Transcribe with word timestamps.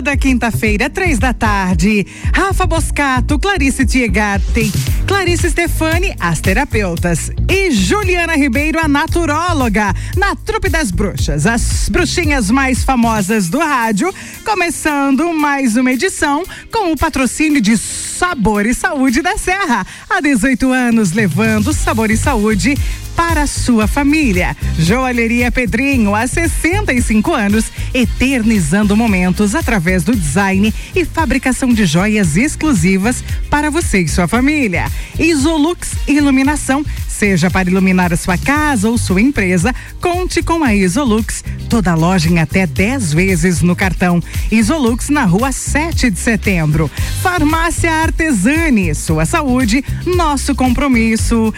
Toda 0.00 0.16
quinta-feira, 0.16 0.88
três 0.88 1.18
da 1.18 1.34
tarde. 1.34 2.06
Rafa 2.32 2.66
Boscato, 2.66 3.38
Clarice 3.38 3.84
Tiegarten, 3.84 4.72
Clarice 5.06 5.50
Stefani, 5.50 6.16
as 6.18 6.40
terapeutas. 6.40 7.30
E 7.46 7.70
Juliana 7.70 8.34
Ribeiro, 8.34 8.80
a 8.80 8.88
naturóloga. 8.88 9.94
Na 10.16 10.34
Trupe 10.34 10.70
das 10.70 10.90
Bruxas, 10.90 11.44
as 11.44 11.90
bruxinhas 11.90 12.50
mais 12.50 12.82
famosas 12.82 13.50
do 13.50 13.58
rádio. 13.58 14.10
Começando 14.42 15.34
mais 15.34 15.76
uma 15.76 15.92
edição 15.92 16.44
com 16.72 16.92
o 16.92 16.96
patrocínio 16.96 17.60
de 17.60 17.76
Sabor 17.76 18.64
e 18.64 18.72
Saúde 18.72 19.20
da 19.20 19.36
Serra. 19.36 19.86
Há 20.08 20.18
18 20.22 20.72
anos 20.72 21.12
levando 21.12 21.74
sabor 21.74 22.10
e 22.10 22.16
saúde 22.16 22.74
para 23.20 23.42
a 23.42 23.46
sua 23.46 23.86
família. 23.86 24.56
Joalheria 24.78 25.52
Pedrinho, 25.52 26.14
há 26.14 26.26
65 26.26 27.34
anos, 27.34 27.66
eternizando 27.92 28.96
momentos 28.96 29.54
através 29.54 30.02
do 30.02 30.16
design 30.16 30.72
e 30.96 31.04
fabricação 31.04 31.68
de 31.68 31.84
joias 31.84 32.38
exclusivas 32.38 33.22
para 33.50 33.68
você 33.68 34.00
e 34.00 34.08
sua 34.08 34.26
família. 34.26 34.90
Isolux 35.18 35.96
Iluminação, 36.08 36.82
seja 37.20 37.50
para 37.50 37.68
iluminar 37.68 38.14
a 38.14 38.16
sua 38.16 38.38
casa 38.38 38.88
ou 38.88 38.96
sua 38.96 39.20
empresa, 39.20 39.74
conte 40.00 40.42
com 40.42 40.64
a 40.64 40.74
Isolux. 40.74 41.44
Toda 41.68 41.94
loja 41.94 42.30
em 42.30 42.38
até 42.38 42.66
10 42.66 43.12
vezes 43.12 43.60
no 43.60 43.76
cartão. 43.76 44.22
Isolux 44.50 45.10
na 45.10 45.26
rua 45.26 45.52
7 45.52 46.10
de 46.10 46.18
setembro. 46.18 46.90
Farmácia 47.20 47.92
Artesani, 47.92 48.94
sua 48.94 49.26
saúde, 49.26 49.84
nosso 50.06 50.54
compromisso. 50.54 51.52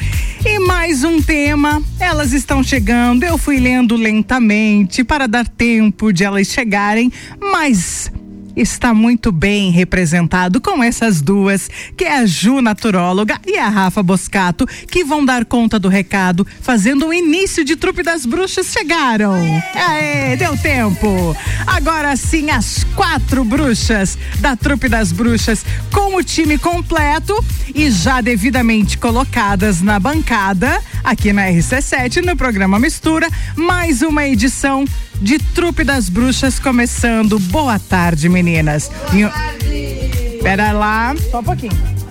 E 0.45 0.59
mais 0.59 1.05
um 1.05 1.23
tema, 1.23 1.80
elas 2.01 2.33
estão 2.33 2.60
chegando. 2.65 3.23
Eu 3.23 3.38
fui 3.38 3.60
lendo 3.60 3.95
lentamente 3.95 5.05
para 5.05 5.29
dar 5.29 5.47
tempo 5.47 6.13
de 6.13 6.24
elas 6.24 6.49
chegarem, 6.49 7.13
mas 7.41 8.10
está 8.56 8.92
muito 8.92 9.33
bem 9.33 9.70
representado 9.70 10.60
com 10.60 10.83
essas 10.83 11.20
duas, 11.20 11.70
que 11.97 12.05
é 12.05 12.18
a 12.18 12.27
Ju 12.27 12.60
Naturóloga 12.60 13.40
e 13.46 13.59
a 13.59 13.68
Rafa 13.68 14.02
Boscato, 14.02 14.66
que 14.66 15.04
vão 15.04 15.24
dar 15.24 15.45
conta 15.45 15.79
do 15.79 15.88
recado, 15.88 16.46
fazendo 16.60 17.07
o 17.07 17.15
início 17.15 17.65
de 17.65 17.77
Trupe 17.77 18.02
das 18.02 18.27
Bruxas 18.27 18.73
chegaram. 18.73 19.35
Aê, 19.74 20.37
deu 20.37 20.57
tempo. 20.57 21.37
Agora 21.66 22.15
sim, 22.16 22.51
as 22.51 22.85
quatro 22.95 23.45
bruxas 23.45 24.18
da 24.40 24.57
Trupe 24.57 24.88
das 24.88 25.12
Bruxas, 25.12 25.65
com 25.93 26.16
o 26.16 26.23
time 26.23 26.59
completo 26.59 27.34
e 27.74 27.90
já 27.90 28.21
devidamente 28.21 28.99
colocadas 28.99 29.80
na 29.80 29.99
bancada, 29.99 30.80
aqui 31.02 31.32
na 31.32 31.49
RC7, 31.49 32.24
no 32.24 32.37
programa 32.37 32.79
Mistura, 32.79 33.29
mais 33.57 34.02
uma 34.02 34.27
edição 34.27 34.84
de 35.23 35.38
Trupe 35.38 35.84
das 35.84 36.09
Bruxas 36.09 36.59
começando. 36.59 37.38
Boa 37.38 37.78
tarde, 37.78 38.28
meninas. 38.28 38.90
Boa 39.10 39.30
tarde. 39.30 40.38
Pera 40.42 40.73
lá, 40.73 41.15
só 41.30 41.38
um 41.38 41.45
pouquinho 41.45 42.02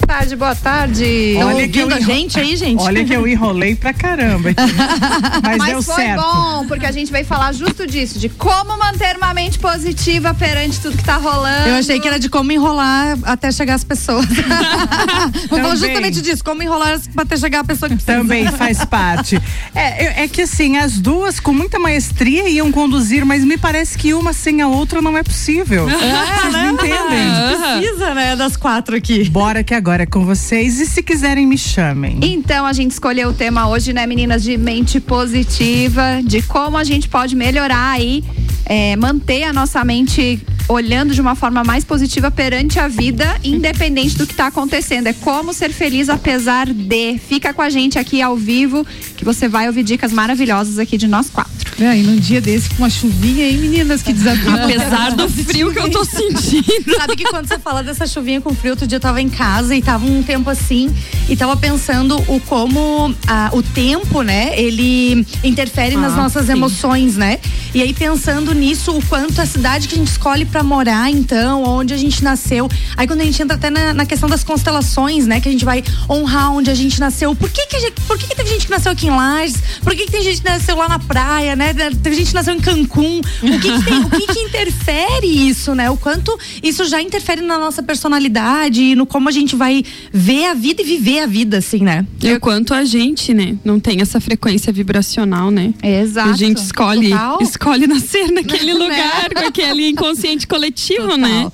tarde, 0.00 0.36
boa 0.36 0.54
tarde. 0.54 1.36
Olha 1.42 1.68
que 1.68 1.78
eu 1.78 1.88
a 1.88 2.00
gente 2.00 2.38
aí, 2.38 2.56
gente. 2.56 2.82
Olha 2.82 3.04
que 3.04 3.12
eu 3.12 3.26
enrolei 3.26 3.74
pra 3.74 3.92
caramba. 3.92 4.50
Aqui. 4.50 4.60
Mas, 5.42 5.58
Mas 5.58 5.70
deu 5.70 5.82
foi 5.82 5.94
certo. 5.94 6.20
bom, 6.20 6.66
porque 6.66 6.86
a 6.86 6.92
gente 6.92 7.10
vai 7.12 7.24
falar 7.24 7.52
justo 7.52 7.86
disso, 7.86 8.18
de 8.18 8.28
como 8.28 8.76
manter 8.76 9.16
uma 9.16 9.32
mente 9.32 9.58
positiva 9.58 10.34
perante 10.34 10.80
tudo 10.80 10.96
que 10.96 11.04
tá 11.04 11.16
rolando. 11.16 11.68
Eu 11.68 11.74
achei 11.76 12.00
que 12.00 12.06
era 12.06 12.18
de 12.18 12.28
como 12.28 12.50
enrolar 12.52 13.18
até 13.22 13.52
chegar 13.52 13.74
as 13.74 13.84
pessoas. 13.84 14.26
Vou 15.48 15.60
falar 15.60 15.76
justamente 15.76 16.20
disso, 16.20 16.44
como 16.44 16.62
enrolar 16.62 17.00
até 17.16 17.36
chegar 17.36 17.60
a 17.60 17.64
pessoa 17.64 17.88
que 17.88 17.96
precisa. 17.96 18.18
Também 18.18 18.46
faz 18.46 18.84
parte. 18.84 19.40
É, 19.74 20.24
é 20.24 20.28
que 20.28 20.42
assim, 20.42 20.76
as 20.76 20.98
duas 20.98 21.40
com 21.40 21.52
muita 21.52 21.78
maestria 21.78 22.48
iam 22.48 22.70
conduzir, 22.72 23.24
mas 23.24 23.44
me 23.44 23.56
parece 23.56 23.96
que 23.96 24.14
uma 24.14 24.32
sem 24.32 24.60
a 24.60 24.68
outra 24.68 25.00
não 25.00 25.16
é 25.16 25.22
possível. 25.22 25.88
É, 25.88 26.40
Vocês 26.40 26.52
não 26.52 26.70
entendem? 26.70 27.80
Precisa, 27.80 28.14
né, 28.14 28.36
das 28.36 28.56
quatro 28.56 28.96
aqui. 28.96 29.28
Bora 29.28 29.62
que 29.62 29.74
agora 29.74 29.89
é 29.98 30.06
com 30.06 30.24
vocês 30.24 30.78
e 30.78 30.86
se 30.86 31.02
quiserem 31.02 31.46
me 31.46 31.58
chamem. 31.58 32.20
Então 32.22 32.64
a 32.64 32.72
gente 32.72 32.92
escolheu 32.92 33.30
o 33.30 33.32
tema 33.32 33.68
hoje, 33.68 33.92
né, 33.92 34.06
meninas, 34.06 34.42
de 34.42 34.56
mente 34.56 35.00
positiva, 35.00 36.20
de 36.24 36.42
como 36.42 36.76
a 36.76 36.84
gente 36.84 37.08
pode 37.08 37.34
melhorar 37.34 37.90
aí, 37.90 38.22
é, 38.66 38.94
manter 38.94 39.42
a 39.42 39.52
nossa 39.52 39.82
mente 39.84 40.40
olhando 40.68 41.12
de 41.12 41.20
uma 41.20 41.34
forma 41.34 41.64
mais 41.64 41.84
positiva 41.84 42.30
perante 42.30 42.78
a 42.78 42.86
vida, 42.86 43.36
independente 43.42 44.16
do 44.16 44.26
que 44.26 44.32
está 44.32 44.46
acontecendo. 44.46 45.08
É 45.08 45.12
como 45.12 45.52
ser 45.52 45.72
feliz 45.72 46.08
apesar 46.08 46.66
de. 46.66 47.18
Fica 47.18 47.52
com 47.52 47.62
a 47.62 47.68
gente 47.68 47.98
aqui 47.98 48.22
ao 48.22 48.36
vivo, 48.36 48.86
que 49.20 49.24
você 49.24 49.46
vai 49.46 49.66
ouvir 49.66 49.82
dicas 49.82 50.14
maravilhosas 50.14 50.78
aqui 50.78 50.96
de 50.96 51.06
nós 51.06 51.28
quatro. 51.28 51.60
É, 51.78 51.98
e 51.98 52.02
num 52.02 52.16
dia 52.16 52.40
desse 52.40 52.70
com 52.70 52.76
uma 52.78 52.88
chuvinha 52.88 53.44
aí, 53.44 53.58
meninas, 53.58 54.00
que 54.00 54.14
desafio. 54.14 54.50
Apesar 54.50 55.12
do 55.14 55.28
frio 55.28 55.70
que 55.70 55.78
eu 55.78 55.90
tô 55.90 56.02
sentindo. 56.08 56.94
Sabe 56.96 57.16
que 57.16 57.24
quando 57.24 57.46
você 57.46 57.58
fala 57.58 57.82
dessa 57.82 58.06
chuvinha 58.06 58.40
com 58.40 58.54
frio, 58.54 58.72
outro 58.72 58.86
dia 58.86 58.96
eu 58.96 59.00
tava 59.00 59.20
em 59.20 59.28
casa 59.28 59.76
e 59.76 59.82
tava 59.82 60.06
um 60.06 60.22
tempo 60.22 60.48
assim 60.48 60.90
e 61.28 61.36
tava 61.36 61.54
pensando 61.54 62.16
o 62.28 62.40
como 62.40 63.14
ah, 63.26 63.50
o 63.52 63.62
tempo, 63.62 64.22
né, 64.22 64.58
ele 64.58 65.26
interfere 65.44 65.96
ah, 65.96 66.00
nas 66.00 66.16
nossas 66.16 66.46
sim. 66.46 66.52
emoções, 66.52 67.18
né? 67.18 67.38
E 67.72 67.82
aí 67.82 67.94
pensando 67.94 68.52
nisso, 68.52 68.90
o 68.96 69.04
quanto 69.06 69.40
a 69.40 69.46
cidade 69.46 69.86
que 69.86 69.94
a 69.94 69.98
gente 69.98 70.08
escolhe 70.08 70.44
para 70.44 70.62
morar, 70.62 71.08
então, 71.10 71.62
onde 71.62 71.94
a 71.94 71.96
gente 71.96 72.22
nasceu. 72.24 72.68
Aí 72.96 73.06
quando 73.06 73.20
a 73.20 73.24
gente 73.24 73.40
entra 73.40 73.56
até 73.56 73.70
na, 73.70 73.94
na, 73.94 74.04
questão 74.04 74.28
das 74.28 74.42
constelações, 74.42 75.26
né, 75.26 75.40
que 75.40 75.48
a 75.48 75.52
gente 75.52 75.64
vai 75.64 75.84
honrar 76.08 76.52
onde 76.52 76.68
a 76.68 76.74
gente 76.74 76.98
nasceu. 76.98 77.34
Por 77.36 77.48
que 77.48 77.66
que, 77.66 77.78
gente, 77.78 78.00
por 78.08 78.18
que, 78.18 78.26
que 78.26 78.34
teve 78.34 78.50
gente 78.50 78.66
que 78.66 78.70
nasceu 78.72 78.90
aqui 78.90 79.06
em 79.06 79.10
Lages? 79.10 79.56
Por 79.82 79.94
que, 79.94 80.04
que 80.06 80.10
tem 80.10 80.22
gente 80.22 80.42
que 80.42 80.48
nasceu 80.48 80.76
lá 80.76 80.88
na 80.88 80.98
praia, 80.98 81.54
né? 81.54 81.72
Teve 82.02 82.16
gente 82.16 82.28
que 82.28 82.34
nasceu 82.34 82.54
em 82.54 82.60
Cancún. 82.60 83.20
O 83.42 83.60
que 83.60 83.72
que, 83.72 83.84
tem, 83.84 83.98
o 84.00 84.10
que 84.10 84.26
que 84.26 84.40
interfere 84.40 85.48
isso, 85.48 85.72
né? 85.74 85.88
O 85.90 85.96
quanto 85.96 86.36
isso 86.62 86.84
já 86.86 87.00
interfere 87.00 87.40
na 87.40 87.56
nossa 87.56 87.82
personalidade 87.82 88.82
e 88.82 88.96
no 88.96 89.06
como 89.06 89.28
a 89.28 89.32
gente 89.32 89.54
vai 89.54 89.84
ver 90.12 90.46
a 90.46 90.54
vida 90.54 90.82
e 90.82 90.84
viver 90.84 91.20
a 91.20 91.26
vida, 91.26 91.58
assim, 91.58 91.80
né? 91.80 92.04
E 92.20 92.32
o 92.32 92.40
quanto 92.40 92.74
a 92.74 92.84
gente, 92.84 93.32
né, 93.32 93.56
não 93.64 93.78
tem 93.78 94.00
essa 94.00 94.20
frequência 94.20 94.72
vibracional, 94.72 95.50
né? 95.50 95.72
Exato. 95.82 96.30
A 96.30 96.32
gente 96.32 96.58
escolhe, 96.58 97.10
escolhe 97.40 97.59
nascer 97.86 98.30
naquele 98.32 98.72
lugar, 98.74 99.30
com 99.34 99.46
aquele 99.46 99.88
inconsciente 99.88 100.46
coletivo, 100.46 101.02
Total. 101.02 101.18
né? 101.18 101.52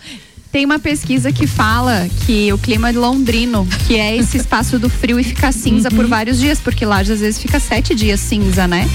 Tem 0.52 0.64
uma 0.64 0.78
pesquisa 0.78 1.30
que 1.32 1.46
fala 1.46 2.08
que 2.24 2.50
o 2.52 2.56
clima 2.56 2.90
londrino, 2.90 3.68
que 3.86 3.96
é 3.96 4.16
esse 4.16 4.38
espaço 4.38 4.78
do 4.78 4.88
frio 4.88 5.20
e 5.20 5.24
fica 5.24 5.52
cinza 5.52 5.90
uhum. 5.90 5.96
por 5.96 6.06
vários 6.06 6.38
dias, 6.38 6.58
porque 6.58 6.86
lá 6.86 7.00
às 7.00 7.08
vezes 7.08 7.38
fica 7.38 7.60
sete 7.60 7.94
dias 7.94 8.20
cinza, 8.20 8.66
né? 8.66 8.88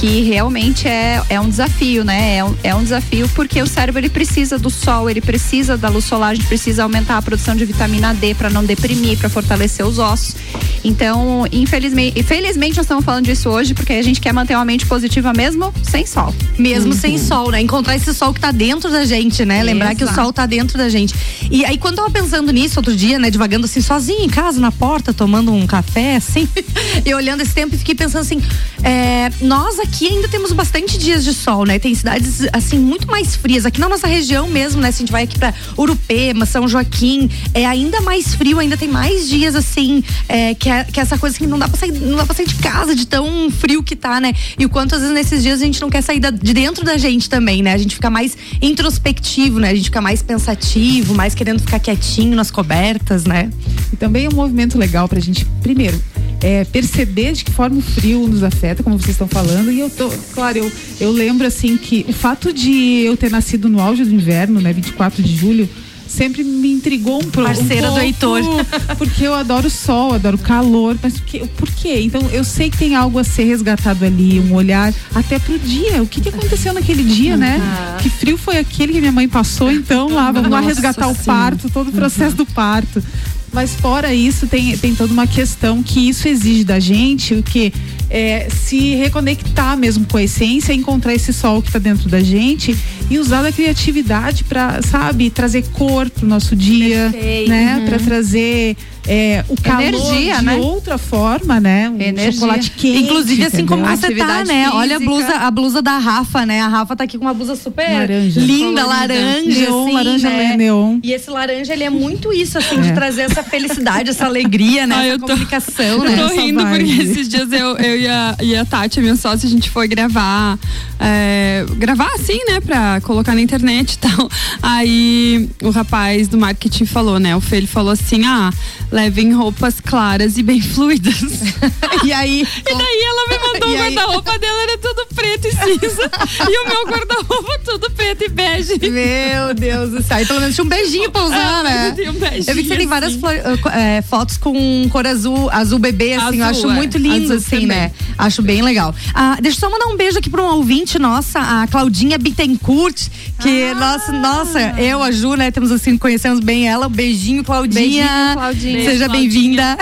Que 0.00 0.20
realmente 0.22 0.86
é, 0.86 1.22
é 1.30 1.40
um 1.40 1.48
desafio, 1.48 2.04
né? 2.04 2.36
É 2.36 2.44
um, 2.44 2.54
é 2.62 2.74
um 2.74 2.82
desafio 2.82 3.28
porque 3.34 3.62
o 3.62 3.66
cérebro 3.66 4.00
ele 4.00 4.10
precisa 4.10 4.58
do 4.58 4.68
sol, 4.68 5.08
ele 5.08 5.22
precisa 5.22 5.76
da 5.76 5.88
luz 5.88 6.04
solar, 6.04 6.32
a 6.32 6.34
gente 6.34 6.46
precisa 6.46 6.82
aumentar 6.82 7.16
a 7.16 7.22
produção 7.22 7.56
de 7.56 7.64
vitamina 7.64 8.12
D 8.14 8.34
para 8.34 8.50
não 8.50 8.62
deprimir, 8.62 9.18
para 9.18 9.30
fortalecer 9.30 9.86
os 9.86 9.98
ossos. 9.98 10.36
Então, 10.84 11.46
infelizmente, 11.50 12.20
infelizmente 12.20 12.76
nós 12.76 12.84
estamos 12.84 13.04
falando 13.04 13.24
disso 13.24 13.48
hoje 13.48 13.74
porque 13.74 13.94
a 13.94 14.02
gente 14.02 14.20
quer 14.20 14.32
manter 14.32 14.54
uma 14.54 14.64
mente 14.64 14.84
positiva 14.86 15.32
mesmo 15.32 15.72
sem 15.82 16.04
sol. 16.04 16.34
Mesmo 16.58 16.92
uhum. 16.92 16.98
sem 16.98 17.18
sol, 17.18 17.50
né? 17.50 17.60
Encontrar 17.60 17.96
esse 17.96 18.12
sol 18.12 18.34
que 18.34 18.40
tá 18.40 18.52
dentro 18.52 18.90
da 18.90 19.04
gente, 19.04 19.44
né? 19.44 19.62
Lembrar 19.62 19.92
Exato. 19.92 20.04
que 20.04 20.12
o 20.12 20.14
sol 20.14 20.32
tá 20.32 20.44
dentro 20.44 20.76
da 20.76 20.90
gente. 20.90 21.14
E 21.50 21.64
aí 21.64 21.78
quando 21.78 21.98
eu 21.98 22.04
tava 22.04 22.10
pensando 22.10 22.52
nisso 22.52 22.78
outro 22.78 22.94
dia, 22.94 23.18
né, 23.18 23.30
devagando 23.30 23.64
assim 23.64 23.80
sozinho 23.80 24.24
em 24.24 24.28
casa 24.28 24.60
na 24.60 24.70
porta, 24.70 25.14
tomando 25.14 25.52
um 25.52 25.66
café 25.66 26.16
assim, 26.16 26.46
e 27.04 27.14
olhando 27.14 27.40
esse 27.40 27.54
tempo 27.54 27.74
e 27.74 27.78
fiquei 27.78 27.94
pensando 27.94 28.20
assim, 28.20 28.42
é, 28.82 29.30
nós 29.40 29.78
aqui 29.78 29.85
ainda 30.06 30.28
temos 30.28 30.52
bastante 30.52 30.98
dias 30.98 31.24
de 31.24 31.32
sol, 31.32 31.64
né? 31.64 31.78
Tem 31.78 31.94
cidades 31.94 32.46
assim 32.52 32.78
muito 32.78 33.06
mais 33.06 33.36
frias. 33.36 33.66
Aqui 33.66 33.80
na 33.80 33.88
nossa 33.88 34.06
região 34.06 34.48
mesmo, 34.48 34.80
né? 34.80 34.90
Se 34.90 34.98
a 34.98 35.00
gente 35.00 35.12
vai 35.12 35.24
aqui 35.24 35.38
para 35.38 35.54
Urupema, 35.76 36.46
São 36.46 36.68
Joaquim, 36.68 37.30
é 37.54 37.66
ainda 37.66 38.00
mais 38.00 38.34
frio, 38.34 38.58
ainda 38.58 38.76
tem 38.76 38.88
mais 38.88 39.28
dias 39.28 39.54
assim, 39.54 40.02
é, 40.28 40.54
que, 40.54 40.68
é, 40.68 40.84
que 40.84 40.98
é 41.00 41.02
essa 41.02 41.18
coisa 41.18 41.36
que 41.38 41.46
não 41.46 41.58
dá 41.58 41.68
para 41.68 41.78
sair, 41.78 41.92
não 41.92 42.16
dá 42.16 42.26
para 42.26 42.34
sair 42.34 42.46
de 42.46 42.54
casa 42.56 42.94
de 42.94 43.06
tão 43.06 43.50
frio 43.50 43.82
que 43.82 43.94
tá, 43.94 44.20
né? 44.20 44.32
E 44.58 44.64
o 44.64 44.68
quanto 44.68 44.94
às 44.94 45.00
vezes 45.00 45.14
nesses 45.14 45.42
dias 45.42 45.60
a 45.60 45.64
gente 45.64 45.80
não 45.80 45.90
quer 45.90 46.02
sair 46.02 46.20
da, 46.20 46.30
de 46.30 46.52
dentro 46.52 46.84
da 46.84 46.96
gente 46.96 47.28
também, 47.28 47.62
né? 47.62 47.72
A 47.72 47.78
gente 47.78 47.94
fica 47.94 48.10
mais 48.10 48.36
introspectivo, 48.60 49.58
né? 49.58 49.70
A 49.70 49.74
gente 49.74 49.86
fica 49.86 50.00
mais 50.00 50.22
pensativo, 50.22 51.14
mais 51.14 51.34
querendo 51.34 51.60
ficar 51.60 51.78
quietinho 51.78 52.36
nas 52.36 52.50
cobertas, 52.50 53.24
né? 53.24 53.50
E 53.92 53.96
também 53.96 54.26
é 54.26 54.28
um 54.28 54.34
movimento 54.34 54.78
legal 54.78 55.08
pra 55.08 55.20
gente, 55.20 55.44
primeiro, 55.62 56.00
é, 56.42 56.64
perceber 56.64 57.32
de 57.32 57.44
que 57.44 57.50
forma 57.50 57.78
o 57.78 57.82
frio 57.82 58.26
nos 58.26 58.42
afeta, 58.42 58.82
como 58.82 58.98
vocês 58.98 59.12
estão 59.12 59.28
falando. 59.28 59.70
E 59.70 59.80
eu 59.80 59.90
tô, 59.90 60.10
claro, 60.34 60.58
eu, 60.58 60.72
eu 61.00 61.12
lembro 61.12 61.46
assim 61.46 61.76
que 61.76 62.04
o 62.08 62.12
fato 62.12 62.52
de 62.52 63.02
eu 63.04 63.16
ter 63.16 63.30
nascido 63.30 63.68
no 63.68 63.80
auge 63.80 64.04
do 64.04 64.14
inverno, 64.14 64.60
né, 64.60 64.72
24 64.72 65.22
de 65.22 65.34
julho, 65.36 65.68
sempre 66.08 66.44
me 66.44 66.72
intrigou 66.72 67.22
um, 67.22 67.30
Parceira 67.30 67.90
um 67.90 67.94
pouco, 67.94 68.00
do 68.00 68.00
Heitor. 68.00 68.42
Porque 68.96 69.26
eu 69.26 69.34
adoro 69.34 69.68
sol, 69.68 70.14
adoro 70.14 70.38
calor, 70.38 70.96
mas 71.02 71.18
por 71.18 71.26
quê? 71.26 71.42
por 71.56 71.70
quê? 71.70 72.00
Então 72.00 72.22
eu 72.32 72.44
sei 72.44 72.70
que 72.70 72.78
tem 72.78 72.94
algo 72.94 73.18
a 73.18 73.24
ser 73.24 73.44
resgatado 73.44 74.04
ali, 74.04 74.40
um 74.40 74.54
olhar 74.54 74.92
até 75.14 75.38
pro 75.38 75.58
dia. 75.58 76.02
O 76.02 76.06
que, 76.06 76.20
que 76.20 76.28
aconteceu 76.28 76.72
naquele 76.72 77.02
dia, 77.02 77.36
né? 77.36 77.60
Que 78.00 78.08
frio 78.08 78.38
foi 78.38 78.58
aquele 78.58 78.92
que 78.92 79.00
minha 79.00 79.12
mãe 79.12 79.28
passou, 79.28 79.70
então 79.70 80.08
lá, 80.08 80.30
vamos 80.32 80.50
Nossa, 80.50 80.62
lá 80.62 80.66
resgatar 80.66 81.06
sim. 81.06 81.12
o 81.12 81.24
parto, 81.24 81.68
todo 81.70 81.88
o 81.88 81.92
processo 81.92 82.30
uhum. 82.30 82.44
do 82.44 82.46
parto. 82.46 83.02
Mas 83.52 83.74
fora 83.74 84.12
isso, 84.12 84.46
tem, 84.46 84.76
tem 84.76 84.94
toda 84.94 85.12
uma 85.12 85.26
questão 85.26 85.82
que 85.82 86.08
isso 86.08 86.28
exige 86.28 86.64
da 86.64 86.78
gente, 86.78 87.34
o 87.34 87.42
que 87.42 87.72
é, 88.10 88.48
se 88.50 88.94
reconectar 88.94 89.76
mesmo 89.76 90.06
com 90.06 90.16
a 90.16 90.22
essência, 90.22 90.72
encontrar 90.72 91.14
esse 91.14 91.32
sol 91.32 91.60
que 91.62 91.68
está 91.68 91.78
dentro 91.78 92.08
da 92.08 92.20
gente 92.20 92.76
e 93.10 93.18
usar 93.18 93.42
da 93.42 93.50
criatividade 93.50 94.44
para, 94.44 94.80
sabe, 94.82 95.30
trazer 95.30 95.64
cor 95.72 96.08
pro 96.10 96.26
nosso 96.26 96.54
dia, 96.54 97.08
Perfeito. 97.12 97.48
né? 97.48 97.78
Uhum. 97.78 97.84
Para 97.86 97.98
trazer 97.98 98.76
é, 99.08 99.44
o 99.48 99.60
calor 99.60 99.82
Energia, 99.82 100.38
de 100.38 100.44
né? 100.44 100.56
outra 100.56 100.98
forma, 100.98 101.60
né? 101.60 101.88
Um 101.90 102.00
Energia. 102.00 102.32
chocolate 102.32 102.70
quente. 102.72 103.04
Inclusive, 103.04 103.44
assim 103.44 103.56
entendeu? 103.62 103.76
como 103.84 103.96
você 103.96 104.14
tá, 104.14 104.44
né? 104.44 104.68
Olha 104.72 104.96
a 104.96 104.98
blusa, 105.00 105.34
a 105.36 105.50
blusa 105.50 105.80
da 105.82 105.98
Rafa, 105.98 106.44
né? 106.44 106.60
A 106.60 106.68
Rafa 106.68 106.96
tá 106.96 107.04
aqui 107.04 107.16
com 107.18 107.24
uma 107.24 107.34
blusa 107.34 107.54
super 107.56 107.88
Laranja. 107.88 108.40
linda, 108.40 108.82
Colorida. 108.82 108.86
laranja, 108.86 109.60
Neon, 109.60 109.84
assim, 109.84 109.92
laranja 109.94 110.28
né? 110.30 110.56
neon. 110.56 110.98
E 111.02 111.12
esse 111.12 111.30
laranja, 111.30 111.72
ele 111.72 111.84
é 111.84 111.90
muito 111.90 112.32
isso, 112.32 112.58
assim, 112.58 112.80
de 112.80 112.88
É. 112.88 112.92
trazer 112.92 113.22
essa 113.22 113.42
felicidade, 113.42 114.10
essa 114.10 114.24
alegria, 114.26 114.86
né? 114.86 114.94
Ah, 114.96 115.04
essa 115.06 115.14
eu 115.14 115.18
tô- 115.18 115.26
comunicação, 115.26 115.84
Eu 115.84 115.98
né? 116.04 116.16
tô 116.16 116.24
Essa 116.26 116.40
rindo 116.40 116.66
porque 116.66 116.82
esses 117.02 117.28
dias 117.28 117.52
eu, 117.52 117.76
eu 117.76 118.00
e, 118.00 118.08
a, 118.08 118.36
e 118.42 118.56
a 118.56 118.64
Tati, 118.64 118.98
a 118.98 119.02
minha 119.02 119.16
sócia, 119.16 119.46
a 119.46 119.50
gente 119.50 119.70
foi 119.70 119.86
gravar. 119.86 120.58
é, 120.98 121.64
gravar 121.76 122.08
assim, 122.14 122.38
né? 122.48 122.60
Pra 122.60 123.00
colocar 123.02 123.34
na 123.34 123.40
internet 123.40 123.92
e 123.92 123.98
tal. 123.98 124.28
Aí 124.62 125.48
o 125.62 125.70
rapaz 125.70 126.28
do 126.28 126.38
marketing 126.38 126.86
falou, 126.86 127.18
né? 127.18 127.36
O 127.36 127.40
Fê, 127.40 127.56
ele 127.58 127.66
falou 127.66 127.92
assim: 127.92 128.24
ah, 128.24 128.50
levem 128.96 129.32
roupas 129.32 129.74
claras 129.80 130.38
e 130.38 130.42
bem 130.42 130.60
fluidas. 130.60 131.14
E 132.04 132.12
aí, 132.12 132.42
E 132.42 132.74
daí 132.74 133.02
ela 133.04 133.28
me 133.28 133.38
mandou 133.52 133.68
o 133.76 133.82
aí? 133.82 133.94
guarda-roupa 133.94 134.38
dela, 134.38 134.62
era 134.62 134.78
tudo 134.78 135.06
preto 135.14 135.48
e 135.48 135.50
cinza. 135.50 136.10
e 136.48 136.58
o 136.64 136.68
meu 136.68 136.86
guarda-roupa 136.86 137.58
tudo 137.64 137.90
preto 137.90 138.24
e 138.24 138.28
bege. 138.28 138.78
meu 138.90 139.54
Deus 139.54 139.90
do 139.90 140.02
céu. 140.02 140.20
E 140.20 140.26
pelo 140.26 140.40
menos 140.40 140.54
tinha 140.54 140.64
um 140.64 140.68
beijinho 140.68 141.10
pra 141.10 141.24
usar, 141.24 141.60
Ah, 141.60 141.62
né? 141.64 141.92
tem 141.96 142.08
um 142.10 142.12
beijinho, 142.12 142.44
Eu 142.46 142.54
vi 142.54 142.62
que 142.62 142.68
você 142.68 142.76
tem 142.76 142.86
várias 142.86 143.12
assim. 143.12 143.20
flor- 143.20 143.72
é, 143.72 144.02
fotos 144.02 144.36
com 144.36 144.88
cor 144.90 145.06
azul, 145.06 145.50
azul 145.50 145.78
bebê, 145.78 146.14
assim, 146.14 146.38
eu 146.38 146.44
Azul, 146.44 146.44
acho 146.44 146.70
é. 146.70 146.74
muito 146.74 146.98
lindo, 146.98 147.24
Azul 147.32 147.36
assim, 147.36 147.50
também. 147.62 147.66
né? 147.66 147.90
Acho 148.18 148.42
bem 148.42 148.62
legal. 148.62 148.94
Ah, 149.14 149.38
deixa 149.40 149.56
eu 149.56 149.60
só 149.60 149.70
mandar 149.70 149.86
um 149.86 149.96
beijo 149.96 150.18
aqui 150.18 150.30
pra 150.30 150.42
um 150.42 150.46
ouvinte 150.56 150.98
nossa, 150.98 151.40
a 151.40 151.66
Claudinha 151.66 152.18
Bittencourt, 152.18 153.08
que, 153.40 153.64
Ah. 153.64 153.74
nossa, 153.74 154.12
nossa, 154.12 154.60
eu, 154.80 155.02
a 155.02 155.10
Ju, 155.10 155.34
né, 155.34 155.50
temos 155.50 155.72
assim, 155.72 155.96
conhecemos 155.98 156.38
bem 156.40 156.68
ela. 156.68 156.86
Um 156.86 156.90
beijinho, 156.90 157.42
Claudinha. 157.42 157.80
Beijinho, 157.80 158.32
Claudinha. 158.34 158.85
Seja 158.86 159.08
bem-vinda. 159.08 159.76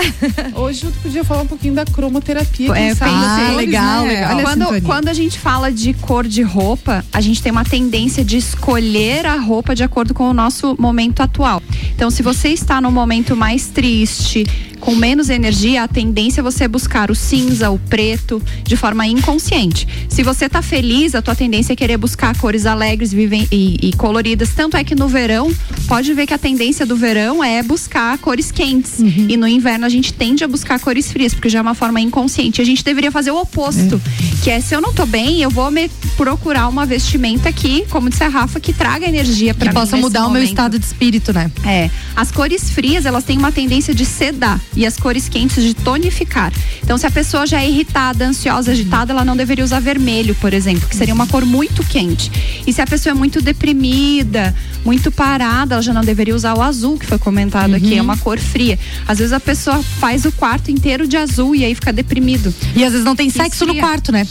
Hoje 0.55 0.85
eu 0.85 0.91
podia 1.03 1.23
falar 1.23 1.43
um 1.43 1.47
pouquinho 1.47 1.75
da 1.75 1.85
cromoterapia. 1.85 2.71
É, 2.71 2.89
pensei. 2.89 3.07
Ah, 3.07 3.53
legal, 3.55 4.03
né? 4.03 4.07
legal. 4.07 4.31
Olha 4.31 4.39
a 4.39 4.43
Quando, 4.43 4.81
quando 4.81 5.07
a 5.09 5.13
gente 5.13 5.37
fala 5.37 5.71
de 5.71 5.93
cor 5.93 6.27
de 6.27 6.41
roupa, 6.41 7.05
a 7.13 7.21
gente 7.21 7.41
tem 7.41 7.51
uma 7.51 7.63
tendência 7.63 8.25
de 8.25 8.37
escolher 8.37 9.27
a 9.27 9.35
roupa 9.35 9.75
de 9.75 9.83
acordo 9.83 10.13
com 10.13 10.27
o 10.27 10.33
nosso 10.33 10.75
momento 10.79 11.21
atual. 11.21 11.61
Então, 11.93 12.09
se 12.09 12.23
você 12.23 12.49
está 12.49 12.81
no 12.81 12.91
momento 12.91 13.35
mais 13.35 13.67
triste, 13.67 14.45
com 14.85 14.95
menos 14.95 15.29
energia, 15.31 15.81
a 15.81 15.87
tendência 15.87 16.41
é 16.41 16.43
você 16.43 16.67
buscar 16.67 17.09
o 17.09 17.15
cinza, 17.15 17.71
o 17.71 17.79
preto, 17.79 18.39
de 18.63 18.77
forma 18.77 19.07
inconsciente. 19.07 19.87
Se 20.07 20.21
você 20.21 20.47
tá 20.47 20.61
feliz, 20.61 21.15
a 21.15 21.23
tua 21.23 21.33
tendência 21.35 21.73
é 21.73 21.75
querer 21.75 21.97
buscar 21.97 22.37
cores 22.37 22.67
alegres 22.67 23.11
vivem- 23.11 23.47
e, 23.51 23.79
e 23.81 23.93
coloridas. 23.93 24.49
Tanto 24.55 24.77
é 24.77 24.83
que 24.83 24.93
no 24.93 25.07
verão, 25.07 25.51
pode 25.87 26.13
ver 26.13 26.27
que 26.27 26.35
a 26.35 26.37
tendência 26.37 26.85
do 26.85 26.95
verão 26.95 27.43
é 27.43 27.63
buscar 27.63 28.15
cores 28.19 28.51
quentes. 28.51 28.99
E 28.99 29.35
no 29.35 29.47
inverno 29.47 29.87
a 29.87 29.89
gente 29.89 30.13
tende 30.13 30.43
a 30.43 30.47
buscar 30.47 30.79
cores 30.79 31.11
frias, 31.11 31.33
porque 31.33 31.49
já 31.49 31.57
é 31.57 31.61
uma 31.63 31.73
forma 31.73 31.99
inconsciente. 31.99 32.61
A 32.61 32.65
gente 32.65 32.83
deveria 32.83 33.11
fazer 33.11 33.31
o 33.31 33.41
oposto, 33.41 33.99
que 34.43 34.51
é 34.51 34.61
se 34.61 34.75
eu 34.75 34.81
não 34.81 34.93
tô 34.93 35.07
bem, 35.07 35.41
eu 35.41 35.49
vou 35.49 35.71
me 35.71 35.89
procurar 36.15 36.67
uma 36.67 36.85
vestimenta 36.85 37.51
que, 37.51 37.85
como 37.89 38.07
disse 38.07 38.23
a 38.23 38.27
Rafa, 38.29 38.59
que 38.59 38.71
traga 38.71 39.07
energia 39.07 39.55
para 39.55 39.63
Que 39.69 39.73
mim. 39.73 39.79
possa 39.81 39.95
nesse 39.95 40.03
mudar 40.03 40.19
o 40.19 40.23
meu 40.29 40.33
momento. 40.35 40.49
estado 40.49 40.77
de 40.77 40.85
espírito, 40.85 41.33
né? 41.33 41.49
É, 41.65 41.89
as 42.15 42.29
cores 42.31 42.69
frias, 42.69 43.03
elas 43.07 43.23
têm 43.23 43.35
uma 43.39 43.51
tendência 43.51 43.91
de 43.95 44.05
sedar 44.05 44.61
e 44.75 44.85
as 44.85 44.97
cores 44.97 45.29
quentes 45.29 45.63
de 45.63 45.73
tonificar. 45.73 46.51
Então, 46.83 46.97
se 46.97 47.05
a 47.05 47.11
pessoa 47.11 47.45
já 47.45 47.61
é 47.61 47.69
irritada, 47.69 48.25
ansiosa, 48.25 48.71
agitada, 48.71 49.13
ela 49.13 49.25
não 49.25 49.35
deveria 49.35 49.63
usar 49.63 49.79
vermelho, 49.79 50.35
por 50.35 50.53
exemplo, 50.53 50.87
que 50.87 50.95
seria 50.95 51.13
uma 51.13 51.27
cor 51.27 51.45
muito 51.45 51.83
quente. 51.83 52.31
E 52.65 52.73
se 52.73 52.81
a 52.81 52.87
pessoa 52.87 53.11
é 53.11 53.13
muito 53.15 53.41
deprimida, 53.41 54.55
muito 54.83 55.11
parada, 55.11 55.75
ela 55.75 55.81
já 55.81 55.93
não 55.93 56.03
deveria 56.03 56.35
usar 56.35 56.55
o 56.55 56.61
azul, 56.61 56.97
que 56.97 57.05
foi 57.05 57.17
comentado 57.17 57.73
aqui, 57.73 57.97
é 57.97 58.01
uma 58.01 58.17
cor 58.17 58.39
fria. 58.39 58.77
Às 59.07 59.19
vezes 59.19 59.33
a 59.33 59.39
pessoa 59.39 59.81
faz 59.81 60.25
o 60.25 60.31
quarto 60.31 60.69
inteiro 60.69 61.07
de 61.07 61.17
azul 61.17 61.55
e 61.55 61.63
aí 61.65 61.73
fica 61.73 61.91
deprimido. 61.91 62.53
E 62.75 62.83
às 62.83 62.91
vezes 62.91 63.05
não 63.05 63.15
tem 63.15 63.29
sexo 63.29 63.65
no 63.65 63.71
Esfria. 63.71 63.87
quarto, 63.87 64.11
né? 64.11 64.27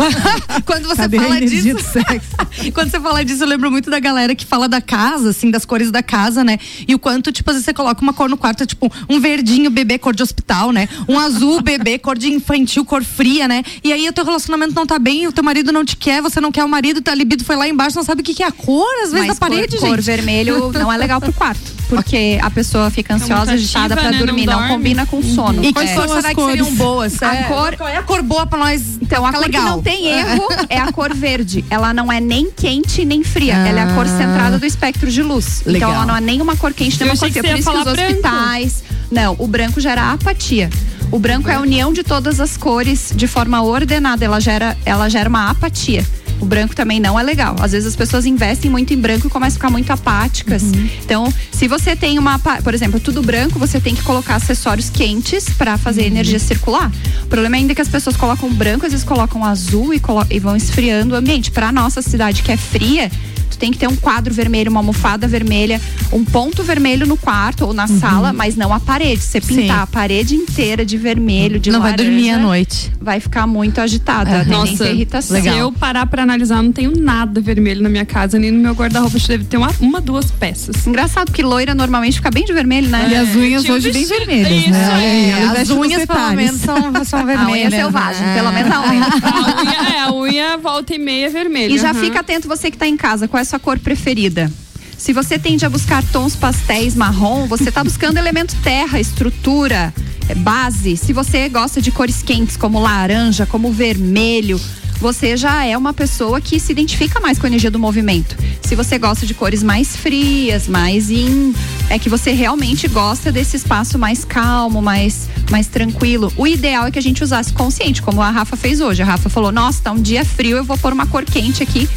Quando 0.64 0.86
você 0.86 1.02
Cadê 1.02 1.18
fala 1.18 1.40
disso. 1.40 1.98
Quando 2.72 2.90
você 2.90 3.00
fala 3.00 3.24
disso, 3.24 3.42
eu 3.42 3.48
lembro 3.48 3.70
muito 3.70 3.90
da 3.90 3.98
galera 3.98 4.34
que 4.34 4.46
fala 4.46 4.68
da 4.68 4.80
casa, 4.80 5.30
assim, 5.30 5.50
das 5.50 5.64
cores 5.64 5.90
da 5.90 6.02
casa, 6.02 6.44
né? 6.44 6.58
E 6.86 6.94
o 6.94 6.98
quanto, 6.98 7.32
tipo, 7.32 7.50
às 7.50 7.56
vezes 7.56 7.64
você 7.64 7.74
coloca 7.74 8.00
uma 8.00 8.12
cor 8.12 8.28
no 8.28 8.36
quarto, 8.36 8.62
é 8.62 8.66
tipo 8.66 8.90
um 9.08 9.20
verdinho 9.20 9.70
bebê 9.70 9.87
cor 9.96 10.14
de 10.14 10.22
hospital, 10.22 10.72
né? 10.72 10.88
Um 11.08 11.18
azul 11.18 11.62
bebê 11.62 11.98
cor 11.98 12.18
de 12.18 12.28
infantil, 12.30 12.84
cor 12.84 13.02
fria, 13.02 13.46
né? 13.48 13.62
E 13.82 13.92
aí 13.92 14.06
o 14.08 14.12
teu 14.12 14.24
relacionamento 14.24 14.74
não 14.74 14.84
tá 14.86 14.98
bem, 14.98 15.26
o 15.28 15.32
teu 15.32 15.44
marido 15.44 15.72
não 15.72 15.84
te 15.84 15.96
quer, 15.96 16.20
você 16.20 16.40
não 16.40 16.50
quer 16.52 16.64
o 16.64 16.68
marido, 16.68 17.00
tua 17.00 17.14
libido 17.14 17.44
foi 17.44 17.54
lá 17.56 17.68
embaixo, 17.68 17.96
não 17.96 18.02
sabe 18.04 18.20
o 18.20 18.24
que, 18.24 18.34
que 18.34 18.42
é 18.42 18.46
a 18.46 18.52
cor, 18.52 18.84
às 19.04 19.12
vezes, 19.12 19.28
Mas 19.28 19.38
da 19.38 19.46
parede, 19.48 19.76
cor, 19.78 19.88
cor 19.88 19.96
gente. 19.96 20.04
vermelho 20.04 20.72
não 20.72 20.92
é 20.92 20.96
legal 20.96 21.20
pro 21.20 21.32
quarto. 21.32 21.78
Porque 21.88 22.38
a 22.42 22.50
pessoa 22.50 22.90
fica 22.90 23.14
ansiosa, 23.14 23.46
muito 23.46 23.50
agitada 23.54 23.96
pra 23.96 24.10
né? 24.10 24.18
Não 24.18 24.26
dormir. 24.26 24.44
Não, 24.44 24.52
dorme. 24.58 24.68
combina 24.68 25.06
com 25.06 25.22
sono. 25.22 25.64
E 25.64 25.68
É. 25.68 25.72
quais 25.72 25.90
cores 25.92 26.10
são 26.10 26.18
as 26.18 26.22
será 26.22 26.34
que 26.34 26.40
cores? 26.42 26.56
seriam 26.58 26.74
boas? 26.76 27.22
A 27.22 27.34
É, 27.34 27.42
cor- 27.44 27.76
Qual 27.76 27.88
é 27.88 27.96
a 27.96 28.02
cor 28.02 28.22
boa 28.22 28.46
pra 28.46 28.58
nós? 28.58 28.98
Então, 29.00 29.24
a 29.24 29.32
cor 29.32 29.40
legal? 29.40 29.62
que 29.64 29.70
não 29.70 29.82
tem 29.82 30.06
erro 30.08 30.46
é 30.68 30.78
a 30.78 30.92
cor 30.92 31.14
verde. 31.14 31.64
Ela 31.70 31.94
não 31.94 32.12
é 32.12 32.20
nem 32.20 32.50
quente 32.50 33.06
nem 33.06 33.22
fria. 33.24 33.54
Ela 33.54 33.80
é 33.80 33.82
a 33.84 33.94
cor 33.94 34.04
Ah. 34.04 34.18
centrada 34.18 34.58
do 34.58 34.66
espectro 34.66 35.10
de 35.10 35.22
luz. 35.22 35.62
Legal. 35.64 35.88
Então, 35.90 36.02
ela 36.02 36.06
não 36.12 36.16
é 36.18 36.20
nem 36.20 36.42
uma 36.42 36.56
cor 36.56 36.74
quente 36.74 36.98
nem 37.00 37.08
Eu 37.08 37.14
uma 37.14 37.18
cor 37.18 37.28
achei 37.28 37.32
que 37.32 37.48
fria. 37.48 37.54
Por 37.56 37.62
você 37.62 37.70
isso 37.70 37.70
ia 37.70 37.72
que 37.72 37.78
os 37.78 37.84
falar 37.84 37.96
branco. 37.96 38.28
hospitais. 38.28 38.82
Não, 39.10 39.36
o 39.38 39.46
branco 39.46 39.80
gera 39.80 40.12
apatia. 40.12 40.70
O 41.10 41.18
branco 41.18 41.48
é 41.48 41.54
a 41.54 41.60
união 41.60 41.92
de 41.92 42.02
todas 42.02 42.38
as 42.38 42.56
cores 42.56 43.12
de 43.14 43.26
forma 43.26 43.62
ordenada. 43.62 44.24
Ela 44.24 44.40
gera, 44.40 44.76
ela 44.84 45.08
gera 45.08 45.28
uma 45.28 45.50
apatia. 45.50 46.04
O 46.40 46.44
branco 46.44 46.74
também 46.74 47.00
não 47.00 47.18
é 47.18 47.22
legal. 47.22 47.56
Às 47.60 47.72
vezes 47.72 47.86
as 47.88 47.96
pessoas 47.96 48.24
investem 48.26 48.70
muito 48.70 48.92
em 48.94 48.96
branco 48.96 49.26
e 49.26 49.30
começam 49.30 49.54
a 49.56 49.58
ficar 49.58 49.70
muito 49.70 49.90
apáticas. 49.92 50.62
Então, 51.04 51.32
se 51.50 51.66
você 51.66 51.96
tem 51.96 52.18
uma, 52.18 52.38
por 52.38 52.72
exemplo, 52.74 53.00
tudo 53.00 53.22
branco, 53.22 53.58
você 53.58 53.80
tem 53.80 53.94
que 53.94 54.02
colocar 54.02 54.36
acessórios 54.36 54.88
quentes 54.88 55.48
para 55.50 55.76
fazer 55.76 56.02
a 56.02 56.06
energia 56.06 56.38
circular. 56.38 56.90
O 57.24 57.26
problema 57.26 57.56
ainda 57.56 57.72
é 57.72 57.74
que 57.74 57.82
as 57.82 57.88
pessoas 57.88 58.16
colocam 58.16 58.48
branco, 58.52 58.86
às 58.86 58.92
vezes 58.92 59.04
colocam 59.04 59.44
azul 59.44 59.92
e, 59.92 59.98
colo- 60.00 60.26
e 60.30 60.38
vão 60.38 60.56
esfriando 60.56 61.14
o 61.14 61.18
ambiente. 61.18 61.50
Para 61.50 61.72
nossa 61.72 62.00
cidade 62.02 62.42
que 62.42 62.52
é 62.52 62.56
fria, 62.56 63.10
tu 63.50 63.58
tem 63.58 63.72
que 63.72 63.78
ter 63.78 63.88
um 63.88 63.96
quadro 63.96 64.32
vermelho, 64.32 64.70
uma 64.70 64.80
almofada 64.80 65.26
vermelha, 65.26 65.80
um 66.12 66.24
ponto 66.24 66.62
vermelho 66.62 67.06
no 67.06 67.16
quarto 67.16 67.66
ou 67.66 67.74
na 67.74 67.86
sala, 67.88 68.32
mas 68.32 68.54
não 68.56 68.72
a 68.72 68.78
parede. 68.80 69.20
Se 69.22 69.28
você 69.32 69.40
pintar 69.40 69.76
Sim. 69.78 69.82
a 69.82 69.86
parede 69.86 70.34
inteira 70.34 70.84
de 70.86 70.96
vermelho, 70.96 71.58
de 71.58 71.70
Não 71.70 71.80
vai 71.80 71.90
laranja, 71.92 72.10
dormir 72.10 72.30
à 72.30 72.38
noite. 72.38 72.92
vai 73.00 73.18
ficar 73.20 73.46
muito 73.46 73.80
agitada. 73.80 74.30
A 74.40 74.44
tendência 74.44 74.58
Nossa, 74.58 74.88
irritação. 74.90 75.42
se 75.42 75.48
eu 75.48 75.72
parar 75.72 76.06
pra 76.06 76.24
analisar, 76.28 76.62
não 76.62 76.72
tenho 76.72 76.92
nada 77.00 77.40
vermelho 77.40 77.82
na 77.82 77.88
minha 77.88 78.04
casa, 78.04 78.38
nem 78.38 78.50
no 78.50 78.58
meu 78.60 78.72
guarda-roupa. 78.74 79.18
Deve 79.26 79.44
ter 79.44 79.56
uma, 79.56 79.70
uma, 79.80 80.00
duas 80.00 80.30
peças. 80.30 80.86
Engraçado 80.86 81.32
que 81.32 81.42
loira 81.42 81.74
normalmente 81.74 82.14
fica 82.16 82.30
bem 82.30 82.44
de 82.44 82.52
vermelho, 82.52 82.88
né? 82.88 83.08
E 83.10 83.14
as 83.16 83.34
unhas 83.34 83.62
tinha 83.62 83.74
um 83.74 83.76
hoje 83.76 83.90
bem 83.92 84.04
vestido- 84.04 84.26
vermelhas, 84.26 84.60
Isso, 84.62 84.70
né? 84.70 85.28
É. 85.30 85.60
As 85.60 85.68
nos 85.68 85.78
unhas, 85.78 86.06
pelo 86.06 86.30
menos, 86.32 86.60
são, 86.60 87.04
são 87.04 87.20
A 87.20 87.24
vermelhas. 87.24 87.52
unha 87.52 87.66
é 87.66 87.70
selvagem, 87.70 88.22
né? 88.26 88.34
pelo 88.36 88.52
menos 88.52 88.72
a 88.72 88.80
unha. 88.82 89.04
A 89.28 89.62
unha, 89.62 89.90
é, 89.96 90.00
a 90.00 90.12
unha 90.12 90.56
volta 90.58 90.94
e 90.94 90.98
meia 90.98 91.26
é 91.26 91.28
vermelha. 91.30 91.72
E 91.74 91.78
já 91.78 91.90
aham. 91.90 92.00
fica 92.00 92.20
atento 92.20 92.46
você 92.48 92.70
que 92.70 92.76
tá 92.78 92.86
em 92.86 92.96
casa, 92.96 93.26
qual 93.26 93.38
é 93.38 93.42
a 93.42 93.44
sua 93.44 93.58
cor 93.58 93.78
preferida? 93.78 94.50
Se 94.96 95.12
você 95.12 95.38
tende 95.38 95.64
a 95.64 95.70
buscar 95.70 96.02
tons 96.12 96.34
pastéis 96.34 96.94
marrom, 96.94 97.46
você 97.46 97.70
tá 97.70 97.84
buscando 97.84 98.16
elemento 98.18 98.56
terra, 98.62 98.98
estrutura, 99.00 99.92
é, 100.28 100.34
base. 100.34 100.96
Se 100.96 101.12
você 101.12 101.48
gosta 101.48 101.80
de 101.80 101.90
cores 101.92 102.22
quentes 102.22 102.56
como 102.56 102.80
laranja, 102.80 103.46
como 103.46 103.70
vermelho, 103.72 104.60
você 105.00 105.36
já 105.36 105.64
é 105.64 105.76
uma 105.76 105.92
pessoa 105.92 106.40
que 106.40 106.58
se 106.58 106.72
identifica 106.72 107.20
mais 107.20 107.38
com 107.38 107.46
a 107.46 107.48
energia 107.48 107.70
do 107.70 107.78
movimento. 107.78 108.36
Se 108.62 108.74
você 108.74 108.98
gosta 108.98 109.24
de 109.24 109.34
cores 109.34 109.62
mais 109.62 109.96
frias, 109.96 110.66
mais 110.66 111.10
in, 111.10 111.54
é 111.88 111.98
que 111.98 112.08
você 112.08 112.32
realmente 112.32 112.88
gosta 112.88 113.30
desse 113.30 113.56
espaço 113.56 113.98
mais 113.98 114.24
calmo, 114.24 114.82
mais 114.82 115.28
mais 115.50 115.66
tranquilo. 115.66 116.32
O 116.36 116.46
ideal 116.46 116.86
é 116.86 116.90
que 116.90 116.98
a 116.98 117.02
gente 117.02 117.22
usasse 117.22 117.52
consciente, 117.52 118.02
como 118.02 118.20
a 118.20 118.30
Rafa 118.30 118.56
fez 118.56 118.80
hoje. 118.80 119.02
A 119.02 119.06
Rafa 119.06 119.28
falou: 119.28 119.52
"Nossa, 119.52 119.82
tá 119.82 119.92
um 119.92 120.00
dia 120.00 120.24
frio, 120.24 120.56
eu 120.56 120.64
vou 120.64 120.76
pôr 120.76 120.92
uma 120.92 121.06
cor 121.06 121.24
quente 121.24 121.62
aqui 121.62 121.88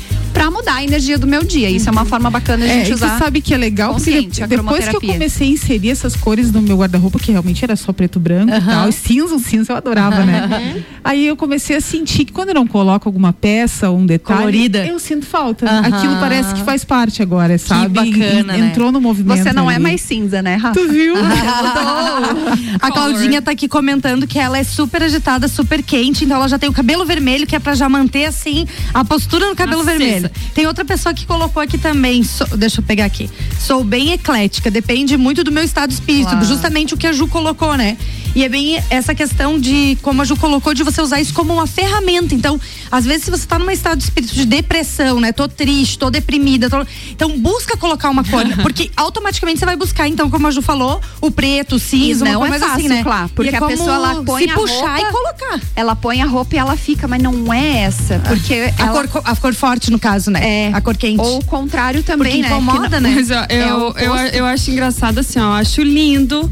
pra 0.42 0.50
mudar 0.52 0.76
a 0.76 0.84
energia 0.84 1.18
do 1.18 1.28
meu 1.28 1.44
dia". 1.44 1.70
Isso 1.70 1.88
é 1.88 1.92
uma 1.92 2.06
forma 2.06 2.30
bacana 2.30 2.66
de 2.66 2.72
a 2.72 2.74
É, 2.74 2.78
gente 2.80 2.88
e 2.94 2.98
você 2.98 3.06
usar. 3.06 3.18
sabe 3.20 3.42
que 3.42 3.54
é 3.54 3.58
legal, 3.58 3.94
porque 3.94 4.28
depois 4.48 4.88
que 4.88 4.96
eu 4.96 5.02
comecei 5.02 5.48
a 5.48 5.52
inserir 5.52 5.90
essas 5.92 6.16
cores 6.16 6.52
no 6.52 6.62
meu 6.62 6.78
guarda-roupa, 6.78 7.20
que 7.20 7.32
realmente 7.32 7.64
era 7.64 7.76
só 7.76 7.92
preto 7.94 8.18
e 8.18 8.22
branco 8.22 8.54
e 8.56 8.62
tal, 8.62 8.90
e 8.90 8.92
cinza, 8.92 9.38
cinza 9.40 9.74
eu 9.74 9.78
adorava, 9.78 10.24
né? 10.26 10.84
Aí 11.04 11.28
eu 11.28 11.36
comecei 11.36 11.76
a 11.76 11.82
sentir 11.82 12.26
que 12.26 12.32
quando 12.32 12.50
eu 12.50 12.56
não 12.56 12.66
coloco 12.68 13.08
alguma 13.08 13.34
peça 13.34 13.90
ou 13.90 13.98
um 14.00 14.06
detalhe, 14.06 14.40
Colorida. 14.40 14.86
eu 14.86 14.98
sinto 15.00 15.26
falta. 15.26 15.70
Aquilo 15.80 16.16
parece 16.20 16.54
que 16.56 16.64
faz 16.64 16.84
parte 16.84 17.22
agora, 17.22 17.58
sabe? 17.58 17.90
bacana, 17.90 18.40
En- 18.40 18.44
né? 18.44 18.60
Entrou 18.72 18.92
no 18.92 19.00
movimento. 19.02 19.44
Você 19.44 19.54
não 19.54 19.70
é 19.70 19.76
ali. 19.76 19.84
mais 19.84 20.02
cinza, 20.02 20.42
né, 20.42 20.56
Rafa? 20.56 20.80
Tu 20.80 20.88
viu? 20.90 21.14
A 22.82 22.92
Claudinha 22.92 23.42
tá 23.42 23.52
aqui 23.52 23.68
comentando 23.68 24.26
que 24.26 24.40
ela 24.40 24.58
é 24.58 24.64
super 24.64 25.04
agitada, 25.04 25.48
super 25.48 25.84
quente, 25.84 26.26
então 26.26 26.38
ela 26.38 26.48
já 26.48 26.58
tem 26.58 26.70
o 26.70 26.74
cabelo 26.74 27.06
vermelho, 27.06 27.46
que 27.46 27.56
é 27.56 27.60
pra 27.60 27.74
já 27.76 27.88
manter 27.90 28.26
assim 28.26 28.66
a 28.94 29.04
postura 29.04 29.48
no 29.50 29.56
cabelo 29.56 29.84
vermelho. 29.84 30.31
Tem 30.54 30.68
outra 30.68 30.84
pessoa 30.86 31.14
que 31.14 31.26
colocou 31.26 31.62
aqui 31.62 31.78
também, 31.78 32.24
deixa 32.58 32.80
eu 32.82 32.84
pegar 32.84 33.06
aqui. 33.06 33.30
Sou 33.60 33.84
bem 33.84 34.12
eclética, 34.12 34.70
depende 34.72 35.16
muito 35.18 35.44
do 35.44 35.52
meu 35.52 35.64
estado 35.64 35.90
de 35.90 35.96
espírito, 35.96 36.30
Claro. 36.30 36.46
justamente 36.46 36.94
o 36.94 36.98
que 36.98 37.08
a 37.08 37.14
Ju 37.14 37.28
colocou, 37.28 37.76
né? 37.76 37.98
E 38.34 38.46
é 38.46 38.50
bem 38.50 38.82
essa 38.90 39.14
questão 39.14 39.60
de, 39.60 39.98
como 40.02 40.22
a 40.22 40.26
Ju 40.26 40.38
colocou, 40.38 40.74
de 40.74 40.84
você 40.84 41.02
usar 41.02 41.20
isso 41.20 41.34
como 41.34 41.52
uma 41.54 41.68
ferramenta. 41.68 42.34
Então, 42.34 42.60
às 42.90 43.04
vezes, 43.04 43.26
se 43.26 43.32
você 43.32 43.46
tá 43.46 43.60
num 43.60 43.70
estado 43.70 43.98
de 43.98 44.06
espírito 44.06 44.34
de 44.34 44.46
depressão, 44.46 45.20
né? 45.20 45.34
Tô 45.34 45.50
triste, 45.50 46.00
tô 46.00 46.10
deprimida. 46.10 46.70
Tô... 46.70 46.86
Então, 47.10 47.38
busca 47.38 47.76
colocar 47.76 48.10
uma 48.10 48.24
cor. 48.24 48.46
porque 48.64 48.90
automaticamente 48.96 49.60
você 49.60 49.66
vai 49.66 49.76
buscar, 49.76 50.08
então, 50.08 50.30
como 50.30 50.48
a 50.48 50.52
Ju 50.52 50.62
falou, 50.62 51.02
o 51.20 51.30
preto, 51.30 51.76
o 51.76 51.80
cinza, 51.80 52.24
não 52.24 52.38
uma 52.40 52.48
é 52.48 52.50
coisa 52.52 52.66
fácil, 52.68 52.80
assim, 52.80 52.88
né? 52.88 53.04
claro, 53.04 53.30
porque 53.36 53.54
é 53.54 53.58
a 53.58 53.66
pessoa, 53.68 53.96
ela 53.96 54.24
põe 54.24 54.44
se 54.46 54.50
a 54.50 54.54
puxar 54.54 54.76
roupa- 54.96 55.00
e 55.02 55.12
colocar. 55.12 55.60
Ela 55.76 55.96
põe 55.96 56.22
a 56.22 56.26
roupa 56.26 56.56
e 56.56 56.58
ela 56.58 56.78
fica, 56.78 57.10
mas 57.10 57.22
não 57.22 57.54
é 57.54 57.80
essa. 57.84 58.20
Porque 58.20 58.72
A, 58.78 58.84
ela, 58.84 59.08
cor, 59.10 59.22
a 59.26 59.36
cor 59.36 59.54
forte, 59.54 59.92
no 59.92 60.00
caso, 60.00 60.32
né? 60.32 60.68
É. 60.68 60.72
A 60.74 60.80
cor 60.80 60.96
quente. 60.96 61.20
Ou 61.20 61.40
o 61.40 61.46
contrário 61.46 62.02
também, 62.02 62.32
Porque 62.42 62.42
né? 62.50 62.56
incomoda, 62.58 63.00
não- 63.02 63.10
né? 63.10 63.16
Mas 63.16 63.30
ó, 63.30 63.46
É 63.50 63.70
eu, 63.70 63.76
o 63.76 64.00
eu, 64.00 64.12
oposto. 64.14 64.36
eu 64.38 64.46
acho 64.46 64.72
engraçado 64.72 65.18
assim, 65.20 65.38
ó. 65.38 65.44
Eu 65.44 65.52
acho 65.54 65.82
lindo. 65.82 66.50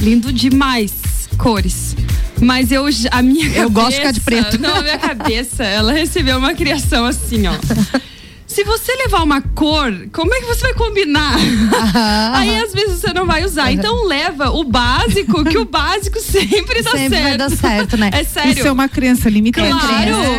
Lindo 0.00 0.32
demais 0.32 0.99
cores. 1.42 1.96
Mas 2.40 2.72
eu 2.72 2.90
já- 2.90 3.08
a 3.12 3.20
minha 3.22 3.46
Eu 3.48 3.70
gosto 3.70 3.90
de 3.90 3.96
ficar 3.96 4.12
de 4.12 4.20
cabeça- 4.20 4.48
preto. 4.48 4.62
Não, 4.62 4.76
a 4.76 4.82
minha 4.82 4.98
cabeça, 4.98 5.62
ela 5.64 5.92
recebeu 5.92 6.38
uma 6.38 6.54
criação 6.54 7.04
assim, 7.04 7.46
ó. 7.46 7.52
Se 8.60 8.64
você 8.64 8.94
levar 8.94 9.22
uma 9.22 9.40
cor, 9.40 9.90
como 10.12 10.34
é 10.34 10.40
que 10.40 10.44
você 10.46 10.60
vai 10.60 10.74
combinar? 10.74 11.34
Aí 12.34 12.58
às 12.58 12.74
vezes 12.74 13.00
você 13.00 13.10
não 13.14 13.24
vai 13.24 13.42
usar. 13.42 13.72
Então 13.72 14.06
leva 14.06 14.50
o 14.50 14.64
básico, 14.64 15.42
que 15.44 15.56
o 15.56 15.64
básico 15.64 16.20
sempre 16.20 16.82
dá 16.82 16.90
Sempre 16.90 17.08
certo. 17.08 17.22
vai 17.22 17.38
dar 17.38 17.50
certo, 17.50 17.96
né? 17.96 18.10
É 18.12 18.22
sério. 18.22 18.52
Isso 18.52 18.66
é 18.66 18.70
uma 18.70 18.86
criança 18.86 19.30
limitante. 19.30 19.70
Claro! 19.70 19.90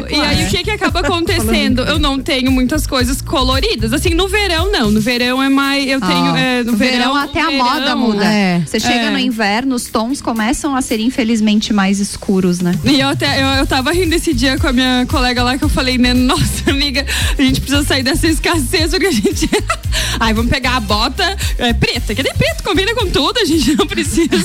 né? 0.01 0.03
E 0.11 0.15
aí 0.21 0.45
o 0.45 0.49
que 0.49 0.63
que 0.63 0.69
acaba 0.69 0.99
acontecendo? 1.07 1.81
Eu 1.81 1.97
não 1.97 2.19
tenho 2.19 2.51
muitas 2.51 2.85
coisas 2.85 3.21
coloridas. 3.23 3.91
Assim, 3.91 4.11
no 4.11 4.27
verão 4.27 4.71
não. 4.71 4.91
No 4.91 5.01
verão 5.01 5.41
é 5.41 5.49
mais. 5.49 5.87
Eu 5.89 5.99
tenho. 5.99 6.35
é, 6.35 6.63
no 6.63 6.75
verão, 6.75 7.13
verão, 7.13 7.15
até 7.15 7.41
a 7.41 7.47
verão, 7.49 7.65
moda 7.65 7.95
muda. 7.95 8.25
é. 8.25 8.61
Você 8.65 8.79
chega 8.79 9.05
É. 9.05 9.09
no 9.09 9.17
inverno, 9.17 9.73
os 9.73 9.85
tons 9.85 10.21
começam 10.21 10.75
a 10.75 10.81
ser 10.83 10.99
infelizmente 10.99 11.73
mais 11.73 11.99
escuros, 11.99 12.59
né? 12.59 12.73
E 12.85 12.99
eu 12.99 13.09
até 13.09 13.41
eu, 13.41 13.47
eu 13.47 13.65
tava 13.65 13.91
rindo 13.91 14.13
esse 14.13 14.31
dia 14.31 14.59
com 14.59 14.67
a 14.67 14.73
minha 14.73 15.07
colega 15.09 15.41
lá 15.43 15.57
que 15.57 15.63
eu 15.63 15.69
falei, 15.69 15.97
né, 15.97 16.13
nossa 16.13 16.69
amiga, 16.69 17.03
a 17.37 17.41
gente 17.41 17.59
precisa 17.59 17.83
sair 17.83 18.03
dessa 18.11 18.27
escassez 18.27 18.91
porque 18.91 19.07
a 19.07 19.11
gente. 19.11 19.49
Ai, 20.19 20.33
vamos 20.33 20.51
pegar 20.51 20.75
a 20.75 20.79
bota 20.79 21.37
é, 21.57 21.73
preta, 21.73 22.13
que 22.13 22.21
nem 22.21 22.33
preto, 22.33 22.63
combina 22.63 22.93
com 22.93 23.07
tudo, 23.07 23.39
a 23.39 23.45
gente 23.45 23.75
não 23.75 23.87
precisa. 23.87 24.29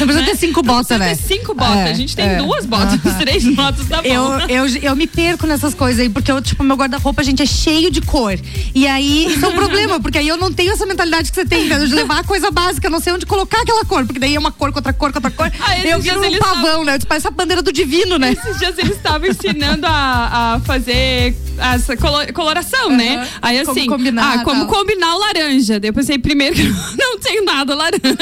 Não 0.00 0.06
precisa 0.06 0.24
ter 0.24 0.36
cinco 0.36 0.62
botas, 0.62 0.86
Precisa 0.86 0.98
né? 0.98 1.14
ter 1.14 1.22
cinco 1.22 1.54
botas. 1.54 1.76
É, 1.76 1.90
a 1.90 1.94
gente 1.94 2.16
tem 2.16 2.26
é. 2.26 2.36
duas 2.36 2.66
botas, 2.66 3.00
três 3.18 3.44
botas, 3.54 3.86
bom. 3.86 4.00
Eu, 4.02 4.40
eu, 4.48 4.66
eu 4.66 4.96
me 4.96 5.06
perco 5.06 5.46
nessas 5.46 5.72
coisas 5.72 6.00
aí, 6.00 6.08
porque 6.08 6.30
eu, 6.30 6.40
tipo, 6.42 6.62
meu 6.64 6.76
guarda-roupa, 6.76 7.22
gente, 7.22 7.42
é 7.42 7.46
cheio 7.46 7.90
de 7.90 8.00
cor. 8.00 8.38
E 8.74 8.86
aí, 8.86 9.26
isso 9.32 9.44
é 9.44 9.48
um 9.48 9.54
problema, 9.54 10.00
porque 10.00 10.18
aí 10.18 10.28
eu 10.28 10.36
não 10.36 10.52
tenho 10.52 10.72
essa 10.72 10.84
mentalidade 10.84 11.30
que 11.30 11.34
você 11.34 11.44
tem, 11.44 11.66
entendeu? 11.66 11.86
De 11.86 11.94
levar 11.94 12.20
a 12.20 12.24
coisa 12.24 12.50
básica, 12.50 12.86
eu 12.86 12.90
não 12.90 13.00
sei 13.00 13.12
onde 13.12 13.24
colocar 13.24 13.62
aquela 13.62 13.84
cor, 13.84 14.04
porque 14.04 14.18
daí 14.18 14.34
é 14.34 14.38
uma 14.38 14.52
cor 14.52 14.72
com 14.72 14.78
outra 14.78 14.92
cor 14.92 15.12
com 15.12 15.18
outra 15.18 15.30
cor. 15.30 15.52
Ah, 15.60 15.78
esses 15.78 15.90
eu 15.90 16.00
viro 16.00 16.20
um 16.20 16.38
pavão, 16.38 16.84
né? 16.84 16.98
Parece 17.06 17.28
a 17.28 17.30
bandeira 17.30 17.62
do 17.62 17.72
divino, 17.72 18.18
né? 18.18 18.32
Esses 18.32 18.58
dias 18.58 18.76
eles 18.78 18.96
estavam 18.96 19.28
ensinando 19.28 19.86
a, 19.86 20.54
a 20.54 20.60
fazer 20.60 21.36
essa 21.58 21.96
colo- 21.96 22.32
coloração, 22.32 22.90
né? 22.96 23.28
Aí 23.42 23.58
Como 23.64 23.78
assim, 23.78 23.86
combinar, 23.88 24.40
ah, 24.40 24.44
como 24.44 24.66
tal. 24.66 24.74
combinar 24.74 25.14
o 25.14 25.18
laranja. 25.18 25.80
Daí 25.80 25.88
eu 25.90 25.94
pensei, 25.94 26.18
primeiro 26.18 26.54
que 26.54 26.62
não 26.98 27.18
tenho 27.18 27.44
nada 27.44 27.74
laranja. 27.74 28.16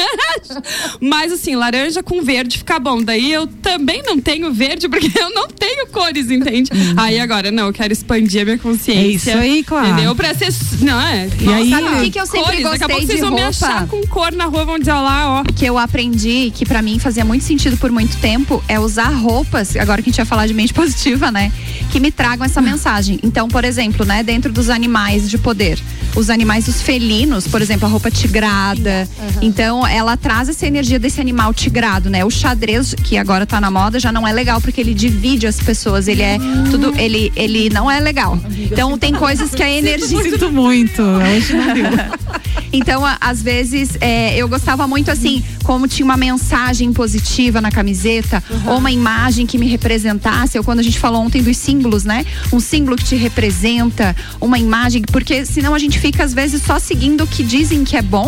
Mas 0.99 1.31
assim, 1.31 1.55
laranja 1.55 2.01
com 2.03 2.21
verde 2.21 2.57
fica 2.59 2.79
bom. 2.79 3.01
Daí 3.01 3.31
eu 3.31 3.47
também 3.47 4.01
não 4.03 4.19
tenho 4.19 4.51
verde, 4.53 4.87
porque 4.89 5.11
eu 5.19 5.29
não 5.33 5.47
tenho 5.47 5.87
cores, 5.87 6.29
entende? 6.29 6.71
Aí 6.97 7.19
agora, 7.19 7.51
não, 7.51 7.67
eu 7.67 7.73
quero 7.73 7.93
expandir 7.93 8.41
a 8.41 8.45
minha 8.45 8.57
consciência. 8.57 9.31
É 9.31 9.35
isso 9.35 9.37
aí, 9.37 9.63
claro. 9.63 9.87
Entendeu? 9.89 10.15
Pra 10.15 10.33
ser. 10.33 10.49
Não, 10.81 10.99
é. 10.99 11.27
E 11.39 11.53
aí- 11.53 11.69
Sabe 11.69 11.87
o 11.87 12.01
que, 12.03 12.11
que 12.11 12.19
eu 12.19 12.25
sempre 12.25 12.43
cores. 12.45 12.63
Daqui 12.63 12.83
a 12.83 12.87
pouco 12.87 13.01
gostei 13.01 13.05
vocês 13.05 13.19
de 13.19 13.21
vão 13.21 13.31
me 13.31 13.41
roupa? 13.41 13.65
achar 13.67 13.87
com 13.87 14.01
cor 14.07 14.31
na 14.31 14.45
rua, 14.45 14.65
vão 14.65 14.79
dizer, 14.79 14.91
ó 14.91 15.01
lá, 15.01 15.29
ó. 15.39 15.43
que 15.43 15.65
eu 15.65 15.77
aprendi, 15.77 16.51
que 16.55 16.65
pra 16.65 16.81
mim 16.81 16.99
fazia 16.99 17.23
muito 17.25 17.43
sentido 17.43 17.77
por 17.77 17.91
muito 17.91 18.17
tempo, 18.17 18.63
é 18.67 18.79
usar 18.79 19.09
roupas, 19.09 19.75
agora 19.75 20.01
que 20.01 20.09
a 20.09 20.11
gente 20.11 20.19
ia 20.19 20.25
falar 20.25 20.47
de 20.47 20.53
mente 20.53 20.73
positiva, 20.73 21.31
né? 21.31 21.51
Que 21.91 21.99
me 21.99 22.11
tragam 22.11 22.45
essa 22.45 22.61
mensagem. 22.61 23.19
Então, 23.23 23.47
por 23.47 23.63
exemplo, 23.65 24.05
né, 24.05 24.23
dentro 24.23 24.51
dos 24.63 24.69
animais 24.69 25.29
de 25.29 25.37
poder, 25.37 25.77
os 26.15 26.29
animais 26.29 26.65
dos 26.65 26.81
felinos, 26.81 27.45
por 27.47 27.61
exemplo, 27.61 27.85
a 27.85 27.91
roupa 27.91 28.09
tigrada. 28.09 29.07
Então, 29.41 29.85
ela 29.85 30.15
traz 30.15 30.47
essa 30.47 30.65
energia 30.65 30.97
desse 30.97 31.19
animal 31.19 31.53
tigrado, 31.53 32.09
né? 32.09 32.23
O 32.23 32.29
xadrez, 32.29 32.93
que 33.03 33.17
agora 33.17 33.45
tá 33.45 33.59
na 33.59 33.69
moda, 33.69 33.99
já 33.99 34.09
não 34.11 34.25
é 34.25 34.31
legal 34.31 34.61
porque 34.61 34.79
ele 34.79 34.93
divide 34.93 35.45
as 35.47 35.59
pessoas, 35.59 36.07
ele 36.07 36.21
é 36.21 36.37
tudo, 36.71 36.93
ele 36.97 37.31
ele 37.35 37.69
não 37.69 37.91
é 37.91 37.99
legal. 37.99 38.39
Então, 38.57 38.97
tem 38.97 39.13
coisas 39.13 39.51
que 39.51 39.61
a 39.61 39.69
energia 39.69 40.23
Sinto 40.23 40.49
muito. 40.51 41.01
Hoje 41.01 41.53
não 41.53 41.73
deu. 41.73 41.83
então, 42.71 43.05
a- 43.05 43.17
às 43.19 43.41
vezes, 43.41 43.97
é, 43.99 44.35
eu 44.37 44.47
gostava 44.47 44.87
muito 44.87 45.11
assim, 45.11 45.43
como 45.63 45.87
tinha 45.87 46.05
uma 46.05 46.15
mensagem 46.17 46.93
positiva 46.93 47.59
na 47.59 47.69
camiseta, 47.71 48.41
ou 48.67 48.77
uma 48.77 48.91
imagem 48.91 49.45
que 49.45 49.57
me 49.57 49.67
representasse, 49.67 50.57
ou 50.57 50.63
quando 50.63 50.79
a 50.79 50.83
gente 50.83 50.99
falou 50.99 51.21
ontem 51.21 51.41
dos 51.41 51.57
símbolos, 51.57 52.03
né? 52.05 52.25
Um 52.51 52.59
símbolo 52.59 52.95
que 52.95 53.03
te 53.03 53.15
representa, 53.15 54.15
uma 54.39 54.52
imagem, 54.59 55.01
porque 55.03 55.45
senão 55.45 55.73
a 55.75 55.79
gente 55.79 55.99
fica, 55.99 56.23
às 56.23 56.33
vezes, 56.33 56.61
só 56.63 56.79
seguindo 56.79 57.23
o 57.23 57.27
que 57.27 57.43
dizem 57.43 57.83
que 57.83 57.95
é 57.97 58.01
bom, 58.01 58.27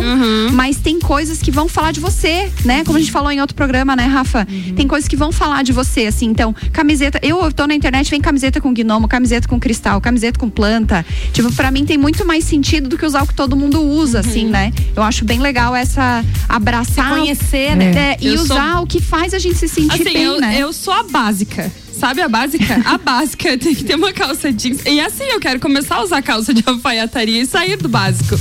mas 0.54 0.78
tem 0.78 1.00
coisas 1.00 1.40
que 1.42 1.52
vão 1.52 1.68
falar 1.68 1.92
de 1.92 2.00
você, 2.00 2.52
né? 2.64 2.84
Como 2.84 2.98
a 2.98 3.00
gente 3.02 3.12
falou 3.12 3.32
em 3.32 3.40
outro 3.42 3.56
programa, 3.56 3.96
né, 3.96 4.06
Rafa? 4.06 4.48
Tem 4.76 4.88
coisas 4.88 5.08
que 5.08 5.16
vão 5.16 5.32
falar 5.32 5.64
de 5.64 5.72
você, 5.72 6.06
assim. 6.08 6.26
Então, 6.28 6.54
camiseta, 6.72 7.20
eu 7.22 7.52
tô 7.52 7.66
na 7.68 7.74
internet, 7.76 8.10
vem 8.10 8.22
camiseta 8.22 8.60
com 8.62 8.74
gnomo, 8.74 9.08
camiseta 9.08 9.48
com 9.48 9.60
cristal, 9.60 10.00
camiseta 10.02 10.40
com 10.40 10.50
planta. 10.50 11.06
Tipo, 11.34 11.52
pra 11.54 11.72
mim 11.72 11.86
tem 11.86 11.98
muito 11.98 12.26
mais 12.26 12.44
sentido 12.44 12.90
do 12.90 12.98
que 12.98 13.06
usar 13.06 13.24
o 13.24 13.28
que 13.28 13.34
todo 13.34 13.56
mundo 13.56 13.82
usa, 13.82 14.20
assim, 14.20 14.46
né? 14.46 14.72
Eu 14.96 15.04
acho 15.04 15.24
bem 15.26 15.40
legal 15.40 15.76
essa 15.76 16.24
abraçar. 16.48 17.10
Conhecer, 17.10 17.76
né? 17.76 17.86
é, 17.96 18.18
e 18.22 18.28
Eu 18.28 18.38
sou- 18.38 18.56
usar 18.56 18.82
o 18.82 18.88
que 18.88 19.02
faz 19.02 19.34
a 19.34 19.40
gente 19.40 19.58
se 19.58 19.68
sentir 19.68 19.94
Assim, 19.94 20.04
bem, 20.04 20.24
eu, 20.24 20.40
né? 20.40 20.58
eu 20.60 20.72
sou 20.74 20.94
a 20.94 21.04
básica. 21.04 21.72
Sabe 21.98 22.22
a 22.22 22.28
básica? 22.30 22.82
A 22.86 22.98
básica 23.00 23.58
tem 23.58 23.74
que 23.74 23.84
ter 23.84 23.96
uma 23.96 24.12
calça 24.12 24.52
jeans. 24.52 24.84
E 24.86 25.00
assim, 25.00 25.24
eu 25.24 25.40
quero 25.40 25.60
começar 25.60 25.96
a 25.96 26.04
usar 26.04 26.22
calça 26.22 26.54
de 26.54 26.64
alfaiataria 26.66 27.42
e 27.42 27.46
sair 27.46 27.78
do 27.78 27.88
básico. 27.88 28.36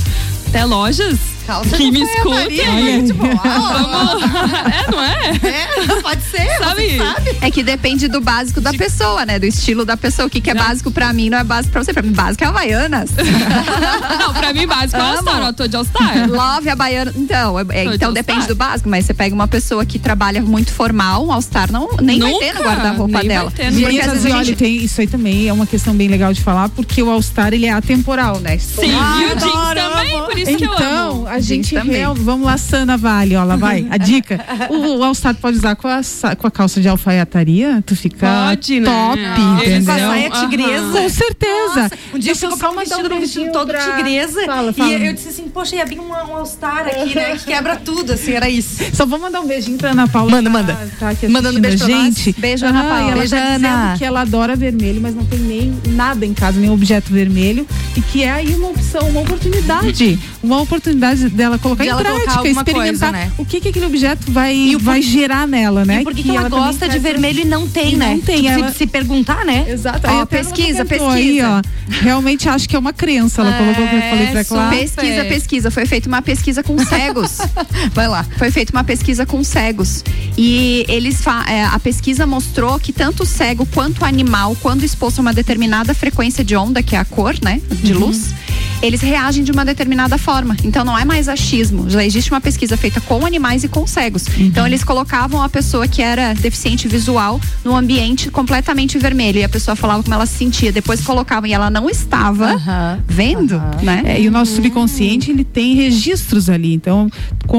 Até 0.47 0.65
lojas 0.65 1.34
Calça 1.45 1.77
que 1.77 1.91
de 1.91 1.91
me 1.91 2.05
tipo, 2.05 3.23
uau. 3.23 3.39
Vamos. 3.43 4.23
É, 4.23 4.91
não 4.91 5.03
é? 5.03 5.29
É, 5.43 6.01
pode 6.01 6.21
ser, 6.23 6.57
Sabe? 6.57 6.89
você 6.89 6.97
sabe. 6.97 7.37
É 7.41 7.51
que 7.51 7.63
depende 7.63 8.07
do 8.07 8.19
básico 8.21 8.59
da 8.61 8.73
pessoa, 8.73 9.25
né? 9.25 9.37
Do 9.39 9.45
estilo 9.45 9.85
da 9.85 9.95
pessoa. 9.97 10.27
O 10.27 10.29
que, 10.29 10.41
que 10.41 10.49
é 10.49 10.55
básico 10.55 10.89
pra 10.91 11.11
mim 11.13 11.29
não 11.29 11.37
é 11.37 11.43
básico 11.43 11.71
pra 11.71 11.83
você. 11.83 11.93
Pra 11.93 12.01
mim, 12.01 12.11
básico 12.11 12.43
é 12.43 12.47
Havaianas. 12.47 13.11
Não, 14.19 14.33
pra 14.33 14.53
mim, 14.53 14.65
básico 14.67 14.97
é 14.97 14.99
Amo. 15.01 15.17
All-Star. 15.29 15.43
Eu 15.45 15.53
tô 15.53 15.67
de 15.67 15.75
All-Star. 15.75 16.29
Love 16.29 16.69
a 16.69 16.75
baiana. 16.75 17.13
Então, 17.15 17.59
é- 17.59 17.61
é- 17.61 17.63
de 17.63 17.95
então 17.95 18.09
All-Star. 18.09 18.11
depende 18.13 18.47
do 18.47 18.55
básico, 18.55 18.89
mas 18.89 19.05
você 19.05 19.13
pega 19.13 19.33
uma 19.35 19.47
pessoa 19.47 19.85
que 19.85 19.99
trabalha 19.99 20.41
muito 20.41 20.71
formal, 20.71 21.25
um 21.25 21.31
All-Star 21.31 21.71
não, 21.71 21.89
nem 22.01 22.19
vai 22.19 22.33
ter 22.33 22.53
no 22.53 22.59
Nunca, 22.59 22.63
guarda-roupa 22.69 23.23
dela. 23.23 23.51
ter, 23.51 23.71
Porque 23.71 23.85
nem 23.87 23.99
às 24.01 24.07
vezes 24.11 24.25
e 24.25 24.31
a 24.31 24.35
olha, 24.35 24.43
gente 24.43 24.57
tem, 24.57 24.75
isso 24.77 24.99
aí 25.01 25.07
também 25.07 25.47
é 25.47 25.53
uma 25.53 25.65
questão 25.65 25.93
bem 25.93 26.07
legal 26.07 26.33
de 26.33 26.41
falar, 26.41 26.69
porque 26.69 27.01
o 27.01 27.09
All-Star 27.09 27.53
ele 27.53 27.65
é 27.65 27.71
atemporal, 27.73 28.39
né? 28.39 28.57
Sim, 28.57 28.93
Ah, 28.95 29.17
e 29.21 29.25
o 29.25 29.35
jeans 29.35 29.73
também, 29.75 30.23
por 30.23 30.37
isso 30.37 30.57
que 30.57 30.63
eu 30.65 30.73
Então, 30.73 31.11
amo. 31.11 31.27
A 31.35 31.39
gente 31.39 31.75
também. 31.75 31.97
real, 31.97 32.15
vamos 32.15 32.45
lá, 32.45 32.57
Sana 32.57 32.97
Vale, 32.97 33.35
ó, 33.35 33.43
lá 33.43 33.55
vai, 33.55 33.85
a 33.89 33.97
dica. 33.97 34.43
O, 34.69 34.97
o 34.99 35.03
All-Star 35.03 35.35
pode 35.35 35.57
usar 35.57 35.75
com 35.75 35.87
a, 35.87 36.01
com 36.37 36.47
a 36.47 36.51
calça 36.51 36.81
de 36.81 36.87
alfaiataria, 36.87 37.83
tu 37.85 37.95
fica 37.95 38.27
Pode, 38.47 38.79
né? 38.79 38.85
top, 38.89 39.19
Ah, 39.23 39.35
Com 39.35 39.41
a 39.41 39.65
entendeu? 39.65 39.85
saia 40.07 40.29
tigresa. 40.29 40.91
Com 40.91 41.09
certeza. 41.09 41.81
Nossa, 41.83 41.91
um 42.13 42.19
dia 42.19 42.31
eu 42.31 42.35
fui 42.35 42.49
comprar 42.49 42.69
um 42.71 42.85
só 42.85 43.19
vestido, 43.19 43.45
um 43.45 43.51
todo 43.51 43.67
pra- 43.67 43.79
tigresa. 43.97 44.45
Fala, 44.45 44.73
fala. 44.73 44.89
E 44.93 45.07
eu 45.07 45.13
disse 45.13 45.29
assim, 45.29 45.43
poxa, 45.49 45.75
ia 45.75 45.85
vir 45.85 45.99
um, 45.99 46.07
um 46.09 46.13
All-Star 46.35 46.87
aqui, 46.87 47.15
né? 47.15 47.35
Que 47.37 47.45
quebra 47.45 47.75
tudo, 47.75 48.13
assim, 48.13 48.31
era 48.31 48.49
isso. 48.49 48.83
Só 48.93 49.05
vou 49.05 49.19
mandar 49.19 49.41
um 49.41 49.47
beijinho 49.47 49.77
pra 49.77 49.91
Ana 49.91 50.07
Paula. 50.07 50.31
Manda, 50.31 50.49
tá- 50.49 50.57
manda. 50.57 50.91
Tá 50.99 51.09
aqui 51.09 51.27
Mandando 51.27 51.59
beijo 51.59 51.77
pra 51.85 51.87
nós. 51.87 52.03
gente. 52.15 52.35
Beijo, 52.39 52.65
Ana 52.65 52.79
Ah, 52.79 52.83
Paula. 52.83 53.01
e 53.01 53.05
ela 53.11 53.15
Beijo, 53.19 53.35
tá 53.35 53.37
Ana. 53.41 53.57
dizendo 53.83 53.97
que 53.97 54.05
ela 54.05 54.21
adora 54.21 54.55
vermelho, 54.55 55.01
mas 55.01 55.15
não 55.15 55.25
tem 55.25 55.39
nem 55.39 55.77
nada 55.89 56.25
em 56.25 56.33
casa, 56.33 56.59
nenhum 56.59 56.73
objeto 56.73 57.11
vermelho. 57.11 57.67
E 57.95 58.01
que 58.01 58.23
é 58.23 58.31
aí 58.31 58.53
uma 58.55 58.69
opção, 58.69 59.07
uma 59.09 59.21
oportunidade. 59.21 60.19
Uma 60.41 60.61
oportunidade 60.61 61.21
dela 61.29 61.57
colocar 61.57 61.83
De 61.83 61.89
em 61.89 61.91
ela 61.91 62.01
prática, 62.01 62.47
experimentar 62.47 62.73
coisa, 62.73 63.11
né? 63.11 63.31
o 63.37 63.45
que, 63.45 63.59
que 63.61 63.69
aquele 63.69 63.85
objeto 63.85 64.31
vai, 64.31 64.55
E 64.55 64.73
por- 64.73 64.81
vai 64.83 65.01
gerar 65.01 65.47
nela, 65.47 65.83
né? 65.85 66.01
E 66.01 66.03
por 66.03 66.13
que, 66.13 66.23
que 66.23 66.29
ela, 66.29 66.49
também 66.49 66.65
gosta 66.65 66.87
de 66.89 66.99
vermelho 66.99 67.41
e 67.41 67.45
não 67.45 67.67
tem, 67.67 67.93
E 67.93 67.95
né? 67.95 68.11
não 68.15 68.21
tem, 68.21 68.37
Tipo, 68.37 68.47
ela- 68.49 68.71
se, 68.71 68.77
se 68.79 68.87
perguntar, 68.87 69.45
né? 69.45 69.65
Exato. 69.69 70.07
Ó, 70.07 70.09
ela 70.11 70.25
pesquisa, 70.25 70.85
pesquisa. 70.85 71.11
Aí, 71.13 71.41
ó, 71.41 71.61
realmente 71.89 72.47
acho 72.49 72.67
que 72.67 72.75
é 72.75 72.79
uma 72.79 72.93
crença. 72.93 73.41
Ela 73.41 73.53
colocou 73.57 73.87
que 73.87 73.95
eu 73.95 74.01
falei 74.01 74.27
pra. 74.27 74.45
Clara. 74.45 74.75
Pesquisa, 74.77 75.25
pesquisa. 75.25 75.71
Foi 75.71 75.85
feita 75.85 76.07
uma 76.07 76.21
pesquisa 76.21 76.63
com 76.63 76.77
cegos. 76.85 77.37
Vai 77.93 78.07
lá. 78.07 78.25
Foi 78.37 78.51
feita 78.51 78.71
uma 78.71 78.83
pesquisa 78.83 79.25
com 79.25 79.43
cegos. 79.43 80.03
E 80.37 80.85
eles 80.87 81.21
fa- 81.21 81.45
é, 81.47 81.63
a 81.65 81.79
pesquisa 81.79 82.25
mostrou 82.27 82.79
que 82.79 82.91
tanto 82.93 83.23
o 83.23 83.25
cego 83.25 83.65
quanto 83.67 84.01
o 84.01 84.05
animal, 84.05 84.55
quando 84.61 84.83
exposto 84.83 85.19
a 85.19 85.21
uma 85.21 85.33
determinada 85.33 85.93
frequência 85.93 86.43
de 86.43 86.55
onda, 86.55 86.83
que 86.83 86.95
é 86.95 86.99
a 86.99 87.05
cor, 87.05 87.35
né? 87.41 87.61
De 87.83 87.93
luz, 87.93 88.33
eles 88.81 89.01
reagem 89.01 89.43
de 89.43 89.51
uma 89.51 89.65
determinada 89.65 90.17
forma. 90.17 90.55
Então 90.63 90.83
não 90.83 90.97
é 90.97 91.05
mais 91.05 91.27
achismo. 91.27 91.89
Já 91.89 92.03
existe 92.05 92.31
uma 92.31 92.41
pesquisa 92.41 92.77
feita 92.77 93.01
com 93.01 93.25
animais 93.25 93.63
e 93.63 93.67
com 93.67 93.85
cegos. 93.87 94.27
Uhum. 94.27 94.45
Então 94.45 94.65
eles 94.65 94.83
colocavam 94.83 95.41
a 95.41 95.49
pessoa 95.49 95.87
que 95.87 96.01
era 96.01 96.33
deficiente 96.33 96.87
visual 96.87 97.39
no 97.63 97.75
ambiente 97.75 98.29
completamente 98.29 98.97
vermelho 98.97 99.39
e 99.39 99.43
a 99.43 99.49
pessoa 99.49 99.75
falava 99.75 100.03
como 100.03 100.13
ela 100.13 100.25
se 100.25 100.37
sentia. 100.37 100.71
Depois 100.71 101.01
colocavam 101.01 101.49
e 101.49 101.53
ela 101.53 101.69
não 101.69 101.89
estava 101.89 102.53
uhum. 102.53 103.01
vendo, 103.07 103.61
né? 103.81 104.03
É, 104.05 104.21
e 104.21 104.27
o 104.27 104.31
nosso 104.31 104.55
subconsciente 104.55 105.31
ele 105.31 105.43
tem 105.43 105.75
registros 105.75 106.49
ali. 106.49 106.73
Então 106.73 107.09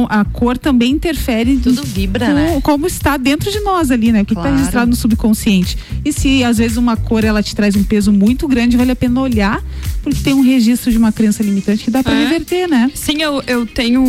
a 0.09 0.25
cor 0.25 0.57
também 0.59 0.93
interfere. 0.93 1.57
Tudo 1.59 1.83
vibra, 1.83 2.27
com, 2.27 2.33
né? 2.33 2.61
Como 2.63 2.87
está 2.87 3.17
dentro 3.17 3.51
de 3.51 3.61
nós 3.61 3.91
ali, 3.91 4.13
né? 4.13 4.23
O 4.23 4.25
que 4.25 4.33
está 4.33 4.43
claro. 4.43 4.57
registrado 4.57 4.91
no 4.91 4.97
subconsciente. 4.97 5.77
E 6.05 6.13
se 6.13 6.45
às 6.45 6.59
vezes 6.59 6.77
uma 6.77 6.97
cor 6.97 7.25
ela 7.25 7.43
te 7.43 7.55
traz 7.55 7.75
um 7.77 7.83
peso 7.83 8.13
muito 8.13 8.47
grande, 8.47 8.77
vale 8.77 8.93
a 8.93 8.97
pena 8.97 9.21
olhar, 9.21 9.63
porque 10.03 10.21
tem 10.21 10.35
um 10.35 10.43
registro 10.43 10.91
de 10.91 10.99
uma 10.99 11.06
crença 11.13 11.43
limitante 11.43 11.85
que 11.85 11.91
dá 11.91 12.03
para 12.03 12.15
é. 12.15 12.25
reverter, 12.25 12.69
né? 12.69 12.91
Sim, 12.95 13.23
eu, 13.23 13.43
eu 13.47 13.67
tenho 13.67 14.03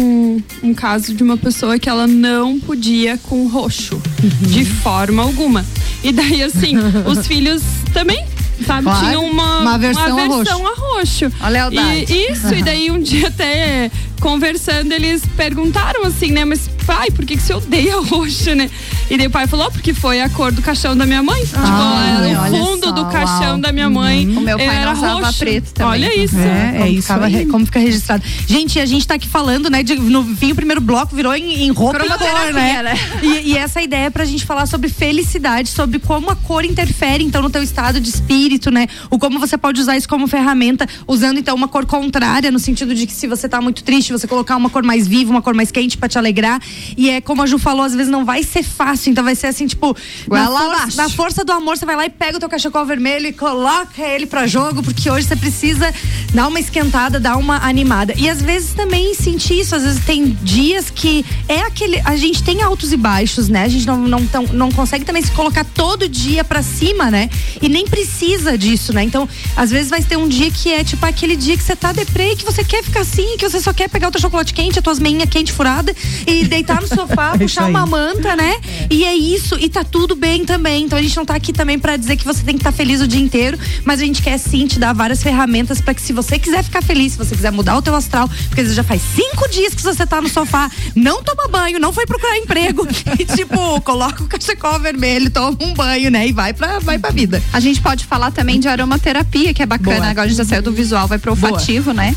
um, 0.63 0.73
caso 0.73 1.13
de 1.13 1.23
uma 1.23 1.37
pessoa 1.37 1.79
que 1.79 1.89
ela 1.89 2.07
não 2.07 2.59
podia 2.59 3.17
com 3.17 3.47
roxo, 3.47 4.01
uhum. 4.23 4.49
de 4.49 4.65
forma 4.65 5.23
alguma. 5.23 5.65
E 6.03 6.11
daí, 6.11 6.43
assim, 6.43 6.75
os 7.05 7.27
filhos 7.27 7.61
também 7.93 8.25
sabe? 8.65 8.83
Claro. 8.83 9.05
Tinha 9.05 9.19
uma, 9.19 9.59
uma 9.61 9.77
versão, 9.77 10.07
uma 10.07 10.15
versão 10.15 10.65
a 10.65 10.69
roxo. 10.69 10.83
A 10.83 10.87
roxo. 10.97 11.31
A 11.39 11.49
lealdade. 11.49 12.05
E, 12.11 12.31
isso, 12.31 12.53
e 12.53 12.63
daí 12.63 12.89
um 12.91 12.99
dia 12.99 13.27
até 13.27 13.91
conversando, 14.19 14.91
eles 14.91 15.23
perguntaram 15.35 16.03
assim, 16.05 16.31
né? 16.31 16.45
Mas 16.45 16.69
pai, 16.87 17.11
por 17.11 17.25
que, 17.25 17.35
que 17.35 17.43
você 17.43 17.53
odeia 17.53 17.99
roxo, 18.01 18.55
né? 18.55 18.69
E 19.09 19.17
daí 19.17 19.27
o 19.27 19.29
pai 19.29 19.45
falou, 19.45 19.69
porque 19.69 19.93
foi 19.93 20.21
a 20.21 20.29
cor 20.29 20.51
do 20.51 20.61
caixão 20.61 20.95
da 20.95 21.05
minha 21.05 21.21
mãe. 21.21 21.41
Tipo, 21.45 21.59
ah, 21.59 22.17
tipo, 22.17 22.23
era 22.25 22.41
o 22.41 22.65
fundo 22.65 22.85
só, 22.87 22.91
do 22.91 23.05
caixão 23.05 23.51
uau. 23.51 23.57
da 23.57 23.71
minha 23.71 23.89
mãe. 23.89 24.27
Uhum. 24.27 24.37
O 24.37 24.41
meu 24.41 24.57
pai 24.57 24.67
era 24.67 24.85
não 24.85 24.93
usava 24.93 25.25
roxo. 25.25 25.39
preto 25.39 25.73
também. 25.73 25.91
Olha 25.91 26.17
isso. 26.17 26.37
É, 26.37 26.81
é 26.81 26.89
isso. 26.89 27.07
Ficava, 27.07 27.29
como 27.51 27.65
fica 27.65 27.79
registrado. 27.79 28.23
Gente, 28.47 28.79
a 28.79 28.85
gente 28.85 29.05
tá 29.05 29.15
aqui 29.15 29.27
falando, 29.27 29.69
né? 29.69 29.83
De, 29.83 29.95
no 29.95 30.23
fim, 30.35 30.51
o 30.51 30.55
primeiro 30.55 30.81
bloco 30.81 31.15
virou 31.15 31.35
em, 31.35 31.63
em 31.63 31.71
roupa 31.71 32.05
e 32.05 32.07
cor, 32.07 32.53
né? 32.53 32.83
né? 32.83 32.99
E, 33.21 33.51
e, 33.51 33.57
essa 33.57 33.81
ideia 33.81 34.05
é 34.05 34.09
pra 34.09 34.25
gente 34.25 34.45
falar 34.45 34.65
sobre 34.65 34.89
felicidade, 34.89 35.69
sobre 35.69 35.99
como 35.99 36.29
a 36.29 36.35
cor 36.35 36.63
interfere, 36.65 37.23
então, 37.23 37.41
no 37.41 37.49
teu 37.49 37.63
estado 37.63 37.99
de 37.99 38.09
espírito, 38.09 38.71
né? 38.71 38.87
O 39.09 39.19
como 39.19 39.39
você 39.39 39.57
pode 39.57 39.79
usar 39.81 39.97
isso 39.97 40.07
como 40.07 40.27
ferramenta, 40.27 40.87
usando, 41.07 41.37
então, 41.37 41.55
uma 41.55 41.67
cor 41.67 41.85
contrária, 41.85 42.51
no 42.51 42.59
sentido 42.59 42.93
de 42.93 43.07
que 43.07 43.13
se 43.13 43.27
você 43.27 43.47
tá 43.47 43.61
muito 43.61 43.83
triste, 43.83 44.06
você 44.11 44.27
colocar 44.27 44.55
uma 44.55 44.69
cor 44.69 44.83
mais 44.83 45.07
viva, 45.07 45.31
uma 45.31 45.41
cor 45.41 45.53
mais 45.53 45.71
quente 45.71 45.97
para 45.97 46.09
te 46.09 46.17
alegrar. 46.17 46.61
E 46.95 47.09
é 47.09 47.21
como 47.21 47.41
a 47.41 47.45
Ju 47.45 47.57
falou, 47.57 47.83
às 47.83 47.93
vezes 47.93 48.11
não 48.11 48.25
vai 48.25 48.43
ser 48.43 48.63
fácil, 48.63 49.11
então 49.11 49.23
vai 49.23 49.35
ser 49.35 49.47
assim, 49.47 49.67
tipo, 49.67 49.95
na 50.27 50.47
força, 50.47 50.97
na 50.97 51.09
força, 51.09 51.45
do 51.45 51.51
amor, 51.51 51.77
você 51.77 51.85
vai 51.85 51.95
lá 51.95 52.05
e 52.05 52.09
pega 52.09 52.37
o 52.37 52.39
teu 52.39 52.49
cachecol 52.49 52.85
vermelho 52.85 53.27
e 53.27 53.33
coloca 53.33 54.01
ele 54.01 54.25
para 54.25 54.47
jogo, 54.47 54.81
porque 54.81 55.09
hoje 55.09 55.27
você 55.27 55.35
precisa 55.35 55.93
dar 56.33 56.47
uma 56.47 56.59
esquentada, 56.59 57.19
dar 57.19 57.37
uma 57.37 57.57
animada. 57.65 58.13
E 58.17 58.29
às 58.29 58.41
vezes 58.41 58.73
também 58.73 59.13
sentir 59.13 59.59
isso, 59.59 59.75
às 59.75 59.83
vezes 59.83 60.03
tem 60.03 60.37
dias 60.41 60.89
que 60.89 61.25
é 61.47 61.61
aquele, 61.61 61.99
a 62.03 62.15
gente 62.15 62.43
tem 62.43 62.61
altos 62.61 62.91
e 62.91 62.97
baixos, 62.97 63.47
né? 63.47 63.63
A 63.63 63.67
gente 63.67 63.85
não 63.85 63.97
não, 63.97 64.25
tão, 64.25 64.43
não 64.47 64.71
consegue 64.71 65.05
também 65.05 65.21
se 65.21 65.31
colocar 65.31 65.63
todo 65.63 66.07
dia 66.07 66.43
para 66.43 66.61
cima, 66.61 67.11
né? 67.11 67.29
E 67.61 67.69
nem 67.69 67.85
precisa 67.85 68.57
disso, 68.57 68.93
né? 68.93 69.03
Então, 69.03 69.27
às 69.55 69.69
vezes 69.69 69.89
vai 69.89 70.01
ter 70.01 70.17
um 70.17 70.27
dia 70.27 70.49
que 70.51 70.71
é 70.71 70.83
tipo 70.83 71.05
aquele 71.05 71.35
dia 71.35 71.57
que 71.57 71.63
você 71.63 71.75
tá 71.75 71.91
deprê, 71.91 72.35
que 72.35 72.45
você 72.45 72.63
quer 72.63 72.83
ficar 72.83 73.01
assim, 73.01 73.37
que 73.37 73.47
você 73.47 73.59
só 73.59 73.73
quer 73.73 73.89
pegar 73.97 74.09
o 74.09 74.11
teu 74.11 74.21
chocolate 74.21 74.53
quente 74.53 74.77
as 74.77 74.83
tuas 74.83 74.99
meinhas 74.99 75.27
quente 75.27 75.51
furada 75.51 75.91
e 76.27 76.45
deitar 76.45 76.79
no 76.79 76.87
sofá, 76.87 77.31
é 77.35 77.37
puxar 77.39 77.65
uma 77.67 77.83
manta, 77.87 78.35
né? 78.35 78.55
É. 78.81 78.87
E 78.91 79.03
é 79.03 79.15
isso, 79.15 79.57
e 79.59 79.67
tá 79.69 79.83
tudo 79.83 80.15
bem 80.15 80.45
também. 80.45 80.83
Então 80.83 80.99
a 80.99 81.01
gente 81.01 81.17
não 81.17 81.25
tá 81.25 81.33
aqui 81.33 81.51
também 81.51 81.79
para 81.79 81.97
dizer 81.97 82.15
que 82.15 82.23
você 82.23 82.43
tem 82.43 82.53
que 82.53 82.59
estar 82.59 82.71
tá 82.71 82.77
feliz 82.77 83.01
o 83.01 83.07
dia 83.07 83.19
inteiro, 83.19 83.57
mas 83.83 83.99
a 83.99 84.05
gente 84.05 84.21
quer 84.21 84.37
sim 84.37 84.67
te 84.67 84.77
dar 84.77 84.93
várias 84.93 85.23
ferramentas 85.23 85.81
para 85.81 85.95
que 85.95 86.01
se 86.01 86.13
você 86.13 86.37
quiser 86.37 86.63
ficar 86.63 86.83
feliz, 86.83 87.13
se 87.13 87.17
você 87.17 87.35
quiser 87.35 87.51
mudar 87.51 87.75
o 87.75 87.81
teu 87.81 87.95
astral, 87.95 88.29
porque 88.49 88.63
já 88.65 88.83
faz 88.83 89.01
cinco 89.15 89.49
dias 89.49 89.73
que 89.73 89.81
você 89.81 90.05
tá 90.05 90.21
no 90.21 90.29
sofá, 90.29 90.69
não 90.93 91.23
toma 91.23 91.47
banho, 91.47 91.79
não 91.79 91.91
foi 91.91 92.05
procurar 92.05 92.37
emprego 92.37 92.87
e 93.17 93.25
tipo, 93.25 93.81
coloca 93.81 94.21
o 94.23 94.27
cachecol 94.27 94.79
vermelho, 94.79 95.31
toma 95.31 95.57
um 95.59 95.73
banho, 95.73 96.11
né? 96.11 96.27
E 96.27 96.31
vai 96.31 96.53
pra, 96.53 96.77
vai 96.77 96.99
pra 96.99 97.09
vida. 97.09 97.41
A 97.51 97.59
gente 97.59 97.81
pode 97.81 98.05
falar 98.05 98.29
também 98.29 98.59
de 98.59 98.67
aromaterapia, 98.67 99.55
que 99.55 99.63
é 99.63 99.65
bacana. 99.65 99.97
Boa. 99.97 100.09
Agora 100.09 100.25
a 100.25 100.27
gente 100.27 100.37
já 100.37 100.45
saiu 100.45 100.61
do 100.61 100.71
visual, 100.71 101.07
vai 101.07 101.17
pro 101.17 101.31
olfativo, 101.31 101.93
Boa. 101.93 102.03
né? 102.03 102.15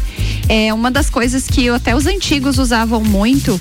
É 0.53 0.75
uma 0.75 0.91
das 0.91 1.09
coisas 1.09 1.47
que 1.47 1.69
até 1.69 1.95
os 1.95 2.07
antigos 2.07 2.59
usavam 2.59 3.01
muito 3.01 3.57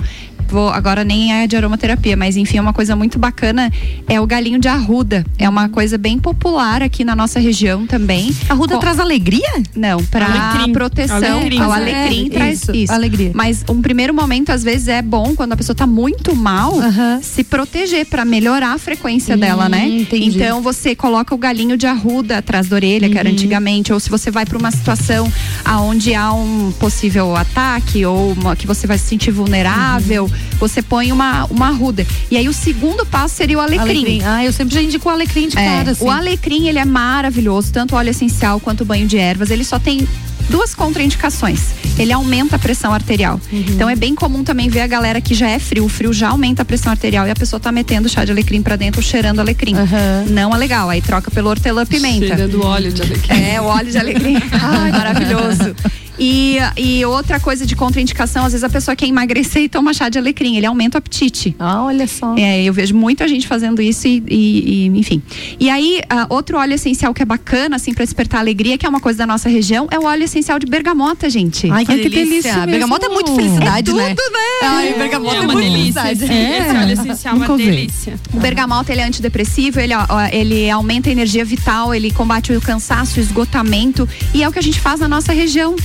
vou, 0.49 0.69
agora 0.69 1.03
nem 1.03 1.33
é 1.33 1.47
de 1.47 1.55
aromaterapia, 1.55 2.17
mas 2.17 2.35
enfim, 2.35 2.57
é 2.57 2.61
uma 2.61 2.73
coisa 2.73 2.95
muito 2.95 3.19
bacana, 3.19 3.71
é 4.07 4.19
o 4.19 4.25
galinho 4.25 4.59
de 4.59 4.67
arruda. 4.67 5.25
É 5.37 5.47
uma 5.47 5.69
coisa 5.69 5.97
bem 5.97 6.17
popular 6.19 6.81
aqui 6.81 7.03
na 7.03 7.15
nossa 7.15 7.39
região 7.39 7.85
também. 7.85 8.35
Arruda 8.49 8.75
Com... 8.75 8.79
traz 8.79 8.99
alegria? 8.99 9.63
Não, 9.75 10.03
para 10.05 10.27
proteção. 10.73 11.17
Alecrim. 11.17 11.61
O 11.61 11.71
alecrim 11.71 12.27
é, 12.27 12.29
traz 12.29 12.61
isso, 12.63 12.75
isso. 12.75 12.93
Alegria. 12.93 13.31
Mas 13.33 13.63
um 13.69 13.81
primeiro 13.81 14.13
momento, 14.13 14.51
às 14.51 14.63
vezes, 14.63 14.87
é 14.87 15.01
bom, 15.01 15.35
quando 15.35 15.53
a 15.53 15.57
pessoa 15.57 15.75
tá 15.75 15.85
muito 15.85 16.35
mal, 16.35 16.73
se 17.21 17.43
proteger 17.43 18.05
para 18.05 18.25
melhorar 18.25 18.73
a 18.73 18.77
frequência 18.77 19.35
hum, 19.35 19.39
dela, 19.39 19.69
né? 19.69 19.87
Entendi. 19.87 20.37
Então 20.37 20.61
você 20.61 20.95
coloca 20.95 21.33
o 21.33 21.37
galinho 21.37 21.77
de 21.77 21.85
arruda 21.85 22.39
atrás 22.39 22.67
da 22.67 22.75
orelha, 22.75 23.07
uhum. 23.07 23.13
que 23.13 23.19
era 23.19 23.29
uhum. 23.29 23.35
antigamente, 23.35 23.93
ou 23.93 23.99
se 23.99 24.09
você 24.09 24.31
vai 24.31 24.45
para 24.45 24.57
uma 24.57 24.71
situação 24.71 25.31
aonde 25.63 26.13
há 26.15 26.33
um 26.33 26.71
possível 26.79 27.35
ataque 27.35 28.05
ou 28.05 28.33
uma, 28.33 28.55
que 28.55 28.65
você 28.65 28.87
vai 28.87 28.97
se 28.97 29.05
sentir 29.05 29.31
vulnerável, 29.31 30.23
uhum 30.23 30.38
você 30.59 30.81
põe 30.81 31.11
uma, 31.11 31.45
uma 31.45 31.67
arruda. 31.67 32.05
E 32.29 32.37
aí 32.37 32.47
o 32.47 32.53
segundo 32.53 33.05
passo 33.05 33.35
seria 33.35 33.57
o 33.57 33.61
alecrim. 33.61 33.81
alecrim. 33.81 34.21
Ah, 34.23 34.43
eu 34.43 34.51
sempre 34.53 34.73
já 34.73 34.81
indico 34.81 35.07
o 35.07 35.11
alecrim 35.11 35.47
de 35.47 35.57
é, 35.57 35.65
cara. 35.65 35.91
Assim. 35.91 36.03
O 36.03 36.09
alecrim, 36.09 36.67
ele 36.67 36.79
é 36.79 36.85
maravilhoso, 36.85 37.71
tanto 37.71 37.95
o 37.95 37.97
óleo 37.97 38.09
essencial 38.09 38.59
quanto 38.59 38.81
o 38.81 38.85
banho 38.85 39.07
de 39.07 39.17
ervas. 39.17 39.49
Ele 39.49 39.63
só 39.63 39.79
tem 39.79 40.07
duas 40.49 40.73
contraindicações. 40.73 41.61
Ele 41.97 42.11
aumenta 42.11 42.55
a 42.55 42.59
pressão 42.59 42.93
arterial. 42.93 43.39
Uhum. 43.51 43.65
Então 43.69 43.89
é 43.89 43.95
bem 43.95 44.15
comum 44.15 44.43
também 44.43 44.69
ver 44.69 44.81
a 44.81 44.87
galera 44.87 45.21
que 45.21 45.33
já 45.33 45.49
é 45.49 45.59
frio. 45.59 45.85
O 45.85 45.89
frio 45.89 46.11
já 46.11 46.29
aumenta 46.29 46.61
a 46.63 46.65
pressão 46.65 46.91
arterial 46.91 47.27
e 47.27 47.31
a 47.31 47.35
pessoa 47.35 47.59
tá 47.59 47.71
metendo 47.71 48.09
chá 48.09 48.25
de 48.25 48.31
alecrim 48.31 48.61
pra 48.61 48.75
dentro, 48.75 49.01
cheirando 49.01 49.39
alecrim. 49.39 49.75
Uhum. 49.75 50.25
Não 50.29 50.53
é 50.53 50.57
legal. 50.57 50.89
Aí 50.89 51.01
troca 51.01 51.29
pelo 51.29 51.49
hortelã-pimenta. 51.49 52.27
Cheira 52.27 52.47
do 52.47 52.65
óleo 52.65 52.91
de 52.91 53.01
alecrim. 53.01 53.43
É, 53.43 53.61
o 53.61 53.65
óleo 53.65 53.91
de 53.91 53.97
alecrim. 53.97 54.37
Ai, 54.51 54.91
maravilhoso. 54.91 55.75
E, 56.19 56.57
e 56.75 57.05
outra 57.05 57.39
coisa 57.39 57.65
de 57.65 57.75
contraindicação, 57.75 58.45
às 58.45 58.51
vezes 58.51 58.63
a 58.63 58.69
pessoa 58.69 58.95
quer 58.95 59.07
emagrecer 59.07 59.63
e 59.63 59.69
toma 59.69 59.93
chá 59.93 60.09
de 60.09 60.19
alecrim, 60.19 60.57
ele 60.57 60.65
aumenta 60.65 60.97
o 60.97 60.99
apetite. 60.99 61.55
Ah, 61.57 61.83
olha 61.83 62.07
só. 62.07 62.35
É, 62.37 62.63
eu 62.63 62.73
vejo 62.73 62.93
muita 62.93 63.27
gente 63.27 63.47
fazendo 63.47 63.81
isso 63.81 64.07
e, 64.07 64.23
e, 64.27 64.69
e 64.69 64.99
enfim. 64.99 65.21
E 65.59 65.69
aí, 65.69 66.01
uh, 66.11 66.33
outro 66.33 66.57
óleo 66.57 66.73
essencial 66.73 67.13
que 67.13 67.23
é 67.23 67.25
bacana, 67.25 67.77
assim, 67.77 67.93
para 67.93 68.03
despertar 68.03 68.39
alegria, 68.39 68.77
que 68.77 68.85
é 68.85 68.89
uma 68.89 68.99
coisa 68.99 69.19
da 69.19 69.27
nossa 69.27 69.47
região, 69.47 69.87
é 69.89 69.97
o 69.97 70.03
óleo 70.03 70.23
essencial 70.23 70.59
de 70.59 70.65
bergamota, 70.65 71.29
gente. 71.29 71.69
Ai, 71.71 71.85
que, 71.85 71.91
Ai, 71.91 71.99
que 71.99 72.09
delícia. 72.09 72.53
delícia 72.53 72.65
bergamota 72.65 73.05
é 73.05 73.09
muito 73.09 73.35
felicidade, 73.35 73.89
é 73.89 73.93
tudo, 73.93 73.97
né? 73.97 74.09
né? 74.09 74.67
Ai, 74.67 74.93
bergamota 74.93 75.35
é, 75.35 75.37
é 75.37 75.41
uma 75.41 75.55
delícia. 75.55 75.99
É. 75.99 76.11
Esse 76.11 76.77
óleo 76.77 76.91
essencial 76.91 77.35
é 77.35 77.37
uma 77.37 77.57
delícia. 77.57 78.19
O 78.33 78.39
bergamota, 78.39 78.91
ele 78.91 79.01
é 79.01 79.05
antidepressivo, 79.05 79.79
ele, 79.79 79.93
ele 80.31 80.69
aumenta 80.69 81.09
a 81.09 81.11
energia 81.11 81.45
vital, 81.45 81.93
ele 81.93 82.11
combate 82.11 82.51
o 82.51 82.61
cansaço, 82.61 83.19
o 83.19 83.23
esgotamento, 83.23 84.07
e 84.33 84.43
é 84.43 84.49
o 84.49 84.51
que 84.51 84.59
a 84.59 84.63
gente 84.63 84.79
faz 84.79 84.99
na 84.99 85.07
nossa 85.07 85.31
região 85.31 85.75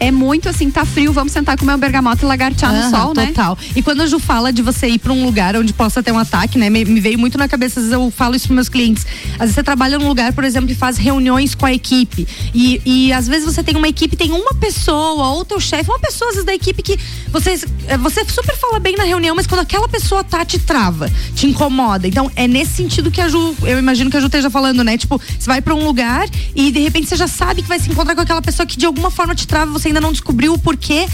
é 0.00 0.10
muito 0.10 0.48
assim, 0.48 0.70
tá 0.70 0.84
frio, 0.86 1.12
vamos 1.12 1.30
sentar 1.30 1.58
comer 1.58 1.74
um 1.74 1.78
bergamota 1.78 2.24
e 2.24 2.26
lagartear 2.26 2.72
no 2.72 2.90
sol, 2.90 3.14
né? 3.14 3.26
Total. 3.26 3.56
E 3.76 3.82
quando 3.82 4.00
a 4.00 4.06
Ju 4.06 4.18
fala 4.18 4.50
de 4.50 4.62
você 4.62 4.88
ir 4.88 4.98
para 4.98 5.12
um 5.12 5.24
lugar 5.24 5.54
onde 5.54 5.74
possa 5.74 6.02
ter 6.02 6.10
um 6.10 6.18
ataque, 6.18 6.58
né? 6.58 6.70
Me, 6.70 6.86
me, 6.86 7.00
veio 7.00 7.18
muito 7.18 7.36
na 7.36 7.46
cabeça, 7.46 7.80
às 7.80 7.86
vezes 7.86 7.92
eu 7.92 8.10
falo 8.10 8.34
isso 8.34 8.46
para 8.46 8.54
meus 8.54 8.70
clientes. 8.70 9.06
Às 9.34 9.40
vezes 9.40 9.54
você 9.54 9.62
trabalha 9.62 9.98
num 9.98 10.08
lugar, 10.08 10.32
por 10.32 10.42
exemplo, 10.42 10.70
e 10.70 10.74
faz 10.74 10.96
reuniões 10.96 11.54
com 11.54 11.66
a 11.66 11.72
equipe. 11.72 12.26
E, 12.54 12.80
e 12.84 13.12
às 13.12 13.28
vezes 13.28 13.44
você 13.44 13.62
tem 13.62 13.76
uma 13.76 13.88
equipe, 13.88 14.16
tem 14.16 14.32
uma 14.32 14.54
pessoa, 14.54 15.28
ou 15.28 15.44
teu 15.44 15.60
chefe, 15.60 15.90
uma 15.90 15.98
pessoa, 15.98 16.30
às 16.30 16.36
vezes, 16.36 16.46
da 16.46 16.54
equipe 16.54 16.82
que 16.82 16.98
você, 17.30 17.60
eh, 17.86 17.98
você 17.98 18.24
super 18.24 18.56
fala 18.56 18.80
bem 18.80 18.96
na 18.96 19.04
reunião, 19.04 19.36
mas 19.36 19.46
quando 19.46 19.60
aquela 19.60 19.86
pessoa 19.86 20.24
tá, 20.24 20.46
te 20.46 20.58
trava, 20.58 21.10
te 21.34 21.46
incomoda. 21.46 22.08
Então, 22.08 22.30
é 22.34 22.48
nesse 22.48 22.72
sentido 22.72 23.10
que 23.10 23.20
a 23.20 23.28
Ju, 23.28 23.54
eu 23.64 23.78
imagino 23.78 24.10
que 24.10 24.16
a 24.16 24.20
Ju 24.20 24.26
esteja 24.26 24.48
falando, 24.48 24.82
né? 24.82 24.96
Tipo, 24.96 25.20
você 25.38 25.46
vai 25.46 25.60
para 25.60 25.74
um 25.74 25.84
lugar 25.84 26.26
e 26.54 26.72
de 26.72 26.80
repente 26.80 27.06
você 27.06 27.16
já 27.16 27.28
sabe 27.28 27.60
que 27.60 27.68
vai 27.68 27.78
se 27.78 27.90
encontrar 27.90 28.14
com 28.14 28.22
aquela 28.22 28.40
pessoa 28.40 28.64
que 28.64 28.78
de 28.78 28.86
alguma 28.86 29.10
forma 29.10 29.34
te 29.34 29.46
trava, 29.46 29.70
você 29.70 29.89
ainda 29.90 30.00
não 30.00 30.12
descobriu 30.12 30.54
o 30.54 30.58
porquê 30.58 31.06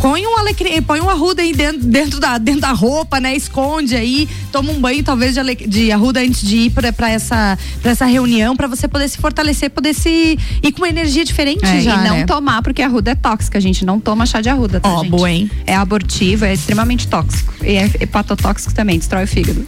põe 0.00 0.26
um 0.26 0.38
alecrim, 0.38 0.80
põe 0.82 1.00
uma 1.00 1.12
arruda 1.12 1.42
aí 1.42 1.52
dentro, 1.52 1.86
dentro, 1.86 2.20
da, 2.20 2.38
dentro 2.38 2.60
da 2.60 2.72
roupa, 2.72 3.20
né? 3.20 3.34
Esconde 3.36 3.96
aí, 3.96 4.28
toma 4.52 4.70
um 4.70 4.80
banho 4.80 5.02
talvez 5.02 5.34
de, 5.34 5.40
ale, 5.40 5.54
de 5.54 5.92
arruda 5.92 6.20
antes 6.20 6.46
de 6.46 6.56
ir 6.56 6.70
pra, 6.70 6.92
pra, 6.92 7.10
essa, 7.10 7.58
pra 7.82 7.90
essa 7.90 8.04
reunião, 8.04 8.56
para 8.56 8.66
você 8.66 8.86
poder 8.86 9.08
se 9.08 9.18
fortalecer, 9.18 9.70
poder 9.70 9.94
se 9.94 10.38
ir 10.62 10.72
com 10.72 10.82
uma 10.82 10.88
energia 10.88 11.24
diferente 11.24 11.64
é, 11.64 11.80
já. 11.80 11.94
E 11.94 12.08
não 12.08 12.16
né? 12.18 12.26
tomar, 12.26 12.62
porque 12.62 12.82
a 12.82 12.86
arruda 12.86 13.12
é 13.12 13.14
tóxica, 13.14 13.58
a 13.58 13.60
gente 13.60 13.84
não 13.84 13.98
toma 14.00 14.26
chá 14.26 14.40
de 14.40 14.48
arruda, 14.48 14.80
tá? 14.80 14.88
Ó, 14.88 15.04
boa, 15.04 15.30
hein? 15.30 15.50
É 15.66 15.74
abortivo, 15.74 16.44
é 16.44 16.54
extremamente 16.54 17.08
tóxico. 17.08 17.54
E 17.64 17.76
é 17.76 17.90
hepatotóxico 18.00 18.74
também, 18.74 18.98
destrói 18.98 19.24
o 19.24 19.28
fígado. 19.28 19.66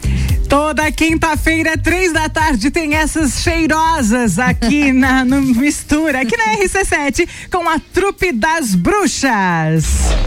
Toda 0.48 0.90
quinta-feira, 0.92 1.76
três 1.76 2.12
da 2.12 2.28
tarde, 2.28 2.70
tem 2.70 2.94
essas 2.94 3.42
cheirosas 3.42 4.38
aqui 4.38 4.92
na 4.94 5.24
no 5.24 5.40
Mistura, 5.42 6.22
aqui 6.22 6.36
na 6.36 6.56
RC7, 6.56 7.28
com 7.50 7.68
a 7.68 7.78
trupe 7.78 8.32
das 8.32 8.74
bruxas. 8.74 10.17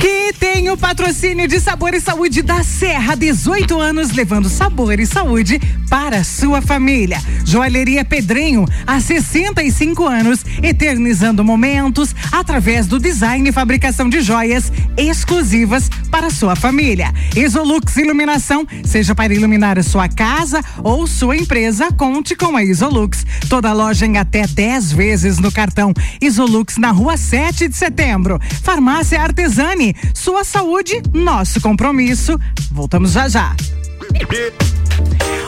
Que 0.00 0.25
tem 0.56 0.70
o 0.70 0.76
patrocínio 0.76 1.46
de 1.46 1.60
Sabor 1.60 1.92
e 1.92 2.00
Saúde 2.00 2.40
da 2.40 2.64
Serra, 2.64 3.14
18 3.14 3.78
anos 3.78 4.12
levando 4.12 4.48
sabor 4.48 4.98
e 4.98 5.04
saúde 5.04 5.60
para 5.90 6.24
sua 6.24 6.62
família. 6.62 7.20
Joalheria 7.44 8.02
Pedrinho, 8.06 8.64
há 8.86 8.98
65 8.98 10.06
anos, 10.06 10.46
eternizando 10.62 11.44
momentos 11.44 12.14
através 12.32 12.86
do 12.86 12.98
design 12.98 13.46
e 13.46 13.52
fabricação 13.52 14.08
de 14.08 14.22
joias 14.22 14.72
exclusivas 14.96 15.90
para 16.10 16.30
sua 16.30 16.56
família. 16.56 17.12
Isolux 17.36 17.94
Iluminação, 17.98 18.66
seja 18.82 19.14
para 19.14 19.34
iluminar 19.34 19.78
a 19.78 19.82
sua 19.82 20.08
casa 20.08 20.64
ou 20.82 21.06
sua 21.06 21.36
empresa, 21.36 21.92
conte 21.92 22.34
com 22.34 22.56
a 22.56 22.64
Isolux. 22.64 23.26
Toda 23.50 23.74
loja 23.74 24.06
em 24.06 24.16
até 24.16 24.46
10 24.46 24.92
vezes 24.92 25.38
no 25.38 25.52
cartão. 25.52 25.92
Isolux 26.18 26.78
na 26.78 26.92
rua 26.92 27.18
7 27.18 27.68
de 27.68 27.76
setembro. 27.76 28.40
Farmácia 28.62 29.20
Artesani, 29.20 29.94
sua 30.14 30.45
saúde, 30.46 31.02
nosso 31.12 31.60
compromisso. 31.60 32.38
Voltamos 32.70 33.12
já 33.12 33.28
já. 33.28 33.54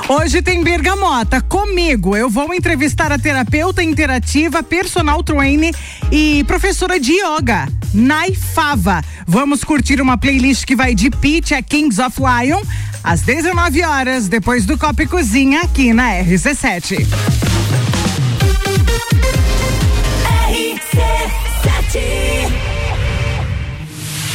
Hoje 0.09 0.43
tem 0.43 0.63
Bergamota 0.65 1.41
comigo. 1.41 2.17
Eu 2.17 2.29
vou 2.29 2.53
entrevistar 2.53 3.13
a 3.13 3.19
terapeuta 3.19 3.83
interativa, 3.83 4.63
personal 4.63 5.23
trainer 5.23 5.75
e 6.11 6.43
professora 6.45 6.99
de 6.99 7.13
yoga, 7.13 7.69
Nai 7.95 8.35
Fava. 8.35 9.03
Vamos 9.27 9.63
curtir 9.63 10.01
uma 10.01 10.19
playlist 10.19 10.65
que 10.65 10.75
vai 10.75 10.95
de 10.95 11.11
Peach 11.11 11.55
a 11.55 11.63
Kings 11.63 12.01
of 12.01 12.19
Lion 12.19 12.63
às 13.05 13.21
19 13.23 13.83
horas, 13.85 14.29
depois 14.29 14.67
do 14.67 14.77
Copa 14.77 15.03
e 15.03 15.07
Cozinha 15.07 15.63
aqui 15.63 15.93
na 15.93 16.11
RC7. 16.15 17.07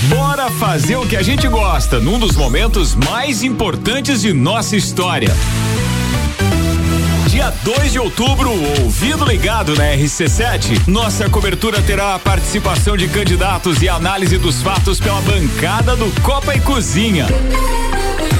Bora 0.10 0.50
fazer 0.52 0.96
o 0.98 1.06
que 1.06 1.16
a 1.16 1.22
gente 1.22 1.48
gosta 1.48 2.00
num 2.00 2.20
dos 2.20 2.36
momentos 2.36 2.96
mais 2.96 3.44
importantes 3.44 4.22
de 4.22 4.34
nossa 4.34 4.76
história. 4.76 5.30
Dia 7.28 7.52
2 7.63 7.92
de 7.94 8.00
outubro, 8.00 8.52
ouvido 8.82 9.26
ligado 9.26 9.76
na 9.76 9.86
RC7, 9.86 10.88
nossa 10.88 11.30
cobertura 11.30 11.82
terá 11.82 12.16
a 12.16 12.20
participação 12.20 12.98
de 12.98 13.08
candidatos 13.08 13.82
e 13.82 13.89
análise 13.89 14.38
dos 14.38 14.62
fatos 14.62 15.00
pela 15.00 15.22
bancada 15.22 15.96
do 15.96 16.12
Copa 16.22 16.54
e 16.54 16.60
Cozinha. 16.60 17.26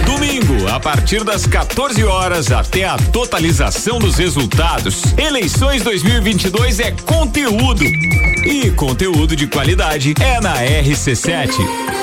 Domingo, 0.06 0.68
a 0.70 0.80
partir 0.80 1.24
das 1.24 1.46
14 1.46 2.04
horas 2.04 2.52
até 2.52 2.86
a 2.86 2.98
totalização 2.98 4.00
dos 4.00 4.18
resultados. 4.18 5.04
Eleições 5.18 5.84
2022 5.84 6.80
é 6.80 6.92
conteúdo. 6.92 7.84
E 7.84 8.72
conteúdo 8.72 9.36
de 9.36 9.48
qualidade 9.48 10.14
é 10.20 10.42
na 10.42 10.56
RC7. 10.56 12.03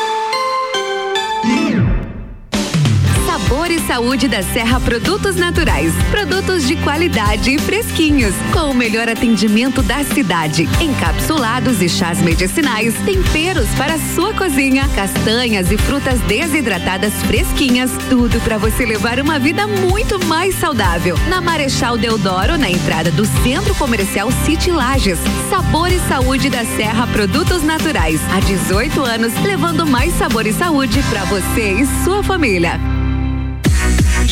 Saúde 3.81 4.27
da 4.27 4.43
Serra 4.43 4.79
Produtos 4.79 5.35
Naturais. 5.35 5.93
Produtos 6.09 6.67
de 6.67 6.75
qualidade 6.77 7.51
e 7.51 7.57
fresquinhos, 7.57 8.33
com 8.53 8.71
o 8.71 8.73
melhor 8.73 9.09
atendimento 9.09 9.81
da 9.81 10.03
cidade. 10.03 10.67
Encapsulados 10.79 11.81
e 11.81 11.89
chás 11.89 12.21
medicinais, 12.21 12.93
temperos 13.05 13.67
para 13.77 13.97
sua 14.13 14.33
cozinha, 14.33 14.87
castanhas 14.89 15.71
e 15.71 15.77
frutas 15.77 16.19
desidratadas 16.21 17.13
fresquinhas, 17.23 17.91
tudo 18.09 18.39
para 18.41 18.57
você 18.57 18.85
levar 18.85 19.19
uma 19.19 19.39
vida 19.39 19.65
muito 19.67 20.23
mais 20.25 20.55
saudável. 20.55 21.15
Na 21.29 21.41
Marechal 21.41 21.97
Deodoro, 21.97 22.57
na 22.57 22.69
entrada 22.69 23.11
do 23.11 23.25
Centro 23.43 23.73
Comercial 23.75 24.29
City 24.45 24.71
Lages. 24.71 25.19
Sabor 25.49 25.91
e 25.91 25.99
saúde 26.07 26.49
da 26.49 26.65
Serra 26.65 27.07
Produtos 27.07 27.63
Naturais. 27.63 28.19
Há 28.31 28.39
18 28.39 29.01
anos, 29.01 29.33
levando 29.43 29.85
mais 29.85 30.13
sabor 30.15 30.45
e 30.45 30.53
saúde 30.53 31.01
para 31.09 31.23
você 31.25 31.73
e 31.73 32.03
sua 32.03 32.23
família. 32.23 32.90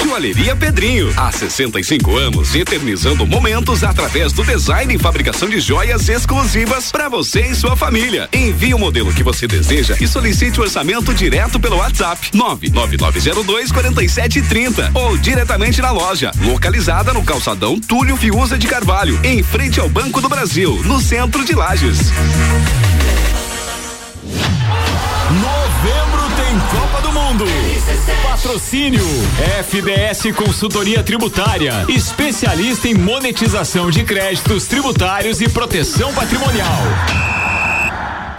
Joalheria 0.01 0.55
Pedrinho, 0.55 1.13
há 1.17 1.29
65 1.29 2.15
anos, 2.15 2.55
eternizando 2.55 3.27
momentos 3.27 3.83
através 3.83 4.31
do 4.31 4.43
design 4.45 4.95
e 4.95 4.97
fabricação 4.97 5.49
de 5.49 5.59
joias 5.59 6.07
exclusivas 6.07 6.89
para 6.89 7.09
você 7.09 7.41
e 7.41 7.55
sua 7.55 7.75
família. 7.75 8.29
Envie 8.31 8.73
o 8.73 8.79
modelo 8.79 9.13
que 9.13 9.23
você 9.23 9.45
deseja 9.45 9.97
e 9.99 10.07
solicite 10.07 10.59
o 10.59 10.63
orçamento 10.63 11.13
direto 11.13 11.59
pelo 11.59 11.77
WhatsApp 11.77 12.31
99902 12.33 13.71
4730 13.71 14.91
ou 14.93 15.17
diretamente 15.17 15.81
na 15.81 15.91
loja, 15.91 16.31
localizada 16.41 17.13
no 17.13 17.23
calçadão 17.23 17.79
Túlio 17.79 18.15
Fiuza 18.15 18.57
de 18.57 18.67
Carvalho, 18.67 19.19
em 19.23 19.43
frente 19.43 19.79
ao 19.79 19.89
Banco 19.89 20.21
do 20.21 20.29
Brasil, 20.29 20.81
no 20.85 21.01
centro 21.01 21.43
de 21.43 21.53
Lages. 21.53 22.11
Mundo. 27.39 27.51
Patrocínio 28.23 29.05
FDS 29.63 30.35
Consultoria 30.35 31.01
Tributária, 31.01 31.85
especialista 31.87 32.87
em 32.87 32.93
monetização 32.93 33.89
de 33.89 34.03
créditos 34.03 34.65
tributários 34.65 35.39
e 35.39 35.47
proteção 35.47 36.13
patrimonial. 36.13 37.38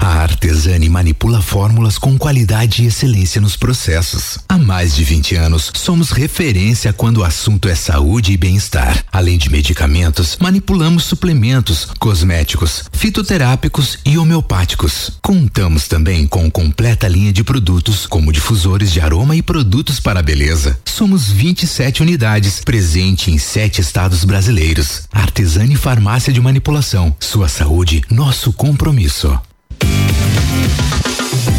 A 0.01 0.23
Artesani 0.23 0.89
manipula 0.89 1.43
fórmulas 1.43 1.99
com 1.99 2.17
qualidade 2.17 2.83
e 2.83 2.87
excelência 2.87 3.39
nos 3.39 3.55
processos. 3.55 4.39
Há 4.49 4.57
mais 4.57 4.97
de 4.97 5.05
20 5.05 5.37
anos, 5.37 5.71
somos 5.75 6.11
referência 6.11 6.91
quando 6.91 7.19
o 7.19 7.25
assunto 7.25 7.69
é 7.69 7.75
saúde 7.75 8.33
e 8.33 8.37
bem-estar. 8.39 9.05
Além 9.13 9.37
de 9.37 9.51
medicamentos, 9.51 10.39
manipulamos 10.41 11.05
suplementos, 11.05 11.87
cosméticos, 11.99 12.85
fitoterápicos 12.91 13.99
e 14.07 14.17
homeopáticos. 14.17 15.19
Contamos 15.21 15.87
também 15.87 16.27
com 16.27 16.51
completa 16.51 17.07
linha 17.07 17.31
de 17.31 17.45
produtos, 17.45 18.07
como 18.07 18.33
difusores 18.33 18.91
de 18.91 19.03
aroma 19.03 19.37
e 19.37 19.43
produtos 19.43 20.01
para 20.01 20.21
a 20.21 20.23
beleza. 20.23 20.81
Somos 20.87 21.31
27 21.31 22.01
unidades, 22.01 22.61
presente 22.65 23.31
em 23.31 23.37
sete 23.37 23.83
estados 23.83 24.25
brasileiros. 24.25 25.03
Artesani 25.13 25.77
Farmácia 25.77 26.33
de 26.33 26.41
Manipulação. 26.41 27.15
Sua 27.21 27.49
saúde, 27.49 28.03
nosso 28.11 28.51
compromisso. 28.51 29.39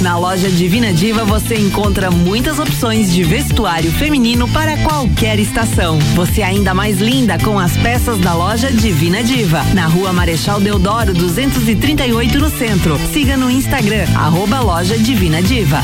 Na 0.01 0.17
loja 0.17 0.49
Divina 0.49 0.91
Diva 0.91 1.23
você 1.23 1.55
encontra 1.55 2.09
muitas 2.09 2.57
opções 2.57 3.13
de 3.13 3.23
vestuário 3.23 3.91
feminino 3.91 4.47
para 4.49 4.75
qualquer 4.77 5.39
estação. 5.39 5.99
Você 6.15 6.41
é 6.41 6.45
ainda 6.45 6.73
mais 6.73 6.99
linda 6.99 7.37
com 7.37 7.59
as 7.59 7.77
peças 7.77 8.17
da 8.19 8.33
loja 8.33 8.71
Divina 8.71 9.23
Diva. 9.23 9.63
Na 9.75 9.85
rua 9.85 10.11
Marechal 10.11 10.59
Deodoro 10.59 11.13
238 11.13 12.39
no 12.39 12.49
centro. 12.49 12.97
Siga 13.13 13.37
no 13.37 13.49
Instagram, 13.49 14.05
arroba 14.15 14.59
loja 14.59 14.97
Divina 14.97 15.39
Diva. 15.41 15.81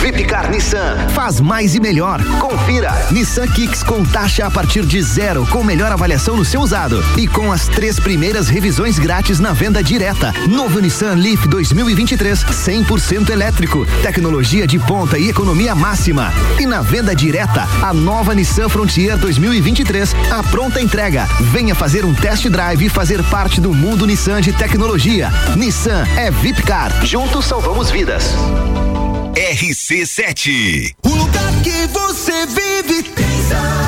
Vipcar 0.00 0.50
Nissan 0.50 1.08
faz 1.14 1.40
mais 1.40 1.74
e 1.74 1.80
melhor. 1.80 2.22
Confira. 2.38 2.92
Nissan 3.10 3.46
Kicks 3.48 3.82
com 3.82 4.04
taxa 4.04 4.46
a 4.46 4.50
partir 4.50 4.86
de 4.86 5.02
zero, 5.02 5.46
com 5.46 5.64
melhor 5.64 5.90
avaliação 5.90 6.36
no 6.36 6.44
seu 6.44 6.60
usado 6.60 7.04
e 7.16 7.26
com 7.26 7.50
as 7.50 7.66
três 7.66 7.98
primeiras 7.98 8.48
revisões 8.48 8.98
grátis 8.98 9.40
na 9.40 9.52
venda 9.52 9.82
direta. 9.82 10.32
Novo 10.48 10.78
Nissan 10.78 11.14
Leaf 11.14 11.46
2023 11.48 12.44
100% 12.44 13.30
elétrico, 13.30 13.86
tecnologia 14.02 14.66
de 14.66 14.78
ponta 14.78 15.18
e 15.18 15.28
economia 15.28 15.74
máxima. 15.74 16.32
E 16.58 16.66
na 16.66 16.80
venda 16.80 17.14
direta, 17.14 17.66
a 17.82 17.92
nova 17.92 18.34
Nissan 18.34 18.68
Frontier 18.68 19.16
2023, 19.16 20.14
a 20.30 20.42
pronta 20.44 20.80
entrega. 20.80 21.26
Venha 21.52 21.74
fazer 21.74 22.04
um 22.04 22.14
test 22.14 22.48
drive 22.48 22.86
e 22.86 22.88
fazer 22.88 23.22
parte 23.24 23.60
do 23.60 23.74
mundo 23.74 24.06
Nissan 24.06 24.40
de 24.40 24.52
tecnologia. 24.52 25.30
Nissan 25.56 26.04
é 26.16 26.30
Vipcar. 26.30 27.04
Juntos 27.04 27.46
salvamos 27.46 27.90
vidas. 27.90 28.34
RC7. 29.38 30.94
O 31.04 31.08
lugar 31.10 31.62
que 31.62 31.86
você 31.92 32.44
vive 32.46 33.04
pensa. 33.10 33.87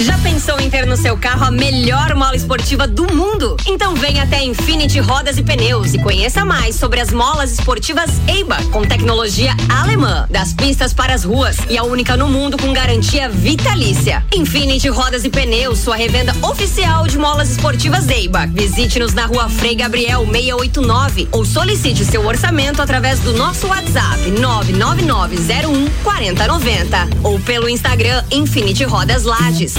Já 0.00 0.16
pensou 0.18 0.60
em 0.60 0.70
ter 0.70 0.86
no 0.86 0.96
seu 0.96 1.16
carro 1.16 1.44
a 1.44 1.50
melhor 1.50 2.14
mola 2.14 2.36
esportiva 2.36 2.86
do 2.86 3.12
mundo? 3.12 3.56
Então 3.66 3.96
venha 3.96 4.22
até 4.22 4.40
Infinity 4.44 5.00
Rodas 5.00 5.38
e 5.38 5.42
Pneus 5.42 5.92
e 5.92 5.98
conheça 5.98 6.44
mais 6.44 6.76
sobre 6.76 7.00
as 7.00 7.12
molas 7.12 7.50
esportivas 7.50 8.08
EIBA, 8.28 8.58
com 8.70 8.82
tecnologia 8.82 9.56
alemã, 9.68 10.24
das 10.30 10.52
pistas 10.52 10.94
para 10.94 11.14
as 11.14 11.24
ruas 11.24 11.56
e 11.68 11.76
a 11.76 11.82
única 11.82 12.16
no 12.16 12.28
mundo 12.28 12.56
com 12.56 12.72
garantia 12.72 13.28
vitalícia. 13.28 14.24
Infinity 14.32 14.88
Rodas 14.88 15.24
e 15.24 15.30
Pneus, 15.30 15.80
sua 15.80 15.96
revenda 15.96 16.32
oficial 16.42 17.08
de 17.08 17.18
molas 17.18 17.50
esportivas 17.50 18.08
EIBA. 18.08 18.46
Visite-nos 18.46 19.14
na 19.14 19.26
rua 19.26 19.48
Frei 19.48 19.74
Gabriel 19.74 20.24
689 20.24 21.28
ou 21.32 21.44
solicite 21.44 22.04
seu 22.04 22.24
orçamento 22.24 22.80
através 22.80 23.18
do 23.18 23.32
nosso 23.32 23.66
WhatsApp 23.66 24.30
99901 24.30 25.90
4090 26.04 27.08
ou 27.24 27.40
pelo 27.40 27.68
Instagram 27.68 28.22
Infinity 28.30 28.84
Rodas 28.84 29.24
Lages. 29.24 29.74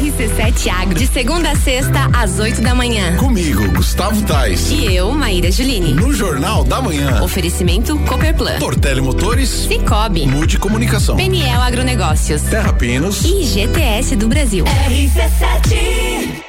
RC7 0.00 0.68
Agro, 0.70 0.94
de 0.98 1.06
segunda 1.06 1.50
a 1.50 1.56
sexta, 1.56 2.10
às 2.12 2.38
8 2.38 2.60
da 2.60 2.74
manhã. 2.74 3.16
Comigo, 3.16 3.70
Gustavo 3.72 4.22
Tais. 4.22 4.70
E 4.70 4.94
eu, 4.94 5.12
Maíra 5.12 5.50
Juline. 5.50 5.94
No 5.94 6.12
Jornal 6.12 6.64
da 6.64 6.80
Manhã. 6.80 7.22
Oferecimento 7.22 7.98
Copperplan. 8.00 8.58
Portele 8.58 9.00
Motores. 9.00 9.48
Cicobi. 9.48 10.26
Mude 10.26 10.58
Comunicação. 10.58 11.16
Peniel 11.16 11.60
Agronegócios. 11.60 12.42
Terra 12.42 12.72
Pinos. 12.72 13.24
E 13.24 13.44
GTS 13.44 14.16
do 14.16 14.28
Brasil. 14.28 14.64
RC7 14.64 16.42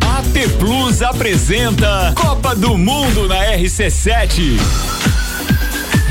AT 0.00 0.48
Plus 0.58 1.02
apresenta 1.02 2.12
Copa 2.14 2.54
do 2.54 2.76
Mundo 2.76 3.28
na 3.28 3.36
RC7. 3.56 4.58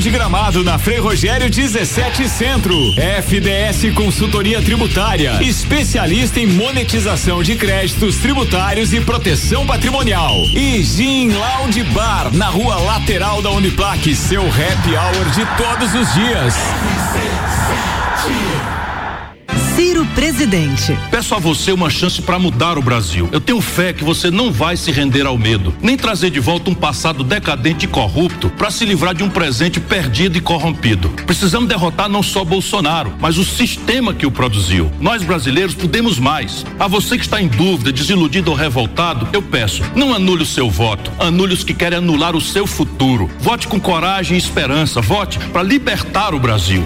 de 0.00 0.10
gramado 0.10 0.64
na 0.64 0.78
Frei 0.78 0.98
Rogério 0.98 1.48
17 1.48 2.28
Centro. 2.28 2.74
FDS 2.94 3.94
Consultoria 3.94 4.60
Tributária, 4.60 5.40
especialista 5.42 6.40
em 6.40 6.46
monetização 6.46 7.42
de 7.42 7.54
créditos 7.54 8.16
tributários 8.16 8.92
e 8.92 9.00
proteção 9.00 9.64
patrimonial. 9.66 10.34
E 10.54 10.82
Gin 10.82 11.30
Lounge 11.32 11.84
Bar, 11.84 12.34
na 12.34 12.48
rua 12.48 12.76
lateral 12.76 13.40
da 13.40 13.50
Uniplaque, 13.50 14.16
seu 14.16 14.42
happy 14.42 14.96
hour 14.96 15.30
de 15.30 15.46
todos 15.56 15.94
os 15.94 16.12
dias. 16.14 16.54
Ciro 19.74 20.06
Presidente. 20.14 20.96
Peço 21.10 21.34
a 21.34 21.38
você 21.40 21.72
uma 21.72 21.90
chance 21.90 22.22
para 22.22 22.38
mudar 22.38 22.78
o 22.78 22.82
Brasil. 22.82 23.28
Eu 23.32 23.40
tenho 23.40 23.60
fé 23.60 23.92
que 23.92 24.04
você 24.04 24.30
não 24.30 24.52
vai 24.52 24.76
se 24.76 24.92
render 24.92 25.26
ao 25.26 25.36
medo, 25.36 25.74
nem 25.82 25.96
trazer 25.96 26.30
de 26.30 26.38
volta 26.38 26.70
um 26.70 26.74
passado 26.74 27.24
decadente 27.24 27.84
e 27.84 27.88
corrupto 27.88 28.48
para 28.50 28.70
se 28.70 28.84
livrar 28.84 29.14
de 29.16 29.24
um 29.24 29.28
presente 29.28 29.80
perdido 29.80 30.38
e 30.38 30.40
corrompido. 30.40 31.08
Precisamos 31.26 31.68
derrotar 31.68 32.08
não 32.08 32.22
só 32.22 32.44
Bolsonaro, 32.44 33.14
mas 33.18 33.36
o 33.36 33.44
sistema 33.44 34.14
que 34.14 34.24
o 34.24 34.30
produziu. 34.30 34.92
Nós 35.00 35.24
brasileiros 35.24 35.74
podemos 35.74 36.20
mais. 36.20 36.64
A 36.78 36.86
você 36.86 37.18
que 37.18 37.24
está 37.24 37.42
em 37.42 37.48
dúvida, 37.48 37.90
desiludido 37.90 38.52
ou 38.52 38.56
revoltado, 38.56 39.28
eu 39.32 39.42
peço, 39.42 39.82
não 39.96 40.14
anule 40.14 40.44
o 40.44 40.46
seu 40.46 40.70
voto, 40.70 41.10
anule 41.18 41.52
os 41.52 41.64
que 41.64 41.74
querem 41.74 41.98
anular 41.98 42.36
o 42.36 42.40
seu 42.40 42.64
futuro. 42.64 43.28
Vote 43.40 43.66
com 43.66 43.80
coragem 43.80 44.36
e 44.36 44.38
esperança. 44.38 45.00
Vote 45.00 45.40
para 45.52 45.64
libertar 45.64 46.32
o 46.32 46.38
Brasil. 46.38 46.84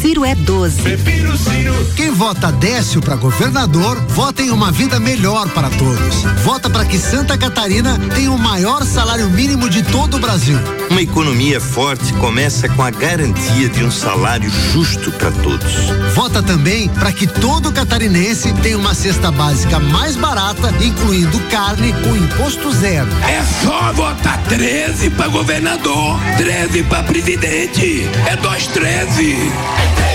Ciro 0.00 0.24
é 0.24 0.34
12. 0.34 0.82
Prefiro 0.82 1.36
Ciro. 1.36 1.74
Quem 1.96 2.10
vota 2.10 2.50
Décio 2.50 3.00
para 3.00 3.16
governador, 3.16 3.96
vota 4.08 4.42
em 4.42 4.50
uma 4.50 4.72
vida 4.72 4.98
melhor 4.98 5.48
para 5.50 5.68
todos. 5.70 6.22
Vota 6.42 6.70
para 6.70 6.84
que 6.84 6.98
Santa 6.98 7.36
Catarina 7.36 7.98
tenha 8.14 8.32
o 8.32 8.38
maior 8.38 8.84
salário 8.84 9.28
mínimo 9.30 9.68
de 9.68 9.82
todo 9.82 10.16
o 10.16 10.20
Brasil. 10.20 10.58
Uma 10.90 11.02
economia 11.02 11.60
forte 11.60 12.12
começa 12.14 12.68
com 12.68 12.82
a 12.82 12.90
garantia 12.90 13.68
de 13.68 13.84
um 13.84 13.92
salário 13.92 14.50
justo 14.50 15.12
para 15.12 15.30
todos. 15.30 15.72
Vota 16.16 16.42
também 16.42 16.88
para 16.88 17.12
que 17.12 17.28
todo 17.28 17.72
catarinense 17.72 18.52
tenha 18.54 18.76
uma 18.76 18.92
cesta 18.92 19.30
básica 19.30 19.78
mais 19.78 20.16
barata, 20.16 20.74
incluindo 20.84 21.38
carne 21.48 21.92
com 21.92 22.16
imposto 22.16 22.72
zero. 22.72 23.08
É 23.22 23.40
só 23.64 23.92
votar 23.92 24.42
13 24.48 25.10
para 25.10 25.28
governador, 25.28 26.18
13 26.36 26.82
para 26.82 27.04
presidente. 27.04 28.08
É 28.28 28.34
213. 28.34 30.09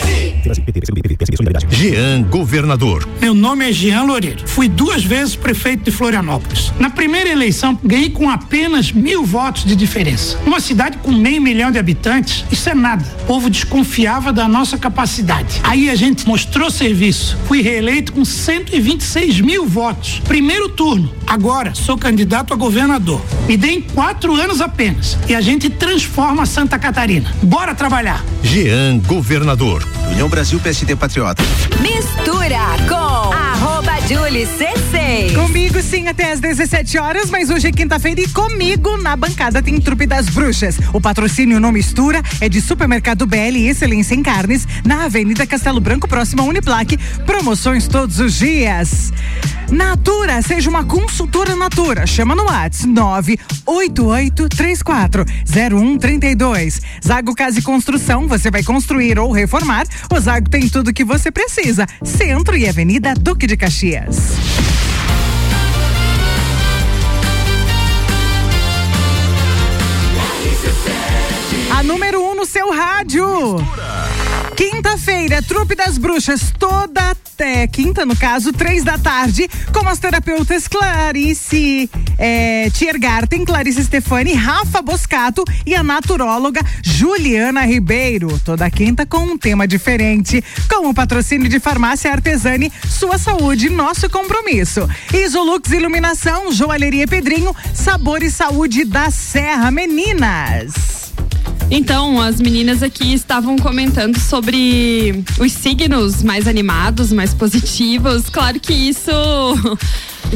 Jean 1.70 2.24
Governador. 2.24 3.08
Meu 3.22 3.34
nome 3.34 3.70
é 3.70 3.74
Jean 3.74 4.04
Loureiro. 4.04 4.48
Fui 4.48 4.68
duas 4.68 5.04
vezes 5.04 5.36
prefeito 5.36 5.84
de 5.84 5.92
Florianópolis. 5.92 6.72
Na 6.80 6.90
primeira 6.90 7.30
eleição, 7.30 7.80
ganhei 7.84 8.10
com 8.10 8.30
apenas 8.30 8.92
mil 8.92 9.26
votos 9.26 9.66
de 9.66 9.76
diferença. 9.76 10.38
Uma 10.46 10.60
cidade 10.60 10.98
com 10.98 11.12
meio 11.12 11.42
milhão 11.42 11.72
de 11.72 11.80
habitantes, 11.80 12.46
isso 12.52 12.70
é 12.70 12.74
nada. 12.74 13.04
O 13.24 13.26
povo 13.26 13.50
desconfiava 13.50 14.32
da 14.32 14.48
nossa 14.48 14.78
capacidade. 14.78 15.60
Aí 15.64 15.90
a 15.90 15.96
gente 15.96 16.28
mostrou 16.28 16.70
serviço. 16.70 17.38
Fui 17.48 17.62
reeleito 17.62 18.14
com 18.14 18.24
126 18.24 19.42
mil 19.42 19.66
votos. 19.66 20.22
Primeiro 20.26 20.70
turno. 20.70 21.12
Agora 21.28 21.74
sou 21.74 21.98
candidato 21.98 22.54
a 22.54 22.58
governador. 22.58 23.22
Me 23.48 23.58
deem 23.58 23.82
quatro 23.82 24.36
anos 24.36 24.62
apenas. 24.62 25.18
E 25.28 25.34
a 25.34 25.42
gente 25.42 25.70
transforma 25.70 26.46
Santa 26.46 26.78
Catarina. 26.78 27.34
Bora 27.42 27.74
trabalhar. 27.74 28.24
Jean 28.44 29.00
Governador. 29.00 29.86
União 30.12 30.30
Brasil 30.36 30.60
PSD 30.60 30.98
Patriota. 30.98 31.42
Mistura 31.80 32.60
com 32.90 33.34
arroba 33.34 33.94
Julie 34.06 34.46
CC. 34.46 35.34
Comigo 35.34 35.82
sim 35.82 36.10
até 36.10 36.34
às 36.34 36.42
17 36.42 36.98
horas, 36.98 37.30
mas 37.30 37.50
hoje 37.50 37.70
é 37.70 37.72
quinta-feira 37.72 38.20
e 38.20 38.28
comigo 38.28 38.98
na 38.98 39.16
bancada 39.16 39.62
tem 39.62 39.80
Trupe 39.80 40.06
das 40.06 40.28
Bruxas. 40.28 40.78
O 40.92 41.00
patrocínio 41.00 41.58
não 41.58 41.72
mistura 41.72 42.22
é 42.42 42.50
de 42.50 42.60
Supermercado 42.60 43.26
BL 43.26 43.56
Excelência 43.70 44.14
em 44.14 44.22
Carnes, 44.22 44.68
na 44.84 45.06
Avenida 45.06 45.48
Castelo 45.48 45.80
Branco, 45.80 46.06
próximo 46.06 46.42
à 46.42 46.46
Uniplaque. 46.46 46.98
Promoções 47.26 47.88
todos 47.88 48.20
os 48.20 48.38
dias. 48.38 49.14
Natura, 49.72 50.42
seja 50.42 50.70
uma 50.70 50.84
consultora 50.84 51.56
Natura. 51.56 52.06
Chama 52.06 52.36
no 52.36 52.44
WhatsApp 52.44 52.88
98834 52.88 55.26
0132. 55.46 56.82
Zago 57.06 57.34
Casa 57.34 57.60
e 57.60 57.62
Construção, 57.62 58.28
você 58.28 58.52
vai 58.52 58.64
construir 58.64 59.20
ou 59.20 59.32
reformar. 59.32 59.86
O 60.12 60.20
Zago 60.20 60.50
tem 60.50 60.68
tudo 60.70 60.94
que 60.94 61.04
você 61.04 61.32
precisa. 61.32 61.86
Centro 62.04 62.56
e 62.56 62.68
Avenida 62.68 63.14
Duque 63.14 63.48
de 63.48 63.58
Caxias. 63.58 64.34
A 71.72 71.84
número 71.84 72.22
1 72.22 72.32
um 72.32 72.36
no 72.36 72.46
seu 72.46 72.72
rádio. 72.72 73.58
Quinta-feira, 74.56 75.42
Trupe 75.42 75.76
das 75.76 75.98
Bruxas, 75.98 76.54
toda 76.58 77.12
até 77.12 77.68
quinta, 77.68 78.06
no 78.06 78.16
caso, 78.16 78.54
três 78.54 78.86
da 78.86 78.98
tarde, 78.98 79.50
com 79.74 79.86
as 79.86 80.00
terapeutas 80.00 80.66
Clarice 80.66 81.90
é, 82.18 82.70
Tiergarten, 82.70 83.44
Clarice 83.44 83.84
Stefani, 83.84 84.34
Rafa 84.34 84.82
Boscato 84.82 85.44
e 85.66 85.76
a 85.76 85.84
naturóloga 85.84 86.62
Juliana 86.82 87.66
Ribeiro. 87.66 88.40
Toda 88.46 88.72
quinta 88.72 89.06
com 89.06 89.26
um 89.26 89.38
tema 89.38 89.68
diferente, 89.68 90.42
com 90.70 90.88
o 90.88 90.94
patrocínio 90.94 91.50
de 91.50 91.60
Farmácia 91.60 92.10
Artesani, 92.10 92.72
sua 92.90 93.18
saúde, 93.18 93.70
nosso 93.70 94.10
compromisso. 94.10 94.88
Isolux 95.14 95.70
Iluminação, 95.72 96.54
Joalheria 96.54 97.06
Pedrinho, 97.06 97.54
Sabor 97.74 98.24
e 98.24 98.32
Saúde 98.32 98.86
da 98.86 99.12
Serra, 99.12 99.70
meninas. 99.70 100.96
Então, 101.70 102.22
as 102.22 102.40
meninas 102.40 102.84
aqui 102.84 103.14
estavam 103.14 103.58
comentando 103.58 104.20
sobre 104.20 105.24
os 105.40 105.52
signos 105.52 106.22
mais 106.22 106.48
animados, 106.48 107.12
mais 107.12 107.34
positivos. 107.34 108.30
Claro 108.30 108.60
que 108.60 108.74
isso 108.74 109.12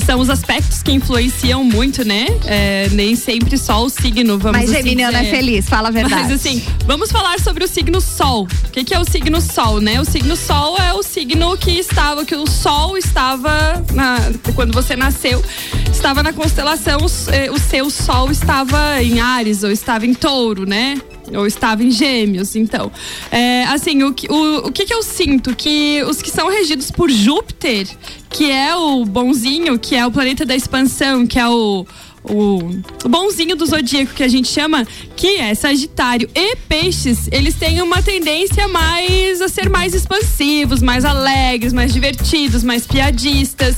são 0.05 0.19
os 0.19 0.29
aspectos 0.29 0.81
que 0.83 0.91
influenciam 0.91 1.63
muito, 1.63 2.03
né? 2.05 2.27
É, 2.45 2.89
nem 2.91 3.15
sempre 3.15 3.57
só 3.57 3.83
o 3.83 3.89
signo, 3.89 4.37
vamos 4.37 4.59
Mas 4.61 4.69
assim 4.69 4.79
geminiano 4.83 5.17
é 5.17 5.23
feliz, 5.25 5.67
fala 5.67 5.89
a 5.89 5.91
verdade. 5.91 6.23
Mas 6.23 6.31
assim, 6.31 6.63
vamos 6.85 7.11
falar 7.11 7.39
sobre 7.39 7.63
o 7.63 7.67
signo 7.67 7.99
Sol. 7.99 8.47
O 8.67 8.69
que, 8.71 8.83
que 8.83 8.93
é 8.93 8.99
o 8.99 9.05
signo 9.05 9.41
Sol, 9.41 9.79
né? 9.81 9.99
O 9.99 10.05
signo 10.05 10.35
Sol 10.35 10.77
é 10.77 10.93
o 10.93 11.03
signo 11.03 11.57
que 11.57 11.71
estava, 11.71 12.23
que 12.25 12.35
o 12.35 12.47
Sol 12.47 12.97
estava 12.97 13.83
na- 13.93 14.31
quando 14.55 14.73
você 14.73 14.95
nasceu, 14.95 15.43
estava 15.91 16.21
na 16.23 16.33
constelação, 16.33 16.99
o, 17.01 17.31
eh, 17.31 17.51
o 17.51 17.57
seu 17.59 17.89
Sol 17.89 18.31
estava 18.31 19.01
em 19.01 19.19
Ares 19.19 19.63
ou 19.63 19.71
estava 19.71 20.05
em 20.05 20.13
Touro, 20.13 20.65
né? 20.65 20.99
Ou 21.35 21.45
estava 21.45 21.83
em 21.83 21.91
Gêmeos, 21.91 22.55
então. 22.55 22.91
É, 23.31 23.63
assim, 23.65 24.01
o, 24.01 24.15
o, 24.29 24.67
o 24.67 24.71
que, 24.71 24.85
que 24.85 24.93
eu 24.93 25.03
sinto? 25.03 25.55
Que 25.55 26.03
os 26.09 26.21
que 26.23 26.31
são 26.31 26.49
regidos 26.49 26.89
por 26.89 27.07
Júpiter, 27.11 27.87
que 28.29 28.51
é 28.51 28.75
o 28.75 29.05
bonzinho, 29.05 29.77
que 29.79 29.95
é 29.95 30.05
o 30.05 30.11
planeta 30.11 30.45
da 30.45 30.55
expansão, 30.55 31.25
que 31.25 31.39
é 31.39 31.47
o, 31.47 31.85
o, 32.23 33.09
bonzinho 33.09 33.55
do 33.55 33.65
zodíaco 33.65 34.13
que 34.13 34.23
a 34.23 34.27
gente 34.27 34.47
chama, 34.47 34.85
que 35.15 35.37
é 35.37 35.55
Sagitário 35.55 36.29
e 36.35 36.55
Peixes, 36.55 37.27
eles 37.31 37.55
têm 37.55 37.81
uma 37.81 38.01
tendência 38.01 38.67
mais 38.67 39.41
a 39.41 39.49
ser 39.49 39.69
mais 39.69 39.93
expansivos, 39.93 40.81
mais 40.81 41.05
alegres, 41.05 41.73
mais 41.73 41.91
divertidos, 41.91 42.63
mais 42.63 42.85
piadistas. 42.85 43.77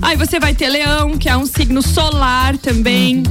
Aí 0.00 0.16
você 0.16 0.38
vai 0.38 0.54
ter 0.54 0.68
Leão, 0.68 1.18
que 1.18 1.28
é 1.28 1.36
um 1.36 1.46
signo 1.46 1.82
solar 1.82 2.56
também. 2.58 3.22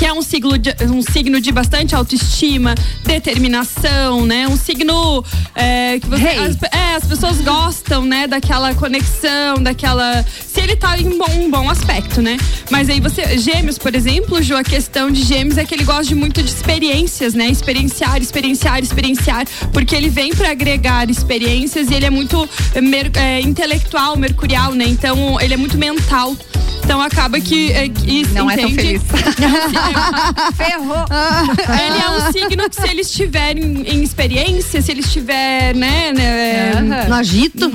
Que 0.00 0.06
é 0.06 0.14
um 0.14 0.22
signo, 0.22 0.56
de, 0.56 0.74
um 0.90 1.02
signo 1.02 1.42
de 1.42 1.52
bastante 1.52 1.94
autoestima, 1.94 2.74
determinação, 3.04 4.24
né? 4.24 4.48
Um 4.48 4.56
signo 4.56 5.22
é, 5.54 6.00
que 6.00 6.06
você. 6.06 6.26
As, 6.26 6.56
é, 6.72 6.94
as 6.96 7.04
pessoas 7.04 7.38
gostam, 7.42 8.06
né? 8.06 8.26
Daquela 8.26 8.74
conexão, 8.74 9.62
daquela. 9.62 10.24
Se 10.46 10.58
ele 10.58 10.74
tá 10.74 10.98
em 10.98 11.18
bom, 11.18 11.30
um 11.32 11.50
bom 11.50 11.68
aspecto, 11.68 12.22
né? 12.22 12.38
Mas 12.70 12.88
aí 12.88 12.98
você. 12.98 13.36
Gêmeos, 13.36 13.76
por 13.76 13.94
exemplo, 13.94 14.42
Ju, 14.42 14.56
a 14.56 14.64
questão 14.64 15.10
de 15.10 15.22
gêmeos 15.22 15.58
é 15.58 15.66
que 15.66 15.74
ele 15.74 15.84
gosta 15.84 16.06
de 16.06 16.14
muito 16.14 16.42
de 16.42 16.48
experiências, 16.48 17.34
né? 17.34 17.48
Experienciar, 17.48 18.22
experienciar, 18.22 18.82
experienciar. 18.82 19.46
Porque 19.70 19.94
ele 19.94 20.08
vem 20.08 20.34
pra 20.34 20.52
agregar 20.52 21.10
experiências 21.10 21.90
e 21.90 21.94
ele 21.94 22.06
é 22.06 22.10
muito 22.10 22.48
é, 22.74 23.20
é, 23.20 23.40
intelectual, 23.42 24.16
mercurial, 24.16 24.72
né? 24.72 24.86
Então 24.88 25.38
ele 25.42 25.52
é 25.52 25.58
muito 25.58 25.76
mental. 25.76 26.34
Então 26.90 27.00
acaba 27.00 27.38
que. 27.38 27.70
É, 27.70 27.88
que- 27.88 28.26
Não 28.34 28.50
é 28.50 28.56
tão 28.56 28.68
entende? 28.68 28.98
feliz. 28.98 29.02
Ferrou. 30.56 31.06
Ele 31.86 31.98
é 31.98 32.10
um 32.10 32.32
signo 32.32 32.68
que 32.68 32.74
se 32.74 32.88
ele 32.88 33.02
estiver 33.02 33.56
em, 33.56 34.02
experiência, 34.02 34.82
se 34.82 34.90
ele 34.90 34.98
estiver, 34.98 35.72
né, 35.72 36.12
né 36.12 37.06
no 37.08 37.14
agito? 37.14 37.70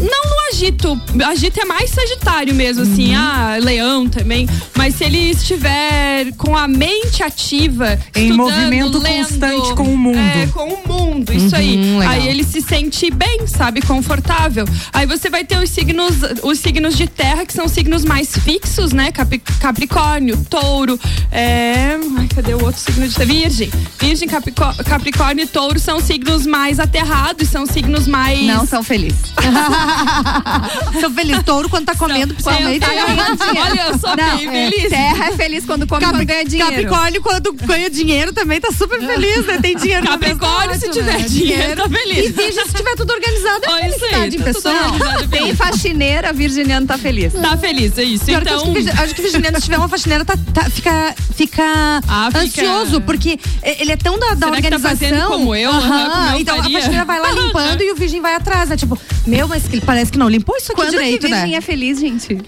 Não 0.00 0.30
no 0.30 0.40
agito. 0.52 1.00
Agito 1.26 1.60
é 1.60 1.64
mais 1.64 1.90
sagitário 1.90 2.54
mesmo, 2.54 2.82
assim, 2.84 3.14
ah, 3.14 3.56
leão 3.60 4.08
também. 4.08 4.48
Mas 4.74 4.94
se 4.94 5.04
ele 5.04 5.30
estiver 5.30 6.32
com 6.38 6.56
a 6.56 6.66
mente 6.66 7.22
ativa, 7.22 7.98
Em 8.14 8.32
movimento 8.32 8.98
lendo, 8.98 9.28
constante 9.28 9.74
com 9.74 9.82
o 9.82 9.98
mundo. 9.98 10.18
É, 10.18 10.46
com 10.46 10.68
o 10.68 10.88
mundo, 10.88 11.32
isso 11.32 11.54
aí. 11.54 11.76
Uhum, 11.76 11.98
legal. 11.98 12.14
Aí 12.14 12.28
ele 12.28 12.44
se 12.44 12.62
sente 12.62 13.10
bem, 13.10 13.46
sabe, 13.46 13.82
confortável. 13.82 14.64
Aí 14.92 15.06
você 15.06 15.28
vai 15.28 15.44
ter 15.44 15.58
os 15.58 15.68
signos, 15.70 16.16
os 16.42 16.58
signos 16.58 16.96
de 16.96 17.06
terra, 17.06 17.44
que 17.44 17.52
são 17.52 17.68
signos 17.68 18.04
mais 18.04 18.28
fixos, 18.38 18.59
né? 18.92 19.10
Capri- 19.12 19.42
Capricórnio, 19.60 20.36
touro, 20.48 20.98
é... 21.30 21.96
Ai, 22.18 22.28
cadê 22.34 22.54
o 22.54 22.64
outro 22.64 22.80
signo 22.80 23.06
de? 23.06 23.24
Virgem. 23.24 23.70
Virgem, 23.98 24.28
Capricó- 24.28 24.74
Capricórnio 24.84 25.44
e 25.44 25.46
touro 25.46 25.78
são 25.78 26.00
signos 26.00 26.46
mais 26.46 26.78
aterrados, 26.80 27.48
são 27.48 27.66
signos 27.66 28.06
mais... 28.06 28.40
Não 28.42 28.66
são 28.66 28.82
felizes. 28.82 29.30
São 31.00 31.10
felizes. 31.12 31.42
Touro 31.44 31.68
quando 31.68 31.86
tá 31.86 31.94
comendo, 31.94 32.34
principalmente. 32.34 32.84
eu- 32.84 32.92
eu- 32.92 33.62
olha, 33.62 33.80
eu 33.88 33.98
sou 33.98 34.10
Não, 34.16 34.36
bem 34.36 34.48
é, 34.48 34.70
feliz. 34.70 34.88
Terra 34.90 35.26
é 35.28 35.32
feliz 35.32 35.64
quando 35.64 35.86
come 35.86 36.00
Capri- 36.00 36.18
quando 36.18 36.26
ganha 36.28 36.44
dinheiro. 36.44 36.70
Capricórnio, 36.72 37.22
quando 37.22 37.52
ganha 37.52 37.90
dinheiro, 37.90 38.32
também 38.32 38.60
tá 38.60 38.70
super 38.72 39.00
feliz, 39.00 39.46
né? 39.46 39.58
Tem 39.60 39.76
dinheiro 39.76 40.06
Capricórnio, 40.06 40.78
se 40.78 40.90
tiver 40.90 41.18
né? 41.18 41.26
dinheiro, 41.28 41.82
tá 41.82 41.88
feliz. 41.88 42.26
E 42.26 42.32
Virgem, 42.32 42.66
se 42.66 42.74
tiver 42.74 42.94
tudo 42.96 43.12
organizado, 43.12 43.64
é 43.64 43.68
Olha 43.70 43.84
aí, 43.84 43.92
felicidade 43.92 44.36
em 44.36 44.38
tá 44.40 44.44
tudo 44.44 44.54
pessoa. 44.54 44.74
organizado, 44.84 45.26
bem. 45.28 45.40
Tem 45.44 45.54
faxineira, 45.56 46.32
virginiano 46.32 46.86
tá 46.86 46.98
feliz. 46.98 47.32
Tá 47.32 47.56
feliz, 47.56 47.96
é 47.98 48.02
isso. 48.04 48.24
Pior 48.24 48.42
que 48.42 48.49
então... 48.54 48.72
acho, 48.72 48.72
que, 48.72 49.02
acho 49.02 49.14
que 49.14 49.20
o 49.20 49.24
virginiano, 49.24 49.56
se 49.58 49.64
tiver 49.64 49.78
uma 49.78 49.88
faxineira, 49.88 50.24
tá, 50.24 50.34
tá- 50.52 50.70
fica, 50.70 51.14
fica 51.34 51.62
Ah, 52.08 52.26
fica- 52.26 52.40
ansioso, 52.40 53.00
porque 53.00 53.38
ele 53.62 53.92
é 53.92 53.96
tão 53.96 54.18
da, 54.18 54.28
da 54.28 54.34
que 54.34 54.40
tá 54.40 54.48
organização. 54.48 54.90
fazendo 54.90 55.26
como 55.28 55.54
eu? 55.54 55.70
Aham, 55.70 55.78
Aham, 55.80 56.10
como 56.10 56.36
eu 56.36 56.40
então 56.40 56.56
faria? 56.56 56.76
a 56.78 56.80
faxineira 56.80 57.04
vai 57.04 57.20
lá 57.20 57.32
limpando 57.32 57.82
e 57.82 57.92
o 57.92 57.96
virgem 57.96 58.20
vai 58.20 58.34
atrás, 58.34 58.68
né? 58.70 58.76
Tipo, 58.76 58.98
meu, 59.26 59.46
mas 59.48 59.62
parece 59.84 60.10
que 60.12 60.18
não 60.18 60.28
limpou 60.28 60.56
isso 60.56 60.72
aqui 60.72 60.80
Quando 60.80 60.90
direito, 60.90 61.20
que 61.22 61.26
virgem 61.28 61.50
né? 61.52 61.56
é 61.56 61.60
feliz, 61.60 61.98
gente? 62.00 62.38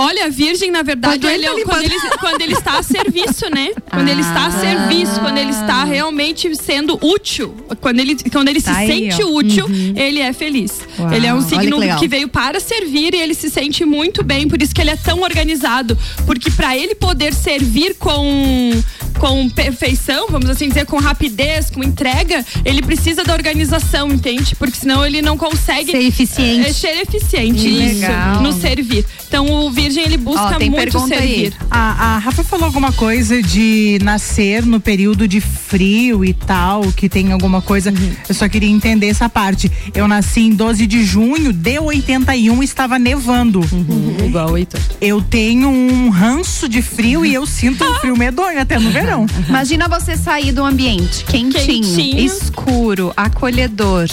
Olha, 0.00 0.26
a 0.26 0.28
virgem, 0.28 0.70
na 0.70 0.82
verdade, 0.82 1.18
Quando 1.18 1.32
ele 1.32 1.44
é- 1.44 1.48
tá 1.48 1.54
quando, 1.64 1.84
ele, 1.84 1.94
limpando. 1.94 2.18
quando 2.20 2.40
ele 2.40 2.52
está 2.52 2.78
a 2.78 2.82
serviço, 2.82 3.50
né? 3.52 3.70
Quando 3.90 4.08
ele 4.08 4.20
está 4.20 4.46
a 4.46 4.50
serviço, 4.50 5.20
quando 5.20 5.38
ele 5.38 5.50
está 5.50 5.82
realmente 5.84 6.54
sendo 6.54 6.98
útil, 7.04 7.54
quando 7.80 7.98
ele, 8.00 8.16
quando 8.30 8.48
ele 8.48 8.60
Tá 8.62 8.72
se 8.74 8.78
aí, 8.80 9.10
sente 9.10 9.22
ó. 9.24 9.26
útil, 9.28 9.66
ele 9.96 10.20
é 10.20 10.32
feliz. 10.32 10.80
Uau, 10.98 11.12
ele 11.12 11.26
é 11.26 11.34
um 11.34 11.42
que 11.42 11.48
signo 11.48 11.78
legal. 11.78 11.98
que, 11.98 12.06
veio 12.06 12.28
para 12.28 12.60
servir 12.60 13.14
e 13.14 13.18
ele 13.20 13.34
se 13.34 13.50
sente 13.50 13.84
muito 13.84 14.22
bem, 14.22 14.46
por 14.46 14.60
isso 14.62 14.72
que 14.74 14.80
ele 14.80 14.90
é 14.90 14.96
tão 14.96 15.20
organizado. 15.22 15.98
Porque 16.26 16.50
para 16.50 16.76
ele 16.76 16.94
poder 16.94 17.34
servir 17.34 17.94
com, 17.94 18.70
com 19.18 19.48
perfeição, 19.48 20.26
vamos 20.30 20.48
assim 20.50 20.68
dizer, 20.68 20.86
com 20.86 20.98
rapidez, 20.98 21.70
com 21.70 21.82
entrega, 21.82 22.44
ele 22.64 22.82
precisa 22.82 23.24
da 23.24 23.32
organização, 23.32 24.08
entende? 24.12 24.54
Porque 24.54 24.76
senão 24.78 25.04
ele 25.04 25.20
não 25.22 25.36
consegue 25.36 25.90
Ser 25.90 26.02
eficiente. 26.02 26.68
é, 26.68 26.72
ser 26.72 27.00
eficiente 27.02 27.60
Que 27.62 27.68
isso, 27.68 28.00
legal. 28.02 28.42
no 28.42 28.52
servir. 28.52 29.04
Então 29.26 29.46
o 29.50 29.70
virgem 29.70 29.87
ele 29.96 30.16
busca 30.16 30.42
Ó, 30.42 30.54
tem 30.54 30.70
muito 30.70 30.96
aí. 30.98 31.08
servir. 31.08 31.54
A, 31.70 32.14
a 32.14 32.18
Rafa 32.18 32.42
falou 32.44 32.66
alguma 32.66 32.92
coisa 32.92 33.42
de 33.42 33.98
nascer 34.02 34.64
no 34.64 34.80
período 34.80 35.26
de 35.28 35.40
frio 35.40 36.24
e 36.24 36.32
tal, 36.34 36.82
que 36.92 37.08
tem 37.08 37.32
alguma 37.32 37.60
coisa. 37.62 37.92
Eu 38.28 38.34
só 38.34 38.48
queria 38.48 38.68
entender 38.68 39.06
essa 39.08 39.28
parte. 39.28 39.70
Eu 39.94 40.06
nasci 40.08 40.40
em 40.40 40.50
12 40.54 40.86
de 40.86 41.04
junho 41.04 41.52
de 41.52 41.78
81, 41.78 42.62
estava 42.62 42.98
nevando. 42.98 43.60
Igual 44.24 44.52
o 44.52 44.58
Heitor. 44.58 44.80
Eu 45.00 45.22
tenho 45.22 45.68
um 45.68 46.08
ranço 46.10 46.68
de 46.68 46.82
frio 46.82 47.24
e 47.24 47.32
eu 47.34 47.46
sinto 47.46 47.84
um 47.84 47.94
frio 47.94 48.16
medonho 48.16 48.60
até 48.60 48.78
no 48.78 48.90
verão. 48.90 49.26
Imagina 49.48 49.88
você 49.88 50.16
sair 50.16 50.52
do 50.52 50.64
ambiente 50.64 51.24
quentinho, 51.24 51.52
Quentinho. 51.84 52.18
escuro, 52.20 53.12
acolhedor, 53.16 54.06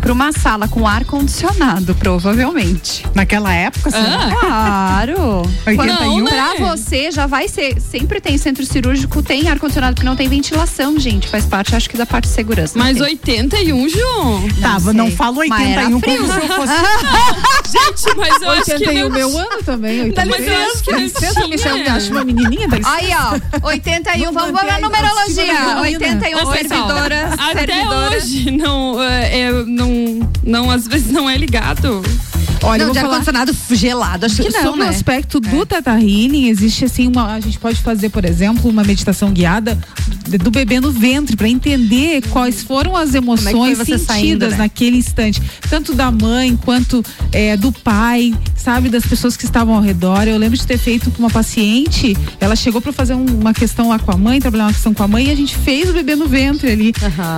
pra 0.00 0.12
uma 0.12 0.32
sala 0.32 0.68
com 0.68 0.86
ar 0.86 1.04
condicionado, 1.04 1.94
provavelmente. 1.94 3.04
Naquela 3.14 3.52
época, 3.52 3.88
assim, 3.90 4.30
Claro. 4.40 5.17
81? 5.66 6.18
Não, 6.20 6.24
pra 6.24 6.54
você 6.76 7.10
já 7.10 7.26
vai 7.26 7.48
ser. 7.48 7.80
Sempre 7.80 8.20
tem 8.20 8.36
centro 8.38 8.64
cirúrgico, 8.64 9.22
tem 9.22 9.48
ar 9.48 9.58
condicionado, 9.58 9.94
porque 9.94 10.06
não 10.06 10.16
tem 10.16 10.28
ventilação, 10.28 10.98
gente. 10.98 11.28
Faz 11.28 11.44
parte, 11.44 11.74
acho 11.74 11.88
que 11.88 11.96
da 11.96 12.06
parte 12.06 12.24
de 12.24 12.34
segurança. 12.34 12.78
Mas 12.78 12.96
não 12.98 13.06
tem. 13.06 13.40
81, 13.40 13.88
Ju? 13.88 13.98
Tava, 14.60 14.92
não 14.92 15.06
sei. 15.06 15.16
falo 15.16 15.42
Mas 15.48 15.70
era 15.70 15.82
81 15.88 16.00
frio. 16.00 16.16
como 16.18 16.32
se 16.32 16.38
eu 16.38 16.48
fosse. 16.56 16.72
Gente, 17.68 18.16
mas 18.16 18.40
eu 18.40 18.50
acho 18.50 18.64
que 18.64 18.72
81 18.72 19.08
não... 19.08 19.10
meu 19.10 19.38
ano 19.38 19.62
também, 19.62 20.10
Dá 20.10 20.24
licença, 20.24 20.82
que 20.82 20.90
não 20.92 20.98
licença, 21.00 21.34
tinha. 21.34 21.48
Michel, 21.48 21.76
me 21.76 21.88
acha 21.88 22.10
uma 22.10 22.24
menininha, 22.24 22.66
licença. 22.66 22.90
Aí, 22.90 23.10
ó, 23.62 23.66
81, 23.68 24.32
vamos 24.32 24.58
pra 24.58 24.76
a 24.76 24.80
numerologia. 24.80 25.52
autoestima 25.52 25.80
81, 25.82 26.38
Ô, 26.38 26.50
pessoal, 26.50 26.54
servidoras, 26.88 27.32
Até 27.38 27.66
servidoras. 27.66 28.24
hoje 28.24 28.50
não, 28.52 29.02
é, 29.02 29.40
é, 29.40 29.52
não, 29.52 30.30
não, 30.42 30.70
às 30.70 30.86
vezes 30.88 31.12
não 31.12 31.28
é 31.28 31.36
ligado. 31.36 32.02
Olha, 32.62 32.86
Não, 32.86 32.92
de 32.92 32.98
ar-condicionado 32.98 33.56
gelado, 33.70 34.26
acho 34.26 34.42
que 34.42 34.50
não, 34.50 34.62
Sobre 34.62 34.80
né? 34.80 34.86
o 34.86 34.88
aspecto 34.88 35.40
do 35.40 35.64
Teta 35.66 35.92
Healing, 35.92 36.48
existe 36.48 36.84
assim 36.84 37.06
uma. 37.06 37.34
A 37.34 37.40
gente 37.40 37.58
pode 37.58 37.80
fazer, 37.80 38.08
por 38.10 38.24
exemplo, 38.24 38.68
uma 38.70 38.82
meditação 38.82 39.30
guiada 39.30 39.78
do 40.36 40.50
bebê 40.50 40.80
no 40.80 40.90
ventre 40.90 41.36
para 41.36 41.48
entender 41.48 42.22
quais 42.28 42.62
foram 42.62 42.96
as 42.96 43.14
emoções 43.14 43.52
foi 43.52 43.74
você 43.74 43.98
sentidas 43.98 44.06
saindo, 44.06 44.50
né? 44.50 44.56
naquele 44.56 44.96
instante, 44.96 45.40
tanto 45.70 45.94
da 45.94 46.10
mãe 46.10 46.56
quanto 46.56 47.02
é, 47.32 47.56
do 47.56 47.72
pai, 47.72 48.34
sabe, 48.68 48.90
das 48.90 49.06
pessoas 49.06 49.34
que 49.34 49.44
estavam 49.46 49.74
ao 49.74 49.80
redor. 49.80 50.28
Eu 50.28 50.36
lembro 50.36 50.58
de 50.58 50.66
ter 50.66 50.76
feito 50.76 51.10
com 51.10 51.20
uma 51.20 51.30
paciente, 51.30 52.14
ela 52.38 52.54
chegou 52.54 52.82
para 52.82 52.92
fazer 52.92 53.14
um- 53.14 53.24
uma 53.40 53.54
questão 53.54 53.88
lá 53.88 53.98
com 53.98 54.10
a 54.12 54.16
mãe, 54.16 54.40
trabalhar 54.40 54.64
uma 54.64 54.72
questão 54.74 54.92
com 54.92 55.02
a 55.02 55.08
mãe 55.08 55.28
e 55.28 55.30
a 55.30 55.34
gente 55.34 55.56
fez 55.56 55.88
o 55.88 55.94
bebê 55.94 56.14
no 56.14 56.26
ventre 56.28 56.70
ali. 56.70 56.92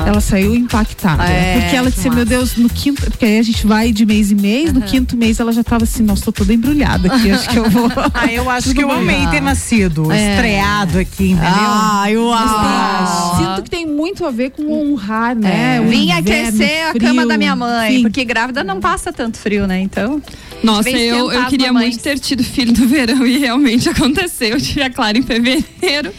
Ela 0.05 0.21
saiu 0.21 0.57
impactada, 0.57 1.23
É, 1.23 1.61
porque 1.61 1.77
ela 1.77 1.89
disse: 1.89 2.11
Meu. 2.11 2.25
Deus, 2.25 2.57
no 2.57 2.69
quinto, 2.69 3.03
porque 3.09 3.25
aí 3.25 3.39
a 3.39 3.43
gente 3.45 3.65
vai 3.65 3.93
de 3.93 4.05
mês 4.05 4.33
em 4.33 4.35
mês, 4.35 4.73
no 4.73 4.83
quinto 4.83 5.17
mês 5.17 5.39
ela 5.39 5.53
já 5.53 5.63
tava 5.63 5.85
assim, 5.85 6.03
nossa, 6.03 6.25
tô 6.25 6.33
toda 6.33 6.53
embrulhada 6.53 7.07
aqui, 7.15 7.31
acho 7.31 7.49
que 7.49 7.57
eu 7.59 7.71
vou. 7.71 7.89
Ah, 8.13 8.27
eu 8.33 8.51
acho 8.51 8.75
que 8.75 8.83
eu 8.83 8.91
amei 8.91 9.25
ter 9.29 9.41
nascido, 9.41 10.11
É. 10.11 10.35
estreado 10.35 10.99
aqui, 10.99 11.31
entendeu? 11.31 11.49
Ai, 11.53 12.17
uau! 12.17 12.35
Ah. 12.35 13.35
Sinto 13.39 13.63
que 13.63 13.71
tem 13.71 13.87
muito 13.87 14.27
a 14.27 14.31
ver 14.33 14.51
com 14.51 14.65
honrar, 14.93 15.37
né? 15.37 15.81
O 15.81 15.89
Vim 15.89 16.11
inverno, 16.11 16.19
aquecer 16.29 16.89
a 16.89 16.99
cama 16.99 17.25
da 17.25 17.39
minha 17.39 17.55
mãe, 17.55 17.93
enfim. 17.95 18.03
porque 18.03 18.25
grávida 18.25 18.65
não 18.65 18.81
passa 18.81 19.13
tanto 19.13 19.39
frio, 19.39 19.67
né? 19.67 19.81
Então. 19.81 20.21
Nossa, 20.63 20.91
eu, 20.91 21.33
eu 21.33 21.47
queria 21.47 21.73
mamães. 21.73 21.95
muito 21.95 22.03
ter 22.03 22.19
tido 22.19 22.45
filho 22.45 22.73
no 22.79 22.87
verão 22.87 23.27
e 23.27 23.39
realmente 23.39 23.89
aconteceu. 23.91 24.51
Eu 24.51 24.61
tive 24.61 24.83
a 24.83 24.91
Clara 24.91 25.17
em 25.17 25.23
fevereiro. 25.23 26.13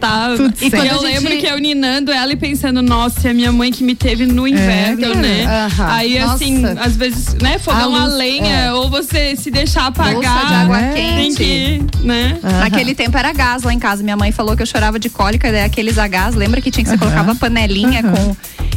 Tá. 0.00 0.34
Tudo 0.36 0.54
e 0.60 0.70
certo. 0.70 0.86
eu 0.86 0.92
gente- 0.94 1.02
lembro 1.04 1.36
que 1.38 1.46
eu 1.46 1.58
ninando 1.58 2.10
ela 2.10 2.32
e 2.32 2.36
pensando, 2.36 2.80
nossa, 2.82 3.28
é 3.28 3.30
a 3.30 3.34
minha 3.34 3.52
mãe 3.52 3.70
que 3.70 3.84
me 3.84 3.94
teve 3.94 4.26
no 4.26 4.48
inverno, 4.48 5.00
cara. 5.02 5.14
né? 5.14 5.68
Aí, 5.88 6.18
assim, 6.18 6.58
Nossa. 6.58 6.80
às 6.80 6.96
vezes, 6.96 7.34
né, 7.34 7.58
fogão 7.58 7.94
A 7.94 8.00
a, 8.00 8.04
luz, 8.06 8.14
lenha, 8.16 8.54
é. 8.56 8.72
ou 8.72 8.88
você 8.90 9.36
se 9.36 9.50
deixar 9.50 9.86
apagar. 9.86 10.14
Bolsa 10.14 10.46
de 10.48 10.54
água 10.54 10.78
Tem 10.94 11.32
quente. 11.34 11.36
que, 11.36 11.82
né? 12.06 12.38
Naquele 12.42 12.94
tempo 12.94 13.16
era 13.16 13.32
gás 13.32 13.62
lá 13.62 13.72
em 13.72 13.78
casa. 13.78 14.02
Minha 14.02 14.16
mãe 14.16 14.32
falou 14.32 14.56
que 14.56 14.62
eu 14.62 14.66
chorava 14.66 14.98
de 14.98 15.08
cólica, 15.10 15.50
daí 15.52 15.64
aqueles 15.64 15.98
a 15.98 16.08
gás. 16.08 16.34
Lembra 16.34 16.60
que 16.60 16.70
tinha 16.70 16.82
que 16.84 16.90
você 16.90 16.98
colocava 16.98 17.34
panelinha 17.34 18.02
com. 18.02 18.36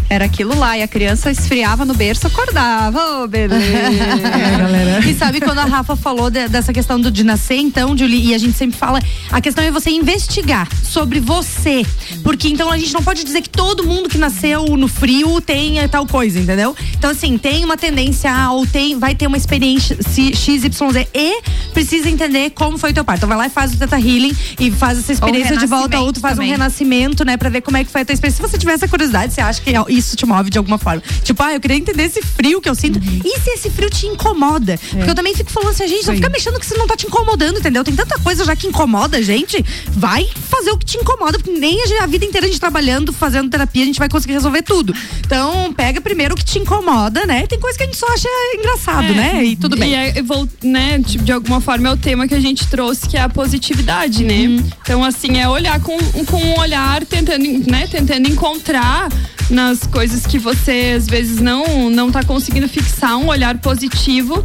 Era 0.09 0.25
aquilo 0.25 0.57
lá. 0.57 0.77
E 0.77 0.83
a 0.83 0.87
criança 0.87 1.31
esfriava 1.31 1.85
no 1.85 1.93
berço, 1.93 2.27
acordava. 2.27 3.23
Ô, 3.23 3.27
beleza. 3.27 3.63
E 5.07 5.13
sabe 5.13 5.39
quando 5.41 5.59
a 5.59 5.65
Rafa 5.65 5.95
falou 5.95 6.29
de- 6.29 6.47
dessa 6.47 6.71
questão 6.73 6.99
do, 6.99 7.09
de 7.11 7.23
nascer, 7.23 7.55
então, 7.57 7.97
Julie, 7.97 8.27
e 8.31 8.33
a 8.35 8.37
gente 8.37 8.53
sempre 8.57 8.77
fala, 8.77 8.99
a 9.31 9.41
questão 9.41 9.63
é 9.63 9.71
você 9.71 9.89
investigar 9.89 10.67
sobre 10.83 11.12
você. 11.19 11.85
Porque 12.23 12.47
então 12.47 12.71
a 12.71 12.77
gente 12.77 12.93
não 12.93 13.03
pode 13.03 13.23
dizer 13.23 13.41
que 13.41 13.49
todo 13.49 13.83
mundo 13.83 14.09
que 14.09 14.17
nasceu 14.17 14.65
no 14.77 14.87
frio 14.87 15.41
tem 15.41 15.79
eh, 15.79 15.87
tal 15.87 16.05
coisa, 16.05 16.39
entendeu? 16.39 16.75
Então, 16.97 17.11
assim, 17.11 17.37
tem 17.37 17.63
uma 17.63 17.77
tendência 17.77 18.31
ou 18.51 18.65
tem, 18.65 18.97
vai 18.97 19.15
ter 19.15 19.27
uma 19.27 19.37
experiência 19.37 19.97
XYZ 20.01 20.65
e 21.13 21.41
precisa 21.73 22.09
entender 22.09 22.51
como 22.51 22.77
foi 22.77 22.91
o 22.91 22.93
teu 22.93 23.03
parto. 23.03 23.19
Então 23.19 23.29
vai 23.29 23.37
lá 23.37 23.47
e 23.47 23.49
faz 23.49 23.73
o 23.73 23.77
Teta 23.77 23.97
Healing 23.97 24.35
e 24.59 24.71
faz 24.71 24.97
essa 24.99 25.11
experiência 25.11 25.57
de 25.57 25.65
volta, 25.65 25.99
ou 25.99 26.13
tu 26.13 26.19
faz 26.19 26.35
também. 26.35 26.49
um 26.49 26.51
renascimento, 26.51 27.25
né, 27.25 27.37
pra 27.37 27.49
ver 27.49 27.61
como 27.61 27.77
é 27.77 27.83
que 27.83 27.91
foi 27.91 28.01
a 28.01 28.05
tua 28.05 28.13
experiência. 28.13 28.43
Se 28.43 28.51
você 28.51 28.57
tiver 28.57 28.73
essa 28.73 28.87
curiosidade, 28.87 29.33
você 29.33 29.41
acha 29.41 29.61
que 29.61 29.71
isso 29.89 30.15
te 30.15 30.25
move 30.25 30.49
de 30.49 30.57
alguma 30.57 30.77
forma. 30.77 31.01
Tipo, 31.23 31.43
ah, 31.43 31.53
eu 31.53 31.59
queria 31.59 31.77
entender 31.77 32.03
esse 32.03 32.21
frio 32.21 32.61
que 32.61 32.69
eu 32.69 32.75
sinto. 32.75 32.99
E 33.23 33.39
se 33.39 33.49
esse 33.51 33.69
frio 33.69 33.89
te 33.89 34.07
incomoda? 34.07 34.79
Porque 34.91 35.09
eu 35.09 35.15
também 35.15 35.35
fico 35.35 35.51
falando 35.51 35.69
assim, 35.71 35.87
gente, 35.87 36.07
não 36.07 36.15
fica 36.15 36.29
mexendo 36.29 36.59
que 36.59 36.65
você 36.65 36.77
não 36.77 36.87
tá 36.87 36.95
te 36.95 37.07
incomodando, 37.07 37.59
entendeu? 37.59 37.83
Tem 37.83 37.95
tanta 37.95 38.17
coisa 38.19 38.45
já 38.45 38.55
que 38.55 38.67
incomoda 38.67 39.17
a 39.17 39.21
gente. 39.21 39.63
Vai 39.91 40.27
fazer 40.49 40.71
o 40.71 40.77
que 40.77 40.85
te 40.85 40.97
incomoda, 41.03 41.37
porque 41.37 41.51
nem 41.51 41.77
a, 41.99 42.07
vida 42.07 42.25
inteira 42.25 42.47
a 42.47 42.49
gente 42.49 42.59
trabalhando, 42.59 43.13
fazendo 43.13 43.49
terapia, 43.49 43.83
a 43.83 43.85
gente 43.85 43.99
vai 43.99 44.09
conseguir 44.09 44.33
resolver 44.33 44.61
tudo. 44.61 44.93
Então, 45.19 45.71
pega 45.73 46.01
primeiro 46.01 46.33
o 46.33 46.37
que 46.37 46.43
te 46.43 46.59
incomoda, 46.59 47.25
né? 47.25 47.45
Tem 47.47 47.59
coisa 47.59 47.77
que 47.77 47.83
a 47.83 47.85
gente 47.85 47.97
só 47.97 48.07
acha 48.07 48.27
engraçado, 48.55 49.05
É. 49.05 49.13
né? 49.13 49.45
E 49.45 49.55
tudo 49.55 49.77
bem. 49.77 49.91
E 49.91 49.95
é, 49.95 50.21
vou, 50.21 50.47
né, 50.63 50.99
tipo, 50.99 51.23
de 51.23 51.31
alguma 51.31 51.61
forma 51.61 51.89
é 51.89 51.91
o 51.91 51.97
tema 51.97 52.27
que 52.27 52.33
a 52.33 52.39
gente 52.39 52.67
trouxe, 52.67 53.07
que 53.07 53.17
é 53.17 53.21
a 53.21 53.29
positividade, 53.29 54.23
né? 54.23 54.47
Uhum. 54.47 54.63
Então, 54.81 55.03
assim, 55.03 55.37
é 55.37 55.47
olhar 55.47 55.79
com, 55.81 55.97
com 56.25 56.37
um 56.37 56.59
olhar, 56.59 57.05
tentando, 57.05 57.43
né, 57.69 57.87
tentando 57.87 58.27
encontrar 58.29 59.09
nas 59.49 59.81
coisas 59.81 60.25
que 60.25 60.39
você 60.39 60.93
às 60.95 61.05
vezes 61.05 61.39
não, 61.39 61.89
não 61.89 62.11
tá 62.11 62.23
conseguindo 62.23 62.67
fixar 62.67 63.17
um 63.17 63.27
olhar 63.27 63.57
positivo, 63.57 64.43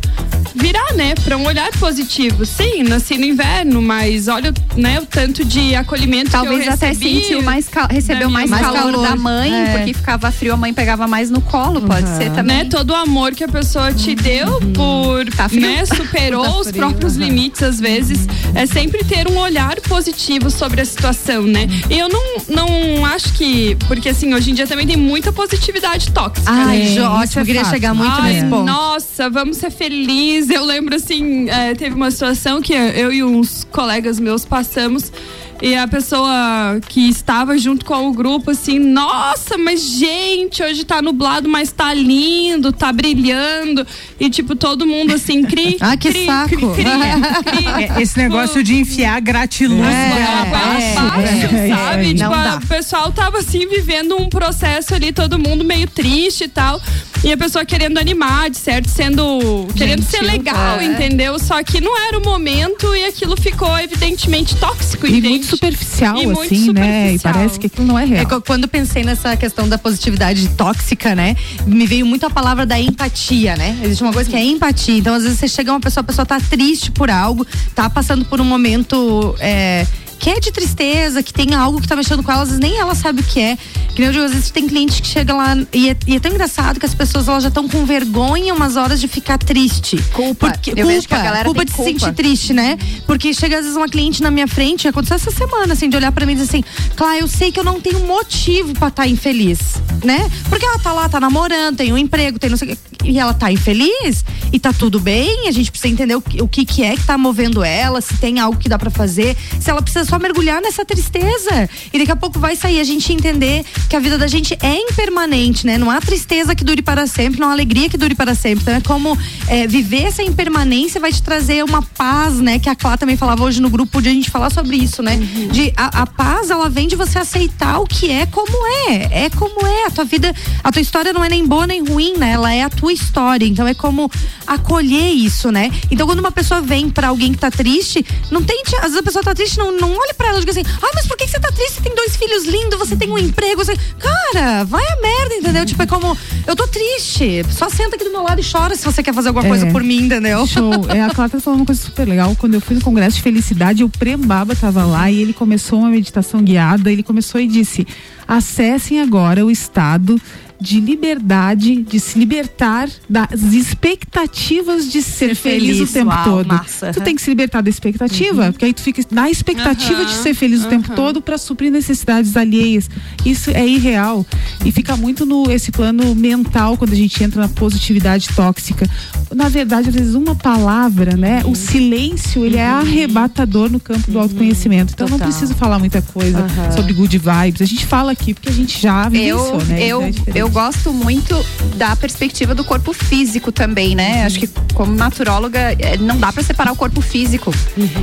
virar, 0.55 0.93
né, 0.95 1.15
pra 1.25 1.37
um 1.37 1.47
olhar 1.47 1.71
positivo. 1.79 2.45
Sim, 2.45 2.83
nasci 2.83 3.17
no 3.17 3.25
inverno, 3.25 3.81
mas 3.81 4.29
olha, 4.29 4.53
né, 4.77 5.01
o 5.01 5.07
tanto 5.07 5.45
de 5.45 5.75
acolhimento 5.75 6.31
Talvez 6.49 6.69
até 6.69 6.89
recebi 6.89 7.23
sentiu 7.23 7.43
mais 7.43 7.69
recebeu 7.91 8.29
minha 8.29 8.47
mais, 8.47 8.51
mãe. 8.51 8.61
calor, 8.61 9.03
da 9.03 9.17
mãe, 9.17 9.53
É. 9.55 9.77
porque 9.79 9.95
ficava 9.95 10.31
frio, 10.31 10.55
a 10.55 10.57
mãe 10.57 10.73
pegava 10.75 11.07
mais 11.07 11.31
no 11.31 11.41
colo, 11.41 11.81
pode 11.83 12.09
ser 12.17 12.31
também. 12.33 12.59
Né, 12.59 12.65
todo 12.65 12.91
o 12.91 12.95
amor 12.95 13.33
que 13.33 13.45
a 13.45 13.49
pessoa 13.49 13.93
te 13.93 14.15
deu 14.15 14.61
por, 14.75 15.27
frio? 15.49 15.61
né, 15.61 15.85
superou 15.85 16.45
Tá 16.49 16.59
os 16.61 16.71
próprios 16.73 17.17
aham. 17.17 17.25
limites 17.27 17.63
às 17.63 17.79
vezes, 17.81 18.27
é 18.55 18.67
sempre 18.67 19.05
ter 19.05 19.29
um 19.31 19.37
olhar 19.39 19.79
positivo 19.83 20.51
sobre 20.51 20.81
a 20.81 20.85
situação, 20.85 21.43
né? 21.43 21.67
E 21.91 21.99
eu 21.99 22.09
não, 22.09 22.23
não 22.49 23.05
acho 23.07 23.33
que, 23.35 23.77
porque 23.87 24.09
assim, 24.09 24.33
hoje 24.35 24.51
em 24.51 24.55
dia 24.55 24.67
também 24.67 24.87
tem 24.87 24.97
muita 24.97 25.33
positividade 25.33 26.11
tóxica. 26.13 26.51
Ai, 26.51 26.79
né? 26.95 27.03
Ótimo, 27.03 27.43
eu 27.43 27.47
queria 27.47 27.65
chegar 27.65 27.95
muito 27.95 28.13
Ai, 28.21 28.33
nesse 28.35 28.47
ponto. 28.47 28.65
Nossa, 28.65 29.29
vamos 29.31 29.57
ser 29.59 29.71
felizes. 29.71 30.51
Eu 30.51 30.65
lembro 30.65 30.95
assim, 30.95 31.49
é, 31.51 31.75
teve 31.75 31.95
uma 31.95 32.11
situação 32.11 32.61
que 32.63 32.73
eu 32.73 33.13
e 33.13 33.23
uns 33.23 33.65
colegas 33.71 34.19
meus 34.19 34.45
passamos. 34.45 35.13
E 35.61 35.75
a 35.75 35.89
pessoa 35.89 36.79
que 36.89 37.09
estava 37.09 37.59
junto 37.59 37.85
com 37.85 38.09
o 38.09 38.13
grupo, 38.13 38.53
assim, 38.53 38.79
nossa, 38.79 39.59
mas 39.59 39.81
gente, 39.83 40.63
hoje 40.63 40.85
tá 40.85 41.03
nublado, 41.03 41.49
mas 41.49 41.73
tá 41.73 41.93
lindo, 41.93 42.73
tá 42.73 42.93
brilhando. 42.93 43.85
E 44.21 44.31
tipo, 44.31 44.55
todo 44.55 44.87
mundo 44.87 45.13
assim, 45.15 45.43
cri. 45.43 45.77
Ah, 45.89 45.97
que 45.97 46.11
cri, 46.11 46.27
saco. 46.27 46.49
cri, 46.49 46.85
cri, 46.85 46.85
cri. 46.85 47.67
É, 47.99 48.03
Esse 48.03 48.17
negócio 48.19 48.63
de 48.63 48.77
enfiar 48.77 49.21
gratiluz 49.21 49.81
É, 49.85 50.23
abaixo, 50.43 50.99
abaixo, 50.99 51.53
né? 51.55 51.69
sabe? 51.75 52.11
É, 52.11 52.15
tipo, 52.15 52.21
não 52.25 52.33
a- 52.35 52.45
dá. 52.45 52.57
o 52.59 52.67
pessoal 52.67 53.11
tava 53.13 53.39
assim 53.39 53.67
vivendo 53.69 54.17
um 54.17 54.29
processo 54.29 54.95
ali, 54.95 55.13
todo 55.13 55.39
mundo 55.39 55.65
meio 55.65 55.89
triste 55.89 56.45
e 56.45 56.49
tal. 56.49 56.81
E 57.25 57.33
a 57.33 57.37
pessoa 57.37 57.65
querendo 57.65 57.99
animar, 57.99 58.49
de 58.49 58.57
certo, 58.59 58.89
sendo. 58.89 59.67
querendo 59.77 60.03
ser 60.05 60.19
Gentil, 60.19 60.33
legal, 60.33 60.79
é. 60.79 60.85
entendeu? 60.85 61.37
Só 61.41 61.61
que 61.65 61.81
não 61.81 61.97
era 62.07 62.17
o 62.17 62.23
momento 62.23 62.95
e 62.95 63.05
aquilo 63.07 63.37
ficou 63.37 63.77
evidentemente 63.81 64.55
tóxico, 64.57 65.05
E 65.07 65.19
entende? 65.19 65.48
Superficial, 65.49 66.17
E 66.17 66.31
assim, 66.33 66.73
né? 66.73 67.13
E 67.13 67.19
superficial. 67.19 67.35
parece 67.35 67.59
que 67.61 67.67
aquilo 67.67 67.87
não 67.87 67.99
é 67.99 68.05
real. 68.05 68.23
É, 68.23 68.41
quando 68.41 68.69
pensei 68.69 69.05
nessa 69.05 69.37
questão 69.37 69.69
da 69.69 69.79
positividade 69.79 70.49
tóxica, 70.51 71.15
né? 71.15 71.37
Me 71.67 71.87
veio 71.87 72.07
muito 72.07 72.27
a 72.27 72.31
palavra 72.31 72.65
da 72.67 72.79
empatia, 72.79 73.57
né? 73.57 73.79
Existe 73.83 74.03
uma 74.03 74.13
coisa 74.13 74.29
que 74.29 74.37
é 74.37 74.43
empatia. 74.45 74.99
Então, 74.99 75.15
às 75.15 75.23
vezes, 75.23 75.39
você 75.39 75.49
chega 75.49 75.73
uma 75.73 75.81
pessoa, 75.81 76.03
a 76.03 76.05
pessoa 76.05 76.27
tá 76.27 76.41
triste 76.41 76.91
por 76.91 77.11
algo, 77.11 77.47
tá 77.75 77.89
passando 77.89 78.25
por 78.25 78.41
um 78.41 78.45
momento. 78.45 79.35
é, 79.41 79.87
que 80.19 80.31
é 80.31 80.41
de 80.41 80.51
tristeza, 80.51 81.23
que 81.23 81.33
tem 81.33 81.55
algo 81.55 81.81
que 81.81 81.89
tá 81.89 81.95
mexendo 81.97 82.23
com 82.23 82.31
ela, 82.33 82.43
às 82.43 82.49
vezes 82.49 82.61
nem 82.61 82.79
ela 82.79 82.95
sabe 82.95 83.21
o 83.21 83.25
que 83.25 83.41
é. 83.41 83.57
Que 83.95 84.01
nem 84.01 84.07
eu 84.07 84.12
digo, 84.12 84.25
às 84.25 84.33
vezes 84.33 84.51
tem 84.51 84.66
cliente 84.69 85.01
que 85.03 85.09
chega 85.09 85.35
lá 85.35 85.57
e 85.73 85.91
é, 85.91 85.97
e 86.07 86.16
é 86.16 86.21
tão 86.21 86.31
engraçado 86.31 86.79
que 86.79 86.87
as 86.87 86.95
pessoas 86.95 87.29
elas 87.29 87.43
já 87.43 87.49
estão 87.49 87.69
com 87.69 87.85
vergonha 87.85 88.55
umas 88.55 88.77
horas 88.77 89.01
de 89.01 89.09
ficar 89.09 89.39
triste. 89.39 89.97
Culpa. 90.12 90.51
Porque, 90.51 90.71
Eu 90.71 90.77
culpa, 90.77 90.89
vejo 90.93 91.09
que 91.09 91.14
a 91.14 91.23
galera 91.23 91.45
culpa 91.45 91.64
de 91.64 91.71
se 91.71 91.77
culpa. 91.77 91.91
sentir 91.91 92.12
triste, 92.14 92.53
né? 92.53 92.77
Porque 93.07 93.33
chega 93.35 93.57
às 93.57 93.62
vezes 93.62 93.77
uma 93.77 93.89
cliente 93.89 94.23
na 94.23 94.31
minha 94.31 94.47
frente, 94.49 94.87
aconteceu 94.89 95.16
essa 95.16 95.31
semana, 95.31 95.73
assim, 95.73 95.89
de 95.89 95.97
olhar 95.97 96.12
pra 96.12 96.25
mim 96.27 96.33
e 96.33 96.37
dizer 96.37 96.49
assim, 96.49 96.64
Clá, 96.97 97.16
eu 97.19 97.27
sei 97.29 97.51
que 97.51 97.59
eu 97.59 97.64
não 97.64 97.81
tenho 97.81 98.01
motivo 98.07 98.73
pra 98.75 98.89
estar 98.89 99.07
infeliz, 99.07 99.59
né? 100.05 100.31
Porque 100.49 100.64
ela 100.64 100.79
tá 100.79 100.93
lá, 100.93 101.09
tá 101.09 101.19
namorando, 101.21 101.77
tem 101.77 101.93
um 101.93 101.99
emprego, 101.99 102.39
tem 102.39 102.51
não 102.51 102.57
sei 102.57 102.73
o 102.73 102.77
que, 102.77 102.79
e 103.11 103.19
ela 103.19 103.33
tá 103.35 103.51
infeliz 103.51 104.25
e 104.53 104.59
tá 104.59 104.73
tudo 104.73 104.99
bem, 105.01 105.49
a 105.49 105.53
gente 105.53 105.71
precisa 105.71 105.93
entender 105.93 106.16
o 106.16 106.23
o 106.41 106.47
que 106.49 106.64
que 106.64 106.83
é 106.85 106.95
que 106.95 107.05
tá 107.05 107.16
movendo 107.16 107.64
ela, 107.64 108.01
se 108.01 108.16
tem 108.19 108.39
algo 108.39 108.59
que 108.59 108.69
dá 108.69 108.79
pra 108.79 108.91
fazer, 108.91 109.37
se 109.59 109.71
ela 109.71 109.81
precisa 109.81 110.05
só 110.09 110.19
mergulhar 110.19 110.61
nessa 110.61 110.85
tristeza. 110.85 111.69
E 111.93 111.99
daqui 111.99 112.11
a 112.11 112.17
pouco 112.17 112.39
vai 112.39 112.57
sair 112.57 112.81
a 112.81 112.85
gente 112.85 113.13
entender 113.13 113.65
que 113.89 113.95
a 113.95 114.01
vida 114.01 114.17
da 114.17 114.27
gente 114.27 114.57
é 114.63 114.75
impermanente, 114.75 115.67
né? 115.67 115.77
Não 115.77 115.91
há 115.91 116.01
tristeza 116.01 116.55
que 116.55 116.65
dure 116.65 116.83
para 116.83 117.07
sempre, 117.07 117.39
não 117.41 117.49
há 117.49 117.53
alegria 117.53 117.89
que 117.89 117.97
dure 117.97 118.15
para 118.15 118.35
sempre. 118.35 118.63
Então 118.63 118.75
é 118.75 118.81
como 118.81 119.17
é, 119.47 119.67
viver 119.67 120.05
essa 120.05 120.23
impermanência 120.23 121.01
vai 121.01 121.13
te 121.13 121.23
trazer 121.23 121.63
uma 121.65 121.83
paz, 121.83 122.41
né? 122.41 122.59
Que 122.59 122.69
a 122.69 122.75
Clá 122.75 122.97
também 122.97 123.17
falava 123.17 123.45
hoje 123.45 123.61
no 123.61 123.69
grupo 123.69 124.01
de 124.01 124.09
a 124.09 124.13
gente 124.13 124.31
falar 124.31 124.51
sobre 124.51 124.77
isso, 124.77 125.03
né? 125.03 125.17
De 125.53 125.73
a, 125.77 126.03
a 126.03 126.07
paz, 126.07 126.51
ela 126.51 126.69
vem 126.69 126.89
de 126.89 126.97
você 126.97 127.19
aceitar 127.19 127.79
o 127.79 127.87
que 127.87 128.11
é 128.11 128.27
como 128.27 128.67
é. 128.89 129.25
É 129.27 129.31
como 129.31 129.67
é. 129.67 129.87
A 129.87 129.91
tua 129.91 130.05
vida, 130.05 130.35
a 130.65 130.73
tua 130.73 130.83
história 130.83 131.13
não 131.13 131.25
é 131.25 131.29
nem 131.29 131.47
boa 131.47 131.67
nem 131.67 131.85
ruim, 131.85 132.15
né? 132.17 132.33
Ela 132.33 132.53
é 132.53 132.63
a 132.63 132.71
tua 132.71 132.93
história. 132.93 133.47
Então 133.47 133.67
é 133.67 133.75
como 133.75 134.11
acolher 134.47 135.11
isso, 135.11 135.51
né? 135.51 135.71
Então 135.91 136.07
quando 136.07 136.21
uma 136.21 136.33
pessoa 136.33 136.61
vem 136.61 136.89
pra 136.89 137.09
alguém 137.09 137.33
que 137.33 137.39
tá 137.39 137.51
triste, 137.51 138.05
não 138.31 138.43
tente. 138.43 138.75
Às 138.77 138.83
vezes 138.83 138.99
a 138.99 139.03
pessoa 139.03 139.25
tá 139.25 139.35
triste, 139.35 139.59
não, 139.59 139.73
não 139.73 139.98
olhe 139.99 140.15
pra 140.15 140.29
ela 140.29 140.37
e 140.39 140.41
diga 140.41 140.53
assim: 140.53 140.63
ah, 140.83 140.91
mas 140.95 141.07
por 141.07 141.17
que 141.17 141.27
você 141.27 141.39
tá 141.39 141.51
triste? 141.51 141.75
Você 141.75 141.83
tem 141.83 141.95
dois 141.95 142.17
filhos 142.17 142.45
lindos, 142.45 142.79
você 142.79 142.97
tem 142.97 143.11
um 143.11 143.19
emprego. 143.19 143.65
Você... 143.65 143.77
Cara, 143.99 144.65
vai 144.65 144.85
a 144.85 144.97
merda, 145.01 145.35
entendeu? 145.35 145.67
Tipo, 145.67 145.83
é 145.83 145.87
como, 145.87 146.17
eu 146.47 146.57
tô 146.57 146.67
triste. 146.69 147.45
Só 147.51 147.69
senta 147.69 147.97
aqui 147.97 148.05
do 148.05 148.11
meu 148.11 148.23
lado 148.23 148.41
e 148.41 148.45
chora 148.45 148.75
se 148.77 148.85
você 148.85 149.03
quer 149.03 149.15
fazer 149.15 149.29
alguma 149.29 149.47
coisa 149.47 149.67
É. 149.67 149.71
por 149.73 149.83
mim, 149.83 150.03
entendeu? 150.05 150.47
Show. 150.47 150.69
É, 150.89 151.03
a 151.03 151.11
Clara 151.11 151.31
tá 151.31 151.41
falando 151.41 151.61
uma 151.61 151.67
coisa 151.67 151.81
super 151.83 152.07
legal. 152.09 152.35
Quando 152.37 152.55
eu 152.55 152.61
fui 152.61 152.75
no 152.75 152.81
Congresso 152.83 153.17
de 153.17 153.23
Felicidade, 153.23 153.85
o 153.85 153.89
Prembaba 153.89 154.55
tava 154.57 154.85
lá 154.85 155.11
e 155.11 155.21
ele 155.21 155.33
começou 155.33 155.81
uma 155.81 155.91
meditação 155.91 156.43
guiada. 156.43 156.91
Ele 156.91 157.03
começou 157.03 157.41
e 157.41 157.47
disse: 157.47 157.87
acessem 158.27 159.01
agora 159.01 159.45
o 159.45 159.51
estado 159.51 160.21
de 160.61 160.81
liberdade, 160.81 161.83
de 161.83 162.01
se 162.01 162.19
libertar 162.19 162.89
das 163.09 163.43
expectativas 163.53 164.91
de 164.91 165.03
ser, 165.03 165.35
feliz, 165.35 165.77
feliz. 165.77 165.91
o 165.91 165.93
tempo 165.93 166.11
Uau, 166.11 166.25
todo. 166.25 166.47
massa. 166.49 166.93
Tu 166.93 167.01
tem 167.01 167.15
que 167.15 167.23
se 167.23 167.31
libertar 167.31 167.61
da 167.63 167.71
expectativa, 167.71 168.51
porque 168.53 168.65
aí 168.65 168.73
tu 168.73 168.81
fica 168.83 169.03
na 169.11 169.31
expectativa 169.31 170.05
de 170.05 170.13
Aham, 170.13 170.23
ser 170.23 170.35
feliz 170.35 170.65
o 170.65 170.69
tempo 170.69 170.91
todo 170.95 171.21
para 171.21 171.39
suprir 171.39 171.71
necessidades 171.71 172.37
alheias. 172.37 172.89
Isso 173.25 173.51
é 173.51 173.67
irreal 173.67 174.27
e 174.65 174.73
fica 174.73 174.97
muito 174.97 175.25
no 175.25 175.51
esse 175.51 175.71
plano 175.71 176.15
mental 176.15 176.77
quando 176.77 176.93
a 176.93 176.97
gente 176.97 177.23
entra 177.23 177.41
na 177.41 177.49
positividade 177.49 178.29
tóxica. 178.35 178.89
Na 179.35 179.49
verdade, 179.49 179.89
às 179.89 179.95
vezes 179.95 180.15
uma 180.15 180.35
palavra, 180.35 181.17
né? 181.17 181.43
O 181.45 181.55
silêncio, 181.55 182.45
ele 182.45 182.57
é 182.57 182.67
arrebatador 182.67 183.71
no 183.71 183.79
campo 183.81 184.11
do 184.11 184.19
autoconhecimento. 184.19 184.93
Então 184.95 185.07
não 185.09 185.19
Total. 185.19 185.29
preciso 185.33 185.55
falar 185.55 185.79
muita 185.79 186.03
coisa 186.03 186.47
sobre 186.75 186.93
good 186.93 187.17
vibes. 187.19 187.63
A 187.63 187.65
gente 187.67 187.87
fala 187.87 188.13
aqui 188.13 188.35
porque 188.35 188.49
a 188.49 188.53
gente 188.53 188.81
já 188.81 189.09
vivenciou, 189.09 189.61
Eu, 189.61 189.65
né? 189.67 189.87
eu, 189.87 190.03
É 190.03 190.11
diferente. 190.11 190.39
Eu 190.49 190.53
gosto 190.53 190.95
muito 190.95 191.35
da 191.77 191.95
perspectiva 191.95 192.55
do 192.55 192.65
corpo 192.65 192.95
físico 192.95 193.53
também, 193.53 193.95
né? 193.95 194.25
Acho 194.25 194.41
que 194.41 194.49
como 194.73 194.95
naturóloga, 194.95 195.77
eh, 195.79 195.99
não 195.99 196.17
dá 196.17 196.33
pra 196.33 196.43
separar 196.43 196.73
o 196.73 196.77
corpo 196.77 197.03
físico. 197.03 197.53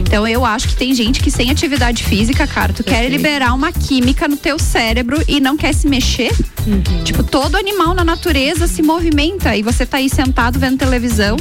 Então 0.02 0.28
eu 0.28 0.46
acho 0.46 0.68
que 0.68 0.76
tem 0.76 0.94
gente 0.94 1.22
que 1.22 1.32
sem 1.32 1.50
atividade 1.50 2.04
física, 2.04 2.46
cara, 2.46 2.72
tu 2.72 2.84
quer 2.84 3.10
liberar 3.10 3.54
uma 3.54 3.72
química 3.72 4.28
no 4.28 4.38
teu 4.38 4.60
cérebro 4.60 5.24
e 5.28 5.40
não 5.40 5.58
quer 5.58 5.74
se 5.74 5.88
mexer. 5.88 6.32
Tipo, 7.04 7.24
todo 7.24 7.56
animal 7.56 7.96
na 7.96 8.04
natureza 8.04 8.68
se 8.68 8.82
movimenta 8.84 9.56
e 9.56 9.64
você 9.64 9.86
tá 9.86 9.98
aí 9.98 10.10
sentado 10.10 10.60
vendo 10.60 10.78
televisão. 10.78 11.38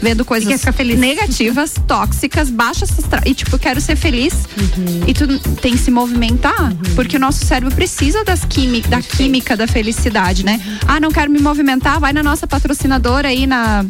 vendo 0.00 0.24
coisas 0.24 0.62
negativas, 0.96 1.74
tóxicas, 1.88 2.50
baixas. 2.50 2.90
E 3.24 3.34
tipo, 3.34 3.58
quero 3.58 3.80
ser 3.80 3.96
feliz. 3.96 4.34
E 5.06 5.14
tu 5.14 5.26
tem 5.56 5.72
que 5.72 5.78
se 5.78 5.90
movimentar, 5.90 6.74
porque 6.94 7.16
o 7.16 7.20
nosso 7.20 7.44
cérebro 7.44 7.74
precisa 7.74 8.22
das 8.24 8.44
química, 8.44 8.88
da 8.88 9.02
química 9.02 9.56
da 9.56 9.66
felicidade, 9.66 10.44
né? 10.46 10.60
Ah, 10.86 11.00
não 11.00 11.10
quero 11.10 11.28
me 11.28 11.40
movimentar, 11.40 11.98
vai 11.98 12.12
na 12.12 12.22
nossa 12.22 12.46
patrocinadora 12.46 13.28
aí 13.28 13.48
na 13.48 13.84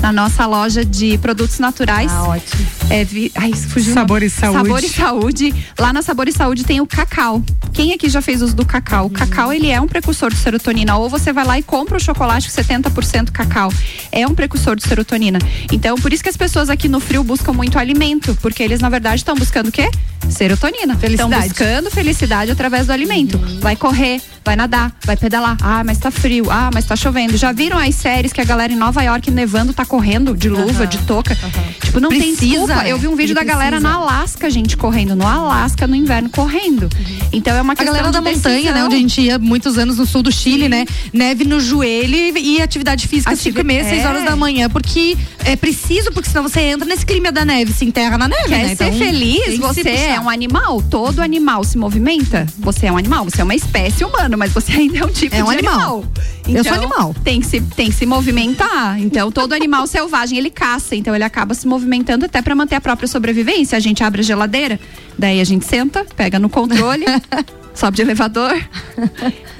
na 0.00 0.12
nossa 0.12 0.46
loja 0.46 0.84
de 0.84 1.16
produtos 1.18 1.58
naturais. 1.58 2.10
Ah, 2.12 2.28
ótimo. 2.28 2.66
É, 2.90 3.04
vi, 3.04 3.32
ai, 3.34 3.52
fugiu 3.52 3.94
Sabor 3.94 4.22
e 4.22 4.28
Saúde. 4.30 4.58
Sabor 4.58 4.84
e 4.84 4.88
Saúde. 4.88 5.54
Lá 5.78 5.92
na 5.92 6.02
Sabor 6.02 6.28
e 6.28 6.32
Saúde 6.32 6.64
tem 6.64 6.80
o 6.80 6.86
cacau. 6.86 7.42
Quem 7.72 7.92
aqui 7.92 8.08
já 8.08 8.20
fez 8.22 8.42
uso 8.42 8.54
do 8.54 8.64
cacau? 8.64 9.06
O 9.06 9.10
cacau, 9.10 9.52
ele 9.52 9.70
é 9.70 9.80
um 9.80 9.86
precursor 9.88 10.30
de 10.30 10.36
serotonina. 10.36 10.96
Ou 10.96 11.08
você 11.08 11.32
vai 11.32 11.44
lá 11.44 11.58
e 11.58 11.62
compra 11.62 11.96
o 11.96 12.00
chocolate 12.00 12.50
com 12.50 12.62
70% 12.62 13.30
cacau. 13.32 13.72
É 14.12 14.26
um 14.26 14.34
precursor 14.34 14.76
de 14.76 14.86
serotonina. 14.86 15.38
Então, 15.72 15.96
por 15.96 16.12
isso 16.12 16.22
que 16.22 16.28
as 16.28 16.36
pessoas 16.36 16.70
aqui 16.70 16.88
no 16.88 17.00
frio 17.00 17.24
buscam 17.24 17.52
muito 17.52 17.78
alimento. 17.78 18.36
Porque 18.40 18.62
eles, 18.62 18.80
na 18.80 18.88
verdade, 18.88 19.16
estão 19.16 19.34
buscando 19.34 19.68
o 19.68 19.72
quê? 19.72 19.90
Serotonina. 20.30 20.94
Estão 20.94 21.00
Felicidade. 21.00 21.48
buscando 21.48 21.90
felicidade 21.90 22.50
através 22.50 22.86
do 22.86 22.92
alimento. 22.92 23.38
Vai 23.60 23.76
correr, 23.76 24.22
vai 24.44 24.56
nadar, 24.56 24.92
vai 25.04 25.16
pedalar. 25.16 25.56
Ah, 25.60 25.82
mas 25.84 25.98
tá 25.98 26.10
frio. 26.10 26.50
Ah, 26.50 26.70
mas 26.72 26.84
tá 26.84 26.94
chovendo. 26.96 27.36
Já 27.36 27.52
viram 27.52 27.78
as 27.78 27.94
séries 27.94 28.32
que 28.32 28.40
a 28.40 28.44
galera 28.44 28.72
em 28.72 28.76
Nova 28.76 29.02
York 29.02 29.30
nevando 29.30 29.73
tá 29.74 29.84
correndo 29.84 30.36
de 30.36 30.48
luva, 30.48 30.86
de 30.86 30.98
touca? 30.98 31.36
Tipo, 31.82 32.00
não 32.00 32.08
tem 32.08 32.18
Precisa, 32.20 32.46
desculpa. 32.46 32.74
né? 32.82 32.92
Eu 32.92 32.98
vi 32.98 33.08
um 33.08 33.16
vídeo 33.16 33.32
Ele 33.32 33.34
da 33.34 33.44
galera 33.44 33.76
precisa. 33.76 33.88
na 33.88 33.94
Alasca, 33.96 34.50
gente, 34.50 34.76
correndo. 34.76 35.14
No 35.16 35.26
Alasca, 35.26 35.86
no 35.86 35.94
inverno, 35.94 36.28
correndo. 36.30 36.88
Então 37.32 37.54
é 37.56 37.62
uma 37.62 37.72
A 37.72 37.76
questão 37.76 37.92
galera 37.94 38.08
de 38.10 38.12
da 38.12 38.20
montanha, 38.22 38.54
decisão. 38.56 38.74
né? 38.74 38.84
Onde 38.84 38.94
a 38.94 38.98
gente 38.98 39.20
ia 39.20 39.38
muitos 39.38 39.78
anos 39.78 39.98
no 39.98 40.06
sul 40.06 40.22
do 40.22 40.32
Chile, 40.32 40.68
né? 40.68 40.84
Neve 41.12 41.44
no 41.44 41.60
joelho 41.60 42.14
e 42.38 42.60
atividade 42.62 43.06
física 43.08 43.30
Ativi- 43.32 43.50
5 43.50 43.60
e 43.60 43.64
meia, 43.64 43.84
6 43.84 44.02
é. 44.04 44.08
horas 44.08 44.24
da 44.24 44.36
manhã. 44.36 44.68
Porque 44.70 45.16
é 45.44 45.56
preciso, 45.56 46.10
porque 46.12 46.28
senão 46.28 46.42
você 46.42 46.60
entra 46.60 46.86
nesse 46.86 47.04
clima 47.04 47.30
da 47.32 47.44
neve, 47.44 47.72
se 47.72 47.84
enterra 47.84 48.16
na 48.18 48.28
neve, 48.28 48.48
Quer 48.48 48.58
né? 48.58 48.66
ser 48.68 48.72
Então, 48.74 48.90
tem 48.90 48.98
feliz? 48.98 49.58
Você 49.58 49.88
é 49.88 50.20
um 50.20 50.28
animal. 50.28 50.82
Todo 50.82 51.20
animal 51.20 51.64
se 51.64 51.76
movimenta. 51.78 52.46
Você 52.58 52.86
é 52.86 52.92
um 52.92 52.96
animal. 52.96 53.24
Você 53.24 53.40
é 53.40 53.44
uma 53.44 53.54
espécie 53.54 54.04
humana, 54.04 54.36
mas 54.36 54.52
você 54.52 54.72
ainda 54.72 54.98
é 54.98 55.04
um 55.04 55.08
tipo 55.08 55.34
É 55.34 55.42
um 55.42 55.46
de 55.48 55.52
animal. 55.58 56.04
Então, 56.46 56.56
Eu 56.56 56.64
sou 56.64 56.74
animal. 56.74 57.14
Tem 57.24 57.40
que, 57.40 57.46
se, 57.46 57.60
tem 57.60 57.88
que 57.88 57.94
se 57.96 58.04
movimentar. 58.04 58.98
Então, 59.00 59.30
todo 59.32 59.52
animal 59.52 59.63
selvagem, 59.86 60.38
ele 60.38 60.50
caça. 60.50 60.94
Então, 60.96 61.14
ele 61.14 61.24
acaba 61.24 61.54
se 61.54 61.66
movimentando 61.66 62.24
até 62.24 62.40
pra 62.40 62.54
manter 62.54 62.74
a 62.74 62.80
própria 62.80 63.08
sobrevivência. 63.08 63.76
A 63.76 63.80
gente 63.80 64.02
abre 64.02 64.20
a 64.20 64.24
geladeira, 64.24 64.78
daí 65.18 65.40
a 65.40 65.44
gente 65.44 65.64
senta, 65.64 66.06
pega 66.16 66.38
no 66.38 66.48
controle, 66.48 67.04
sobe 67.74 67.96
de 67.96 68.02
elevador, 68.02 68.54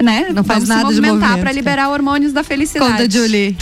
né? 0.01 0.29
Não 0.33 0.43
faz 0.43 0.63
Vamos 0.63 0.69
nada 0.69 0.79
se 0.81 0.85
movimentar 0.85 1.19
movimento, 1.19 1.41
pra 1.41 1.51
liberar 1.51 1.89
hormônios 1.89 2.33
da 2.33 2.43
felicidade. 2.43 2.91
Conta, 2.91 3.09
Julie. 3.09 3.57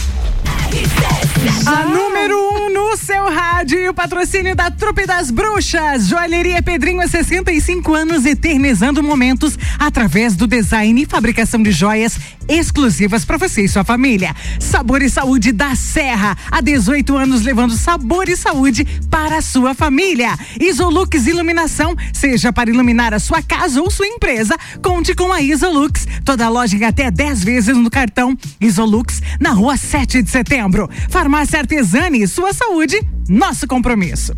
A 1.66 1.86
número 1.86 2.38
1 2.38 2.66
um 2.66 2.74
no 2.74 2.96
seu 2.96 3.30
rádio 3.30 3.78
e 3.78 3.89
o 3.89 3.94
patrocínio 3.94 4.56
da 4.56 4.72
Trupe 4.72 5.06
das 5.06 5.30
Bruxas. 5.30 6.08
Joalheria 6.08 6.64
Pedrinho 6.64 7.02
há 7.02 7.08
65 7.08 7.94
anos, 7.94 8.26
eternizando 8.26 9.04
momentos 9.04 9.58
através 9.78 10.36
do 10.36 10.48
design 10.48 11.02
e 11.02 11.06
fabricação 11.06 11.62
de 11.62 11.72
joias 11.72 12.18
exclusivas 12.48 13.26
para 13.26 13.38
você 13.38 13.64
e 13.64 13.68
sua 13.68 13.84
família. 13.84 14.36
Sabor 14.60 15.02
e 15.02 15.10
Saúde 15.10 15.52
da 15.52 15.76
Serra. 15.76 16.38
Há 16.52 16.62
18 16.62 17.16
anos 17.16 17.41
levando 17.41 17.76
sabor 17.76 18.30
e 18.30 18.36
saúde 18.36 18.86
para 19.10 19.38
a 19.38 19.41
sua 19.41 19.74
família. 19.74 20.38
Isolux 20.60 21.28
Iluminação, 21.28 21.96
seja 22.14 22.52
para 22.52 22.70
iluminar 22.70 23.14
a 23.14 23.20
sua 23.20 23.41
casa 23.41 23.82
ou 23.82 23.89
sua 23.89 24.08
empresa, 24.08 24.58
conte 24.82 25.14
com 25.14 25.32
a 25.32 25.41
Isolux. 25.41 26.08
Toda 26.24 26.50
loja 26.50 26.76
em 26.78 26.84
até 26.84 27.10
10 27.10 27.44
vezes 27.44 27.76
no 27.76 27.89
cartão 27.89 28.38
Isolux, 28.60 29.22
na 29.39 29.52
rua 29.52 29.78
7 29.78 30.22
de 30.22 30.30
setembro. 30.30 30.89
Farmácia 31.34 31.62
Artesani, 31.62 32.28
sua 32.28 32.54
saúde, 32.54 33.02
nosso 33.28 33.66
compromisso. 33.66 34.36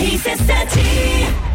RC7 0.00 1.45